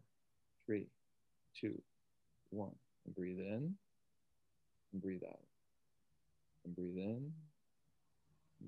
three 0.66 0.86
two 1.60 1.80
one. 2.50 2.74
And 3.06 3.14
breathe 3.14 3.38
in 3.38 3.74
and 4.92 5.02
breathe 5.02 5.22
out 5.28 5.40
and 6.64 6.74
breathe 6.74 6.96
in 6.96 7.32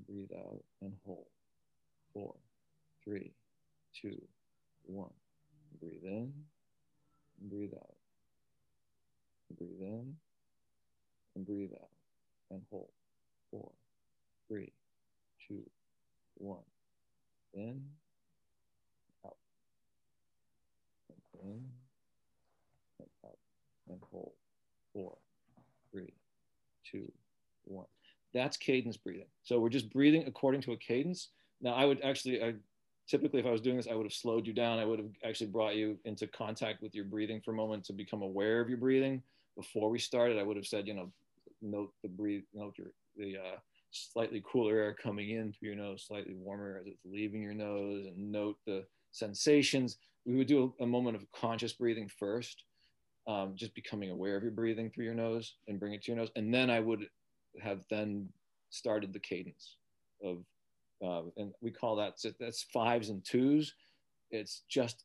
breathe 0.07 0.33
out 0.37 0.63
and 0.83 0.93
hold 1.05 1.27
four 2.13 2.35
three 3.05 3.33
two 4.01 4.21
one. 4.87 5.11
Breathe 5.81 6.05
in, 6.05 6.33
breathe 7.41 7.75
out. 7.75 7.95
Breathe 9.57 9.81
in, 9.81 10.15
and 11.37 11.47
breathe 11.47 11.73
out. 11.75 11.91
And 12.51 12.63
hold. 12.71 12.89
Four, 13.51 13.71
three, 14.49 14.73
two, 15.47 15.63
one. 16.37 16.65
In, 17.55 17.83
out. 19.25 19.37
And 21.09 21.43
in, 21.43 21.65
and 23.01 23.09
out. 23.25 23.39
And 23.89 24.01
hold. 24.11 24.33
Four, 24.93 25.17
three, 25.91 26.13
two, 26.91 27.11
one. 27.65 27.87
That's 28.35 28.57
cadence 28.57 28.97
breathing. 28.97 29.29
So 29.43 29.59
we're 29.59 29.69
just 29.69 29.91
breathing 29.91 30.25
according 30.27 30.61
to 30.63 30.73
a 30.73 30.77
cadence. 30.77 31.31
Now, 31.61 31.75
I 31.75 31.85
would 31.85 32.01
actually, 32.03 32.43
I 32.43 32.55
typically 33.09 33.41
if 33.41 33.47
I 33.47 33.51
was 33.51 33.61
doing 33.61 33.77
this, 33.77 33.89
I 33.91 33.95
would 33.95 34.07
have 34.07 34.13
slowed 34.13 34.47
you 34.47 34.53
down. 34.53 34.79
I 34.79 34.85
would 34.85 34.99
have 34.99 35.11
actually 35.25 35.49
brought 35.49 35.77
you 35.77 35.99
into 36.05 36.27
contact 36.27 36.83
with 36.83 36.95
your 36.95 37.05
breathing 37.05 37.41
for 37.45 37.53
a 37.53 37.57
moment 37.57 37.85
to 37.85 37.93
become 37.93 38.23
aware 38.23 38.61
of 38.61 38.69
your 38.69 38.79
breathing. 38.79 39.23
Before 39.57 39.91
we 39.91 39.99
started, 39.99 40.39
I 40.39 40.43
would 40.43 40.57
have 40.57 40.67
said, 40.67 40.87
you 40.87 40.95
know, 40.95 41.11
note 41.63 41.93
the 42.03 42.09
breathe, 42.09 42.45
note 42.55 42.75
your 42.79 42.89
the 43.17 43.37
uh, 43.37 43.57
slightly 43.91 44.43
cooler 44.47 44.77
air 44.77 44.95
coming 44.95 45.31
in 45.31 45.53
through 45.53 45.71
your 45.71 45.77
nose, 45.77 46.05
slightly 46.07 46.35
warmer 46.35 46.79
as 46.81 46.87
it's 46.87 47.05
leaving 47.05 47.43
your 47.43 47.55
nose, 47.55 48.07
and 48.07 48.31
note 48.31 48.57
the 48.67 48.85
sensations. 49.11 49.97
We 50.25 50.37
would 50.37 50.47
do 50.47 50.73
a, 50.79 50.85
a 50.85 50.87
moment 50.87 51.17
of 51.17 51.27
conscious 51.33 51.73
breathing 51.73 52.09
first, 52.19 52.65
um, 53.27 53.55
just 53.57 53.75
becoming 53.75 54.11
aware 54.11 54.37
of 54.37 54.43
your 54.43 54.53
breathing 54.53 54.91
through 54.91 55.07
your 55.07 55.15
nose 55.15 55.55
and 55.67 55.81
bring 55.81 55.95
it 55.95 56.03
to 56.03 56.13
your 56.13 56.19
nose, 56.19 56.31
and 56.37 56.55
then 56.55 56.71
I 56.71 56.79
would 56.79 57.09
have 57.61 57.85
then 57.91 58.29
started 58.71 59.13
the 59.13 59.19
cadence 59.19 59.77
of 60.23 60.45
uh, 61.05 61.23
and 61.37 61.53
we 61.61 61.71
call 61.71 61.97
that 61.97 62.15
that's 62.41 62.63
fives 62.63 63.09
and 63.09 63.25
twos. 63.25 63.75
It's 64.31 64.63
just 64.69 65.05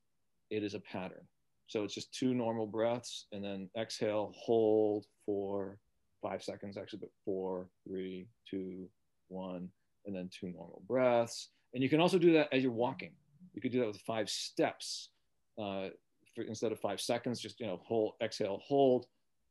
it 0.50 0.64
is 0.64 0.74
a 0.74 0.80
pattern. 0.80 1.26
So 1.68 1.84
it's 1.84 1.94
just 1.94 2.14
two 2.14 2.34
normal 2.34 2.68
breaths, 2.68 3.28
and 3.32 3.44
then 3.44 3.70
exhale, 3.78 4.34
hold 4.36 5.06
for 5.26 5.78
five 6.22 6.44
seconds 6.44 6.78
actually, 6.78 7.00
but 7.00 7.10
four, 7.26 7.68
three, 7.88 8.28
two, 8.50 8.88
one, 9.28 9.70
and 10.06 10.16
then 10.16 10.30
two 10.32 10.48
normal 10.48 10.82
breaths. 10.88 11.50
And 11.74 11.82
you 11.84 11.90
can 11.90 12.00
also 12.00 12.18
do 12.18 12.34
that 12.34 12.50
as 12.52 12.64
you're 12.64 12.72
walking. 12.72 13.12
You 13.54 13.62
could 13.62 13.72
do 13.72 13.80
that 13.80 13.88
with 13.88 14.02
five 14.02 14.30
steps 14.30 15.10
uh, 15.60 15.90
for, 16.36 16.44
instead 16.44 16.72
of 16.72 16.80
five 16.80 17.02
seconds. 17.02 17.40
Just 17.40 17.60
you 17.60 17.68
know, 17.68 17.82
hold, 17.84 18.14
exhale, 18.22 18.62
hold, 18.64 19.06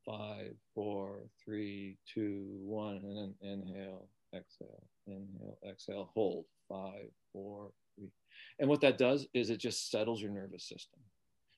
five, 0.05 0.55
four, 0.74 1.24
three, 1.44 1.98
two, 2.12 2.46
one, 2.62 3.00
and 3.05 3.16
then 3.16 3.34
inhale, 3.40 4.09
exhale, 4.34 4.84
inhale, 5.07 5.59
exhale, 5.68 6.11
hold, 6.14 6.44
five, 6.68 7.09
four, 7.32 7.72
three. 7.96 8.11
And 8.59 8.68
what 8.68 8.80
that 8.80 8.98
does 8.98 9.26
is 9.34 9.50
it 9.50 9.59
just 9.59 9.90
settles 9.90 10.20
your 10.20 10.30
nervous 10.30 10.64
system. 10.64 11.00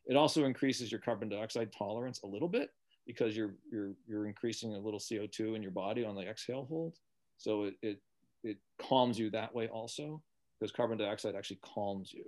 It 0.07 0.17
also 0.17 0.45
increases 0.45 0.91
your 0.91 1.01
carbon 1.01 1.29
dioxide 1.29 1.73
tolerance 1.73 2.23
a 2.23 2.27
little 2.27 2.49
bit 2.49 2.71
because 3.07 3.37
you're 3.37 3.55
you're 3.71 3.95
you're 4.07 4.27
increasing 4.27 4.75
a 4.75 4.79
little 4.79 5.01
CO2 5.01 5.57
in 5.57 5.63
your 5.63 5.71
body 5.71 6.05
on 6.05 6.15
the 6.15 6.29
exhale 6.29 6.67
hold. 6.69 6.99
So 7.39 7.65
it 7.65 7.75
it, 7.83 8.01
it 8.43 8.59
calms 8.79 9.19
you 9.19 9.31
that 9.31 9.55
way 9.55 9.69
also 9.69 10.23
because 10.59 10.73
carbon 10.73 10.99
dioxide 10.99 11.35
actually 11.35 11.61
calms 11.63 12.13
you 12.13 12.25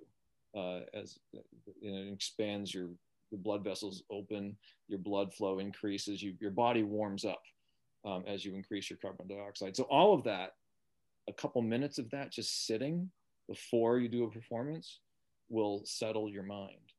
uh, 0.56 0.80
as 0.94 1.18
know, 1.34 1.42
it 1.82 2.12
expands 2.12 2.72
your 2.72 2.88
the 3.30 3.38
blood 3.38 3.64
vessels 3.64 4.02
open, 4.10 4.56
your 4.88 4.98
blood 4.98 5.34
flow 5.34 5.58
increases, 5.58 6.22
you, 6.22 6.34
your 6.40 6.50
body 6.50 6.82
warms 6.82 7.24
up 7.24 7.42
um, 8.04 8.24
as 8.26 8.44
you 8.44 8.54
increase 8.54 8.88
your 8.88 8.98
carbon 8.98 9.26
dioxide. 9.26 9.76
So 9.76 9.84
all 9.84 10.14
of 10.14 10.24
that, 10.24 10.52
a 11.28 11.32
couple 11.32 11.62
minutes 11.62 11.98
of 11.98 12.10
that 12.10 12.32
just 12.32 12.66
sitting 12.66 13.10
before 13.48 13.98
you 13.98 14.08
do 14.08 14.24
a 14.24 14.30
performance 14.30 15.00
will 15.48 15.82
settle 15.84 16.28
your 16.28 16.42
mind. 16.42 16.92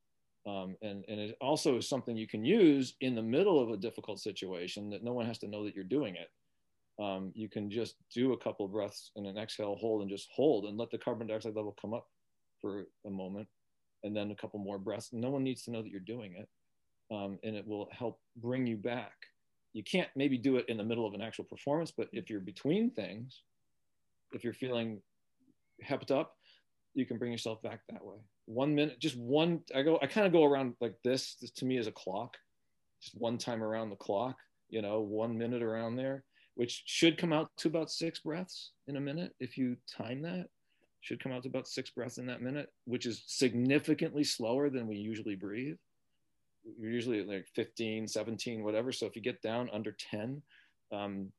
Um, 0.46 0.76
and, 0.82 1.04
and 1.08 1.20
it 1.20 1.36
also 1.40 1.76
is 1.76 1.88
something 1.88 2.16
you 2.16 2.28
can 2.28 2.44
use 2.44 2.94
in 3.00 3.14
the 3.14 3.22
middle 3.22 3.60
of 3.60 3.70
a 3.70 3.76
difficult 3.76 4.20
situation 4.20 4.88
that 4.90 5.04
no 5.04 5.12
one 5.12 5.26
has 5.26 5.38
to 5.38 5.48
know 5.48 5.64
that 5.64 5.74
you're 5.74 5.84
doing 5.84 6.16
it. 6.16 6.28
Um, 7.02 7.32
you 7.34 7.48
can 7.48 7.70
just 7.70 7.96
do 8.14 8.32
a 8.32 8.38
couple 8.38 8.66
breaths 8.66 9.10
and 9.16 9.26
an 9.26 9.36
exhale, 9.36 9.76
hold, 9.76 10.02
and 10.02 10.10
just 10.10 10.28
hold 10.34 10.64
and 10.64 10.78
let 10.78 10.90
the 10.90 10.98
carbon 10.98 11.26
dioxide 11.26 11.54
level 11.54 11.76
come 11.80 11.94
up 11.94 12.06
for 12.60 12.86
a 13.06 13.10
moment, 13.10 13.46
and 14.04 14.16
then 14.16 14.30
a 14.30 14.36
couple 14.36 14.60
more 14.60 14.78
breaths. 14.78 15.10
No 15.12 15.30
one 15.30 15.44
needs 15.44 15.62
to 15.64 15.70
know 15.70 15.82
that 15.82 15.90
you're 15.90 16.00
doing 16.00 16.34
it, 16.36 16.48
um, 17.14 17.38
and 17.42 17.56
it 17.56 17.66
will 17.66 17.88
help 17.92 18.20
bring 18.36 18.66
you 18.66 18.76
back 18.76 19.14
you 19.72 19.84
can't 19.84 20.08
maybe 20.16 20.38
do 20.38 20.56
it 20.56 20.68
in 20.68 20.76
the 20.76 20.84
middle 20.84 21.06
of 21.06 21.14
an 21.14 21.20
actual 21.20 21.44
performance, 21.44 21.92
but 21.96 22.08
if 22.12 22.30
you're 22.30 22.40
between 22.40 22.90
things, 22.90 23.42
if 24.32 24.44
you're 24.44 24.52
feeling 24.52 25.00
hepped 25.86 26.10
up, 26.10 26.34
you 26.94 27.06
can 27.06 27.18
bring 27.18 27.32
yourself 27.32 27.62
back 27.62 27.80
that 27.88 28.04
way. 28.04 28.16
One 28.46 28.74
minute, 28.74 28.98
just 28.98 29.16
one. 29.16 29.60
I 29.74 29.82
go. 29.82 29.98
I 30.02 30.06
kind 30.06 30.26
of 30.26 30.32
go 30.32 30.44
around 30.44 30.74
like 30.80 30.94
this. 31.04 31.36
This 31.40 31.50
to 31.52 31.64
me 31.64 31.76
is 31.78 31.86
a 31.86 31.92
clock. 31.92 32.36
Just 33.02 33.14
one 33.20 33.38
time 33.38 33.62
around 33.62 33.90
the 33.90 33.96
clock. 33.96 34.36
You 34.70 34.82
know, 34.82 35.00
one 35.00 35.38
minute 35.38 35.62
around 35.62 35.96
there, 35.96 36.24
which 36.54 36.82
should 36.86 37.18
come 37.18 37.32
out 37.32 37.50
to 37.58 37.68
about 37.68 37.90
six 37.90 38.20
breaths 38.20 38.72
in 38.86 38.96
a 38.96 39.00
minute 39.00 39.32
if 39.38 39.56
you 39.56 39.76
time 39.96 40.22
that. 40.22 40.46
Should 41.00 41.22
come 41.22 41.32
out 41.32 41.42
to 41.44 41.48
about 41.48 41.68
six 41.68 41.90
breaths 41.90 42.18
in 42.18 42.26
that 42.26 42.42
minute, 42.42 42.72
which 42.84 43.06
is 43.06 43.22
significantly 43.26 44.24
slower 44.24 44.68
than 44.68 44.86
we 44.86 44.96
usually 44.96 45.36
breathe. 45.36 45.76
We're 46.78 46.90
usually 46.90 47.24
like 47.24 47.46
15, 47.54 48.08
17, 48.08 48.62
whatever. 48.62 48.92
So 48.92 49.06
if 49.06 49.14
you 49.16 49.22
get 49.22 49.40
down 49.40 49.70
under 49.72 49.96
10, 50.10 50.42
um, 50.92 51.32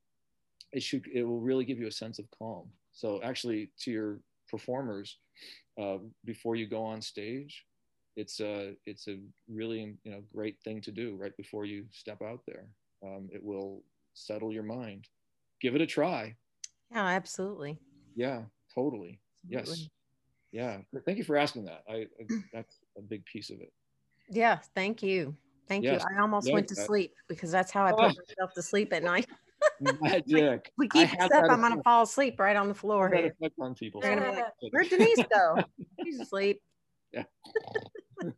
it 0.72 0.82
should 0.82 1.06
it 1.12 1.24
will 1.24 1.40
really 1.40 1.64
give 1.64 1.78
you 1.78 1.86
a 1.86 1.92
sense 1.92 2.18
of 2.18 2.26
calm. 2.36 2.68
So 2.92 3.20
actually, 3.22 3.70
to 3.80 3.90
your 3.90 4.20
performers, 4.48 5.18
uh, 5.80 5.98
before 6.24 6.56
you 6.56 6.66
go 6.66 6.84
on 6.84 7.00
stage, 7.02 7.64
it's 8.16 8.40
a 8.40 8.74
it's 8.86 9.08
a 9.08 9.18
really 9.48 9.96
you 10.04 10.12
know 10.12 10.22
great 10.34 10.56
thing 10.62 10.80
to 10.82 10.90
do 10.90 11.16
right 11.16 11.36
before 11.36 11.64
you 11.64 11.84
step 11.90 12.22
out 12.22 12.40
there. 12.46 12.66
Um, 13.02 13.28
it 13.32 13.42
will 13.42 13.82
settle 14.14 14.52
your 14.52 14.62
mind. 14.62 15.06
Give 15.60 15.74
it 15.74 15.80
a 15.80 15.86
try. 15.86 16.36
Yeah, 16.90 17.06
absolutely. 17.06 17.78
Yeah, 18.14 18.42
totally. 18.74 19.20
Absolutely. 19.46 19.90
Yes. 20.52 20.82
Yeah. 20.92 21.00
Thank 21.04 21.18
you 21.18 21.24
for 21.24 21.36
asking 21.36 21.64
that. 21.66 21.82
I, 21.88 21.92
I 21.92 22.06
mm. 22.30 22.42
that's 22.52 22.78
a 22.98 23.02
big 23.02 23.24
piece 23.24 23.50
of 23.50 23.60
it. 23.60 23.72
Yeah. 24.28 24.58
Thank 24.74 25.02
you. 25.02 25.36
Thank 25.68 25.84
yes. 25.84 26.02
you. 26.02 26.16
I 26.16 26.20
almost 26.20 26.48
yes. 26.48 26.54
went 26.54 26.68
to 26.68 26.74
sleep 26.74 27.14
because 27.28 27.52
that's 27.52 27.70
how 27.70 27.84
I 27.84 27.92
put 27.92 28.00
oh. 28.00 28.06
myself 28.28 28.54
to 28.54 28.62
sleep 28.62 28.92
at 28.92 29.04
night. 29.04 29.26
Magic. 30.00 30.72
we 30.78 30.88
keep 30.88 31.10
this 31.10 31.30
up, 31.30 31.44
I'm 31.50 31.60
gonna 31.60 31.82
fall 31.82 32.02
asleep 32.02 32.40
right 32.40 32.56
on 32.56 32.68
the 32.68 32.74
floor 32.74 33.10
here. 33.14 33.34
on 33.60 33.74
people. 33.74 34.00
They're 34.00 34.16
gonna 34.16 34.32
be 34.32 34.36
like, 34.36 34.72
Where'd 34.72 34.88
Denise 34.88 35.24
go? 35.32 35.62
She's 36.04 36.20
asleep. 36.20 36.60
Yeah. 37.12 37.24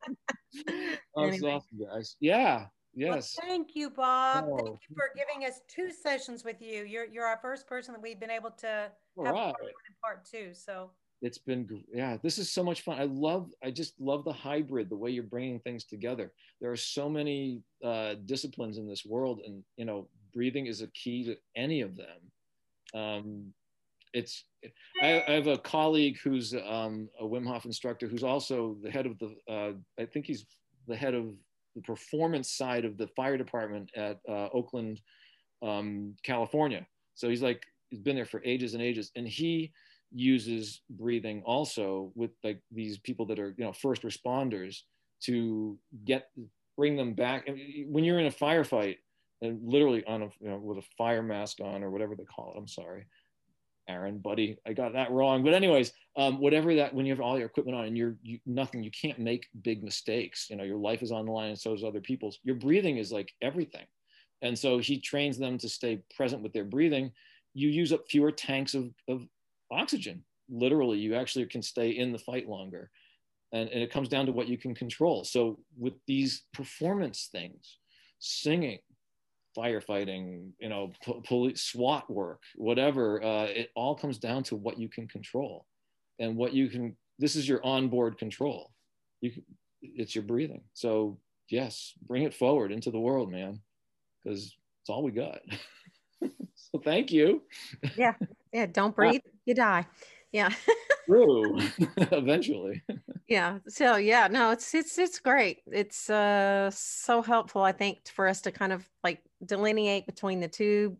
oh, 1.15 1.25
anyway. 1.25 1.51
awesome, 1.51 1.79
guys. 1.79 2.17
Yeah. 2.21 2.69
Yes. 2.95 3.37
Well, 3.37 3.47
thank 3.47 3.75
you, 3.75 3.91
Bob. 3.91 4.47
Oh. 4.49 4.57
Thank 4.57 4.79
you 4.89 4.97
for 4.97 5.11
giving 5.15 5.47
us 5.47 5.61
two 5.69 5.91
sessions 5.91 6.43
with 6.43 6.63
you. 6.63 6.85
You're 6.85 7.05
you're 7.05 7.27
our 7.27 7.39
first 7.43 7.67
person 7.67 7.93
that 7.93 8.01
we've 8.01 8.19
been 8.19 8.31
able 8.31 8.51
to 8.53 8.91
All 9.17 9.25
have 9.25 9.35
right. 9.35 9.55
part, 9.55 9.75
part 10.03 10.25
two. 10.25 10.55
So 10.55 10.91
it's 11.23 11.39
been 11.39 11.85
yeah 11.95 12.17
this 12.23 12.37
is 12.37 12.53
so 12.53 12.63
much 12.63 12.83
fun 12.83 13.01
i 13.01 13.05
love 13.05 13.51
i 13.65 13.71
just 13.71 13.99
love 14.01 14.25
the 14.25 14.33
hybrid 14.33 14.91
the 14.91 14.97
way 14.97 15.11
you're 15.11 15.23
bringing 15.23 15.59
things 15.61 15.85
together 15.85 16.33
there 16.61 16.71
are 16.71 16.77
so 16.77 17.09
many 17.09 17.63
uh, 17.85 18.15
disciplines 18.27 18.77
in 18.77 18.87
this 18.89 19.07
world 19.07 19.41
and 19.47 19.63
you 19.77 19.85
know 19.85 20.09
breathing 20.35 20.67
is 20.67 20.83
a 20.83 20.89
key 20.89 21.25
to 21.25 21.37
any 21.57 21.81
of 21.81 21.97
them 21.97 22.19
um, 22.95 23.53
it's 24.13 24.45
I, 25.01 25.23
I, 25.27 25.33
have 25.33 25.47
a 25.47 25.57
colleague 25.57 26.19
who's 26.23 26.53
um, 26.55 27.09
a 27.19 27.25
wim 27.25 27.47
hof 27.47 27.65
instructor 27.65 28.09
who's 28.09 28.25
also 28.25 28.77
the 28.83 28.91
head 28.91 29.07
of 29.07 29.19
the 29.19 29.35
uh, 29.49 29.73
i 29.99 30.05
think 30.05 30.27
he's 30.27 30.45
the 30.89 30.97
head 30.97 31.15
of 31.15 31.27
the 31.77 31.83
performance 31.83 32.51
side 32.51 32.85
of 32.85 32.99
the 32.99 33.07
fire 33.17 33.39
department 33.39 33.91
at 33.97 34.19
uh, 34.29 34.49
oakland 34.53 35.01
um, 35.63 36.15
california 36.25 36.85
so 37.15 37.29
he's 37.29 37.43
like 37.43 37.63
he's 37.93 38.01
been 38.01 38.16
there 38.16 38.24
for 38.24 38.43
ages 38.43 38.72
and 38.72 38.82
ages. 38.82 39.12
And 39.16 39.28
he 39.28 39.70
uses 40.11 40.80
breathing 40.90 41.43
also 41.45 42.11
with 42.14 42.30
like 42.43 42.61
these 42.70 42.99
people 42.99 43.26
that 43.26 43.38
are 43.38 43.55
you 43.57 43.64
know 43.64 43.72
first 43.72 44.03
responders 44.03 44.78
to 45.24 45.78
get 46.05 46.30
bring 46.76 46.97
them 46.97 47.12
back. 47.12 47.49
When 47.86 48.03
you're 48.03 48.18
in 48.18 48.26
a 48.26 48.30
firefight 48.30 48.97
and 49.43 49.61
literally 49.62 50.05
on 50.07 50.22
a 50.22 50.30
you 50.40 50.49
know 50.49 50.57
with 50.57 50.78
a 50.78 50.88
fire 50.97 51.22
mask 51.22 51.61
on 51.61 51.82
or 51.82 51.90
whatever 51.90 52.14
they 52.14 52.24
call 52.24 52.53
it 52.55 52.59
i'm 52.59 52.68
sorry 52.68 53.07
aaron 53.88 54.18
buddy 54.18 54.57
i 54.68 54.72
got 54.72 54.93
that 54.93 55.11
wrong. 55.11 55.43
But 55.43 55.55
anyways 55.55 55.93
um, 56.16 56.40
whatever 56.40 56.74
that 56.74 56.95
when 56.95 57.07
you 57.07 57.12
have 57.12 57.20
all 57.20 57.38
your 57.38 57.47
equipment 57.47 57.76
on 57.76 57.86
and 57.86 57.97
you're 57.97 58.16
you, 58.22 58.38
nothing 58.45 58.82
you 58.82 58.90
can't 58.90 59.18
make 59.18 59.49
big 59.62 59.82
mistakes. 59.82 60.49
You 60.51 60.57
know 60.57 60.64
your 60.64 60.76
life 60.76 61.03
is 61.03 61.12
on 61.12 61.26
the 61.26 61.32
line 61.32 61.51
and 61.51 61.59
so 61.59 61.72
is 61.72 61.84
other 61.84 62.01
people's. 62.01 62.38
Your 62.45 62.57
breathing 62.57 62.99
is 62.99 63.12
like 63.12 63.32
everything. 63.40 63.86
And 64.43 64.59
so 64.59 64.78
he 64.78 65.01
trains 65.01 65.38
them 65.38 65.57
to 65.59 65.68
stay 65.68 66.03
present 66.14 66.43
with 66.43 66.53
their 66.53 66.64
breathing 66.64 67.12
you 67.55 67.69
use 67.69 67.93
up 67.93 68.09
fewer 68.09 68.33
tanks 68.33 68.75
of, 68.75 68.91
of 69.09 69.27
oxygen. 69.71 70.25
Literally, 70.49 70.99
you 70.99 71.15
actually 71.15 71.47
can 71.47 71.63
stay 71.63 71.91
in 71.91 72.13
the 72.13 72.19
fight 72.19 72.49
longer. 72.49 72.91
And, 73.53 73.69
and 73.69 73.83
it 73.83 73.93
comes 73.93 74.09
down 74.09 74.27
to 74.27 74.33
what 74.33 74.49
you 74.49 74.57
can 74.57 74.75
control. 74.75 75.25
So, 75.25 75.59
with 75.79 75.95
these 76.07 76.45
performance 76.55 77.29
things, 77.31 77.79
singing, 78.19 78.79
firefighting, 79.57 80.51
you 80.59 80.69
know, 80.69 80.93
police, 81.27 81.63
SWAT 81.63 82.11
work, 82.11 82.41
whatever, 82.57 83.23
uh, 83.23 83.45
it 83.45 83.71
all 83.77 83.95
comes 83.95 84.19
down 84.19 84.43
to 84.45 84.57
what 84.57 84.79
you 84.79 84.89
can 84.89 85.07
control 85.07 85.67
and 86.19 86.37
what 86.37 86.55
you 86.55 86.69
can. 86.69 86.97
This 87.19 87.37
is 87.37 87.47
your 87.47 87.65
onboard 87.65 88.19
control. 88.19 88.73
You, 89.21 89.33
can, 89.33 89.43
it's 89.83 90.15
your 90.15 90.25
breathing. 90.25 90.63
So, 90.73 91.19
yes, 91.51 91.93
bring 92.07 92.23
it 92.23 92.35
forward 92.35 92.73
into 92.73 92.91
the 92.91 93.01
world, 93.01 93.31
man, 93.31 93.61
because 94.25 94.57
it's 94.81 94.89
all 94.89 95.03
we 95.03 95.13
got. 95.13 95.41
so, 96.73 96.81
thank 96.83 97.12
you. 97.12 97.43
Yeah. 97.97 98.14
Yeah. 98.53 98.66
Don't 98.66 98.95
breathe 98.95 99.20
you 99.47 99.55
die. 99.55 99.87
Yeah. 100.33 100.51
True. 101.07 101.59
Eventually. 101.97 102.83
yeah. 103.29 103.59
So 103.68 103.97
yeah, 103.97 104.29
no, 104.29 104.51
it's 104.51 104.75
it's 104.75 104.99
it's 104.99 105.18
great. 105.18 105.59
It's 105.66 106.09
uh 106.09 106.70
so 106.73 107.23
helpful, 107.23 107.62
I 107.62 107.73
think, 107.73 108.09
for 108.09 108.29
us 108.29 108.41
to 108.43 108.53
kind 108.53 108.73
of 108.73 108.89
like 109.03 109.20
delineate 109.45 110.07
between 110.07 110.41
the 110.41 110.49
two 110.49 110.97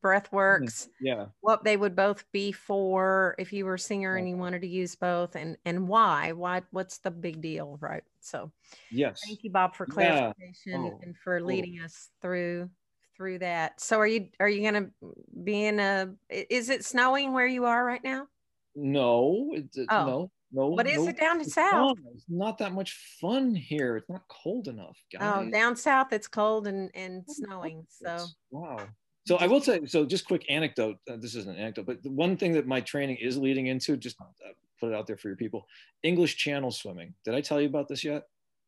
breath 0.00 0.26
mm-hmm. 0.26 0.36
works. 0.36 0.88
Yeah. 1.00 1.26
What 1.40 1.64
they 1.64 1.76
would 1.76 1.96
both 1.96 2.24
be 2.32 2.52
for 2.52 3.34
if 3.38 3.52
you 3.52 3.64
were 3.64 3.74
a 3.74 3.78
singer 3.78 4.16
and 4.16 4.28
you 4.28 4.36
wanted 4.36 4.62
to 4.62 4.68
use 4.68 4.96
both 4.96 5.36
and 5.36 5.56
and 5.64 5.88
why. 5.88 6.32
Why 6.32 6.62
what's 6.70 6.98
the 6.98 7.10
big 7.10 7.40
deal, 7.40 7.78
right? 7.80 8.04
So 8.20 8.50
yes. 8.90 9.20
Thank 9.24 9.44
you, 9.44 9.50
Bob, 9.50 9.74
for 9.74 9.86
clarification 9.86 10.84
yeah. 10.84 10.90
oh. 10.92 11.00
and 11.02 11.16
for 11.16 11.40
leading 11.40 11.78
oh. 11.80 11.84
us 11.84 12.10
through 12.20 12.68
through 13.16 13.40
that. 13.40 13.80
So 13.80 13.98
are 13.98 14.06
you 14.06 14.28
are 14.40 14.48
you 14.48 14.68
going 14.68 14.84
to 14.84 14.90
be 15.44 15.64
in 15.64 15.80
a? 15.80 16.10
Is 16.28 16.70
it 16.70 16.84
snowing 16.84 17.32
where 17.32 17.46
you 17.46 17.64
are 17.64 17.84
right 17.84 18.02
now? 18.02 18.26
No, 18.74 19.50
it's, 19.52 19.78
oh. 19.78 20.06
no, 20.06 20.30
no. 20.52 20.68
What 20.68 20.86
is 20.86 20.98
no, 20.98 21.08
it 21.08 21.18
down 21.18 21.44
south? 21.44 21.98
It's 22.14 22.24
not 22.28 22.58
that 22.58 22.72
much 22.72 22.96
fun 23.20 23.54
here. 23.54 23.96
It's 23.96 24.08
not 24.08 24.22
cold 24.28 24.68
enough, 24.68 24.96
oh, 25.14 25.18
guys. 25.18 25.46
Oh, 25.46 25.50
down 25.50 25.76
south 25.76 26.12
it's 26.12 26.28
cold 26.28 26.66
and 26.66 26.90
and 26.94 27.24
snowing. 27.26 27.86
So 27.88 28.24
wow. 28.50 28.78
So 29.24 29.36
I 29.36 29.46
will 29.46 29.60
say, 29.60 29.86
so 29.86 30.04
just 30.04 30.26
quick 30.26 30.44
anecdote. 30.48 30.96
Uh, 31.08 31.16
this 31.16 31.36
is 31.36 31.46
an 31.46 31.54
anecdote, 31.54 31.86
but 31.86 32.02
the 32.02 32.10
one 32.10 32.36
thing 32.36 32.52
that 32.54 32.66
my 32.66 32.80
training 32.80 33.18
is 33.20 33.36
leading 33.36 33.68
into, 33.68 33.96
just 33.96 34.20
uh, 34.20 34.24
put 34.80 34.90
it 34.90 34.94
out 34.96 35.06
there 35.06 35.16
for 35.16 35.28
your 35.28 35.36
people, 35.36 35.66
English 36.02 36.36
Channel 36.38 36.72
swimming. 36.72 37.14
Did 37.24 37.34
I 37.34 37.40
tell 37.40 37.60
you 37.60 37.68
about 37.68 37.86
this 37.86 38.02
yet? 38.02 38.24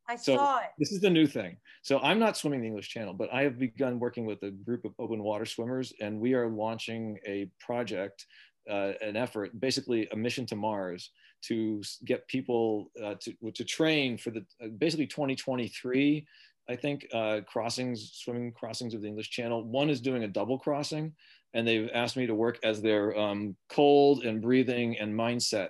I 0.09 0.17
so 0.17 0.37
saw 0.37 0.59
it. 0.59 0.71
This 0.79 0.93
is 0.93 1.01
the 1.01 1.11
new 1.11 1.27
thing. 1.27 1.57
So 1.83 1.99
I'm 2.01 2.19
not 2.19 2.37
swimming 2.37 2.61
the 2.61 2.67
English 2.67 2.89
Channel, 2.89 3.15
but 3.15 3.33
I 3.33 3.43
have 3.43 3.59
begun 3.59 3.99
working 3.99 4.27
with 4.27 4.43
a 4.43 4.51
group 4.51 4.85
of 4.85 4.93
open 4.99 5.23
water 5.23 5.47
swimmers, 5.47 5.93
and 6.01 6.21
we 6.21 6.35
are 6.35 6.49
launching 6.49 7.19
a 7.27 7.51
project, 7.61 8.27
uh, 8.69 8.93
an 9.01 9.17
effort, 9.17 9.59
basically 9.61 10.09
a 10.13 10.17
mission 10.17 10.47
to 10.47 10.57
Mars 10.57 11.11
to 11.47 11.83
get 12.05 12.27
people 12.29 12.91
uh, 13.03 13.15
to 13.21 13.35
to 13.53 13.65
train 13.65 14.17
for 14.19 14.31
the 14.31 14.45
uh, 14.63 14.69
basically 14.79 15.07
2023. 15.07 16.27
I 16.69 16.77
think 16.77 17.07
uh, 17.13 17.41
crossings, 17.47 18.13
swimming 18.15 18.53
crossings 18.53 18.95
of 18.95 19.03
the 19.03 19.09
English 19.09 19.31
Channel. 19.31 19.65
One 19.65 19.91
is 19.91 20.01
doing 20.01 20.25
a 20.25 20.29
double 20.29 20.59
crossing, 20.59 21.13
and 21.53 21.69
they've 21.69 21.91
asked 21.93 22.17
me 22.17 22.27
to 22.27 22.35
work 22.35 22.59
as 22.63 22.81
their 22.81 23.17
um, 23.19 23.55
cold 23.69 24.25
and 24.25 24.41
breathing 24.41 24.99
and 24.99 25.15
mindset 25.15 25.69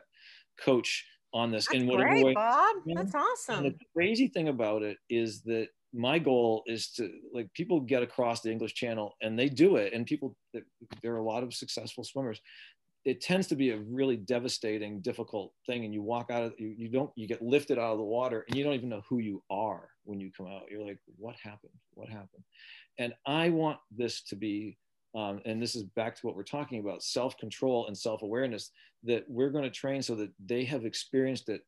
coach 0.61 1.05
on 1.35 1.51
this 1.51 1.67
That's 1.67 1.81
in 1.81 1.87
whatever 1.87 2.11
great, 2.11 2.25
way. 2.25 2.35
Bob. 2.35 2.77
That's 2.87 3.15
awesome. 3.15 3.65
And 3.65 3.75
the 3.75 3.85
crazy 3.95 4.29
thing 4.29 4.49
about 4.49 4.83
it 4.83 4.97
is 5.11 5.43
that 5.43 5.69
my 5.93 6.19
goal 6.19 6.63
is 6.67 6.91
to 6.93 7.11
like 7.33 7.53
people 7.55 7.81
get 7.81 8.03
across 8.03 8.41
the 8.41 8.51
English 8.51 8.75
Channel 8.75 9.15
and 9.21 9.39
they 9.39 9.49
do 9.49 9.77
it, 9.77 9.93
and 9.93 10.07
people 10.07 10.37
there 11.03 11.13
are 11.13 11.19
a 11.19 11.23
lot 11.23 11.43
of 11.43 11.53
successful 11.53 12.05
swimmers. 12.05 12.41
It 13.05 13.21
tends 13.21 13.49
to 13.49 13.57
be 13.57 13.71
a 13.71 13.79
really 13.79 14.17
devastating, 14.17 15.03
difficult 15.03 15.53
thing, 15.67 15.85
and 15.85 15.93
you 15.93 16.03
walk 16.03 16.31
out 16.31 16.45
of 16.45 16.55
you, 16.59 16.75
you 16.79 16.89
don't 16.89 17.11
you 17.17 17.29
get 17.29 17.43
lifted 17.43 17.79
out 17.79 17.93
of 17.93 17.99
the 17.99 18.05
water, 18.05 18.45
and 18.49 18.57
you 18.57 18.65
don't 18.65 18.75
even 18.75 18.89
know 18.89 19.03
who 19.09 19.19
you 19.19 19.43
are 19.51 19.89
when 20.05 20.21
you 20.21 20.31
come 20.37 20.47
out. 20.47 20.63
You're 20.71 20.87
like, 20.87 20.99
what 21.19 21.37
happened? 21.43 21.73
What 21.93 22.09
happened? 22.09 22.45
And 22.99 23.13
I 23.27 23.51
want 23.51 23.79
this 23.95 24.23
to 24.29 24.37
be 24.37 24.79
um, 25.15 25.41
and 25.45 25.63
this 25.63 25.77
is 25.77 25.85
back 25.85 26.17
to 26.17 26.27
what 26.27 26.37
we're 26.37 26.43
talking 26.43 26.81
about 26.81 27.03
self-control 27.03 27.87
and 27.87 27.97
self-awareness 27.97 28.71
that 29.05 29.25
we're 29.29 29.51
going 29.51 29.65
to 29.65 29.71
train 29.71 30.03
so 30.03 30.15
that 30.15 30.31
they 30.45 30.65
have 30.65 30.85
experienced 30.85 31.49
it 31.49 31.63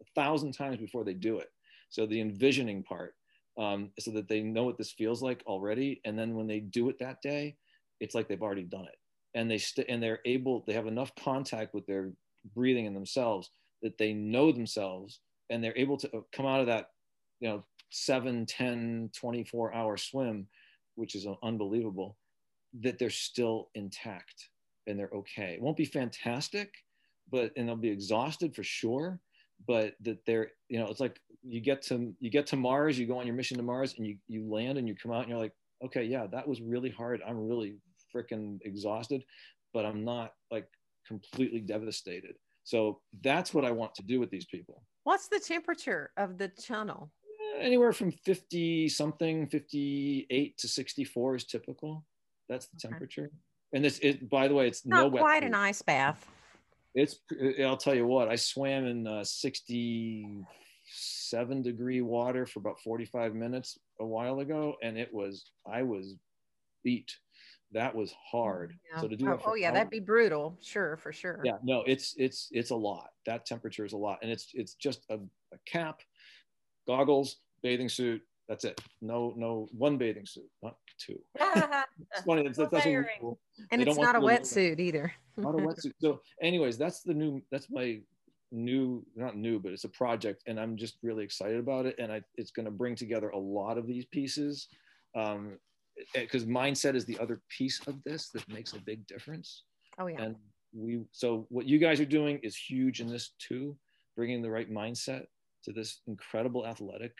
a 0.00 0.04
thousand 0.14 0.52
times 0.52 0.78
before 0.78 1.04
they 1.04 1.14
do 1.14 1.38
it. 1.38 1.48
So 1.90 2.06
the 2.06 2.20
envisioning 2.20 2.82
part 2.82 3.14
um, 3.58 3.90
so 3.98 4.10
that 4.12 4.28
they 4.28 4.42
know 4.42 4.64
what 4.64 4.78
this 4.78 4.92
feels 4.92 5.22
like 5.22 5.42
already 5.46 6.00
and 6.04 6.18
then 6.18 6.34
when 6.34 6.46
they 6.46 6.60
do 6.60 6.88
it 6.88 6.98
that 7.00 7.22
day 7.22 7.56
it's 8.00 8.14
like 8.14 8.28
they've 8.28 8.42
already 8.42 8.64
done 8.64 8.84
it. 8.84 8.96
And 9.34 9.50
they 9.50 9.58
st- 9.58 9.88
and 9.88 10.02
they're 10.02 10.20
able 10.24 10.64
they 10.66 10.72
have 10.74 10.86
enough 10.86 11.12
contact 11.16 11.74
with 11.74 11.86
their 11.86 12.12
breathing 12.54 12.86
and 12.86 12.94
themselves 12.94 13.50
that 13.82 13.98
they 13.98 14.12
know 14.12 14.52
themselves 14.52 15.20
and 15.50 15.62
they're 15.62 15.76
able 15.76 15.96
to 15.98 16.08
uh, 16.16 16.20
come 16.32 16.46
out 16.46 16.60
of 16.60 16.66
that 16.66 16.90
you 17.40 17.48
know 17.48 17.64
7 17.90 18.46
10 18.46 19.10
24 19.14 19.74
hour 19.74 19.96
swim 19.96 20.46
which 20.96 21.14
is 21.14 21.26
unbelievable, 21.42 22.16
that 22.80 22.98
they're 22.98 23.10
still 23.10 23.70
intact 23.74 24.48
and 24.86 24.98
they're 24.98 25.10
okay. 25.14 25.54
It 25.54 25.62
won't 25.62 25.76
be 25.76 25.84
fantastic, 25.84 26.72
but 27.30 27.52
and 27.56 27.68
they'll 27.68 27.76
be 27.76 27.90
exhausted 27.90 28.54
for 28.54 28.62
sure. 28.62 29.20
But 29.66 29.94
that 30.02 30.18
they're, 30.26 30.50
you 30.68 30.78
know, 30.78 30.88
it's 30.88 31.00
like 31.00 31.20
you 31.42 31.60
get 31.60 31.82
to 31.82 32.12
you 32.20 32.30
get 32.30 32.46
to 32.48 32.56
Mars, 32.56 32.98
you 32.98 33.06
go 33.06 33.18
on 33.18 33.26
your 33.26 33.36
mission 33.36 33.56
to 33.56 33.62
Mars, 33.62 33.94
and 33.96 34.06
you 34.06 34.16
you 34.26 34.50
land 34.50 34.78
and 34.78 34.88
you 34.88 34.94
come 34.94 35.12
out 35.12 35.20
and 35.20 35.28
you're 35.28 35.38
like, 35.38 35.54
okay, 35.84 36.04
yeah, 36.04 36.26
that 36.26 36.46
was 36.46 36.60
really 36.60 36.90
hard. 36.90 37.22
I'm 37.26 37.46
really 37.46 37.76
freaking 38.14 38.58
exhausted, 38.62 39.24
but 39.72 39.84
I'm 39.84 40.04
not 40.04 40.32
like 40.50 40.68
completely 41.06 41.60
devastated. 41.60 42.34
So 42.64 43.00
that's 43.22 43.52
what 43.52 43.64
I 43.64 43.70
want 43.70 43.94
to 43.96 44.02
do 44.02 44.18
with 44.18 44.30
these 44.30 44.46
people. 44.46 44.82
What's 45.04 45.28
the 45.28 45.38
temperature 45.38 46.10
of 46.16 46.38
the 46.38 46.48
tunnel? 46.48 47.10
Uh, 47.56 47.60
anywhere 47.60 47.92
from 47.92 48.10
50 48.10 48.88
something, 48.88 49.46
58 49.48 50.58
to 50.58 50.68
64 50.68 51.36
is 51.36 51.44
typical. 51.44 52.04
That's 52.48 52.66
the 52.66 52.76
okay. 52.76 52.88
temperature. 52.88 53.30
And 53.72 53.84
this, 53.84 53.98
it, 54.00 54.30
by 54.30 54.48
the 54.48 54.54
way, 54.54 54.66
it's 54.68 54.86
not 54.86 55.12
no 55.12 55.18
quite 55.18 55.42
an 55.42 55.54
ice 55.54 55.82
bath. 55.82 56.26
It's, 56.94 57.18
I'll 57.60 57.76
tell 57.76 57.94
you 57.94 58.06
what, 58.06 58.28
I 58.28 58.36
swam 58.36 58.86
in 58.86 59.06
uh, 59.06 59.24
67 59.24 61.62
degree 61.62 62.00
water 62.02 62.46
for 62.46 62.60
about 62.60 62.80
45 62.80 63.34
minutes 63.34 63.78
a 64.00 64.06
while 64.06 64.38
ago. 64.38 64.76
And 64.82 64.96
it 64.96 65.12
was, 65.12 65.50
I 65.66 65.82
was 65.82 66.14
beat 66.84 67.10
that 67.74 67.94
was 67.94 68.14
hard. 68.30 68.74
Yeah. 68.90 69.00
So 69.00 69.08
to 69.08 69.16
do 69.16 69.28
oh, 69.28 69.40
oh 69.44 69.54
yeah, 69.54 69.72
that'd 69.72 69.90
be 69.90 70.00
brutal. 70.00 70.56
Sure, 70.62 70.96
for 70.96 71.12
sure. 71.12 71.40
Yeah, 71.44 71.58
no, 71.62 71.82
it's 71.86 72.14
it's 72.16 72.48
it's 72.52 72.70
a 72.70 72.76
lot. 72.76 73.10
That 73.26 73.44
temperature 73.44 73.84
is 73.84 73.92
a 73.92 73.96
lot, 73.96 74.20
and 74.22 74.30
it's 74.30 74.50
it's 74.54 74.74
just 74.74 75.04
a, 75.10 75.16
a 75.16 75.58
cap, 75.66 76.00
goggles, 76.86 77.36
bathing 77.62 77.88
suit. 77.88 78.22
That's 78.48 78.64
it. 78.64 78.80
No, 79.00 79.32
no, 79.36 79.68
one 79.72 79.96
bathing 79.96 80.26
suit, 80.26 80.48
not 80.62 80.76
two. 80.98 81.18
it's 81.40 82.24
funny. 82.26 82.44
It's, 82.44 82.58
that's 82.58 82.86
cool. 83.20 83.38
And 83.70 83.80
they 83.80 83.86
it's 83.86 83.98
not 83.98 84.16
a 84.16 84.20
wetsuit 84.20 84.78
either. 84.80 85.12
not 85.36 85.54
a 85.54 85.58
wetsuit. 85.62 85.92
So, 85.98 86.20
anyways, 86.42 86.76
that's 86.76 87.00
the 87.00 87.14
new. 87.14 87.42
That's 87.50 87.70
my 87.70 88.00
new, 88.52 89.04
not 89.16 89.36
new, 89.36 89.58
but 89.58 89.72
it's 89.72 89.84
a 89.84 89.88
project, 89.88 90.42
and 90.46 90.60
I'm 90.60 90.76
just 90.76 90.98
really 91.02 91.24
excited 91.24 91.58
about 91.58 91.86
it. 91.86 91.96
And 91.98 92.12
I, 92.12 92.22
it's 92.36 92.50
going 92.50 92.66
to 92.66 92.70
bring 92.70 92.94
together 92.94 93.30
a 93.30 93.38
lot 93.38 93.78
of 93.78 93.86
these 93.86 94.04
pieces. 94.06 94.68
Um, 95.16 95.58
because 96.12 96.44
mindset 96.44 96.94
is 96.94 97.04
the 97.04 97.18
other 97.18 97.40
piece 97.48 97.80
of 97.86 98.02
this 98.04 98.30
that 98.30 98.48
makes 98.48 98.72
a 98.72 98.80
big 98.80 99.06
difference. 99.06 99.62
Oh 99.98 100.06
yeah. 100.06 100.22
And 100.22 100.36
we 100.72 101.04
so 101.12 101.46
what 101.50 101.66
you 101.66 101.78
guys 101.78 102.00
are 102.00 102.04
doing 102.04 102.40
is 102.42 102.56
huge 102.56 103.00
in 103.00 103.06
this 103.06 103.32
too, 103.38 103.76
bringing 104.16 104.42
the 104.42 104.50
right 104.50 104.70
mindset 104.70 105.26
to 105.64 105.72
this 105.72 106.00
incredible 106.06 106.66
athletic 106.66 107.12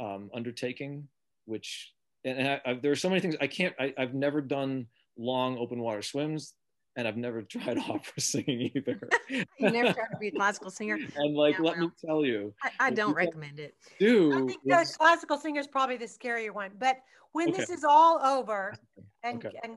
um, 0.00 0.30
undertaking, 0.34 1.08
which 1.44 1.92
and, 2.24 2.38
and 2.38 2.48
I, 2.48 2.60
I, 2.64 2.74
there 2.74 2.92
are 2.92 2.96
so 2.96 3.08
many 3.08 3.20
things 3.20 3.36
I 3.40 3.46
can't. 3.46 3.74
I, 3.78 3.94
I've 3.98 4.14
never 4.14 4.40
done 4.40 4.86
long 5.16 5.56
open 5.58 5.80
water 5.80 6.02
swims 6.02 6.54
and 6.96 7.06
I've 7.06 7.16
never 7.16 7.42
tried 7.42 7.78
opera 7.78 8.20
singing 8.20 8.72
either. 8.74 8.98
you 9.28 9.44
never 9.60 9.92
tried 9.92 10.08
to 10.08 10.18
be 10.18 10.28
a 10.28 10.32
classical 10.32 10.70
singer. 10.70 10.98
And 11.16 11.34
like, 11.34 11.58
let 11.58 11.76
well, 11.76 11.86
me 11.86 11.92
tell 12.04 12.24
you, 12.24 12.52
I, 12.62 12.70
I 12.80 12.90
don't 12.90 13.14
recommend 13.14 13.60
it. 13.60 13.74
Do 13.98 14.32
I 14.32 14.46
think 14.46 14.60
the 14.64 14.94
classical 14.98 15.38
singer 15.38 15.60
is 15.60 15.66
probably 15.66 15.96
the 15.96 16.06
scarier 16.06 16.50
one. 16.50 16.72
But 16.78 16.98
when 17.32 17.50
okay. 17.50 17.58
this 17.58 17.70
is 17.70 17.84
all 17.84 18.18
over, 18.24 18.74
and 19.22 19.44
okay. 19.44 19.56
and 19.62 19.76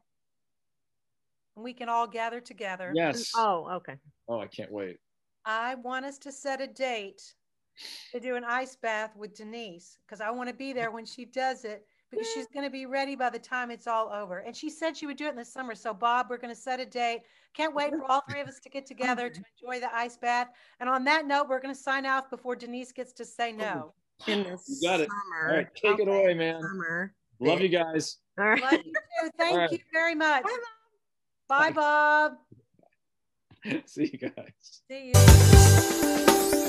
we 1.55 1.73
can 1.73 1.89
all 1.89 2.07
gather 2.07 2.39
together. 2.39 2.91
Yes. 2.95 3.31
Oh, 3.35 3.67
okay. 3.75 3.95
Oh, 4.27 4.39
I 4.39 4.47
can't 4.47 4.71
wait. 4.71 4.97
I 5.45 5.75
want 5.75 6.05
us 6.05 6.17
to 6.19 6.31
set 6.31 6.61
a 6.61 6.67
date 6.67 7.21
to 8.11 8.19
do 8.19 8.35
an 8.35 8.43
ice 8.43 8.75
bath 8.75 9.15
with 9.15 9.35
Denise 9.35 9.97
because 10.05 10.21
I 10.21 10.29
want 10.31 10.49
to 10.49 10.55
be 10.55 10.73
there 10.73 10.91
when 10.91 11.05
she 11.05 11.25
does 11.25 11.65
it 11.65 11.85
because 12.11 12.27
she's 12.33 12.47
going 12.47 12.65
to 12.65 12.71
be 12.71 12.85
ready 12.85 13.15
by 13.15 13.29
the 13.29 13.39
time 13.39 13.71
it's 13.71 13.87
all 13.87 14.11
over. 14.11 14.39
And 14.39 14.55
she 14.55 14.69
said 14.69 14.97
she 14.97 15.05
would 15.05 15.17
do 15.17 15.27
it 15.27 15.31
in 15.31 15.35
the 15.35 15.45
summer. 15.45 15.75
So, 15.75 15.93
Bob, 15.93 16.27
we're 16.29 16.37
going 16.37 16.53
to 16.53 16.59
set 16.59 16.79
a 16.79 16.85
date. 16.85 17.21
Can't 17.53 17.75
wait 17.75 17.91
for 17.91 18.03
all 18.09 18.23
three 18.29 18.41
of 18.41 18.47
us 18.47 18.59
to 18.61 18.69
get 18.69 18.85
together 18.85 19.29
to 19.29 19.41
enjoy 19.61 19.79
the 19.79 19.93
ice 19.95 20.17
bath. 20.17 20.49
And 20.79 20.89
on 20.89 21.03
that 21.05 21.27
note, 21.27 21.47
we're 21.49 21.61
going 21.61 21.73
to 21.73 21.79
sign 21.79 22.05
off 22.05 22.29
before 22.29 22.55
Denise 22.55 22.91
gets 22.91 23.13
to 23.13 23.25
say 23.25 23.51
no. 23.51 23.93
In 24.27 24.43
the 24.43 24.59
you 24.67 24.87
got 24.87 24.99
summer. 24.99 25.03
it. 25.03 25.09
All 25.49 25.55
right, 25.55 25.67
take 25.75 25.93
okay. 25.93 26.03
it 26.03 26.07
away, 26.07 26.33
man. 26.33 26.61
Summer. 26.61 27.13
Love 27.39 27.61
you 27.61 27.69
guys. 27.69 28.17
All 28.37 28.49
right. 28.49 28.61
Love 28.61 28.73
you 28.73 28.83
too. 28.83 29.29
Thank 29.37 29.57
right. 29.57 29.71
you 29.71 29.79
very 29.93 30.15
much. 30.15 30.43
Bye, 31.47 31.69
Bye 31.69 31.71
Bob. 31.71 32.33
See 33.85 34.09
you 34.11 34.29
guys. 34.29 34.81
See 34.87 35.13
you. 35.13 36.65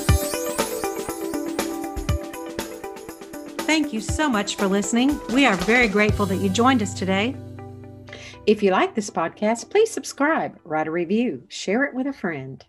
Thank 3.70 3.92
you 3.92 4.00
so 4.00 4.28
much 4.28 4.56
for 4.56 4.66
listening. 4.66 5.20
We 5.32 5.46
are 5.46 5.54
very 5.54 5.86
grateful 5.86 6.26
that 6.26 6.38
you 6.38 6.48
joined 6.50 6.82
us 6.82 6.92
today. 6.92 7.36
If 8.44 8.64
you 8.64 8.72
like 8.72 8.96
this 8.96 9.10
podcast, 9.10 9.70
please 9.70 9.92
subscribe, 9.92 10.58
write 10.64 10.88
a 10.88 10.90
review, 10.90 11.44
share 11.46 11.84
it 11.84 11.94
with 11.94 12.08
a 12.08 12.12
friend. 12.12 12.64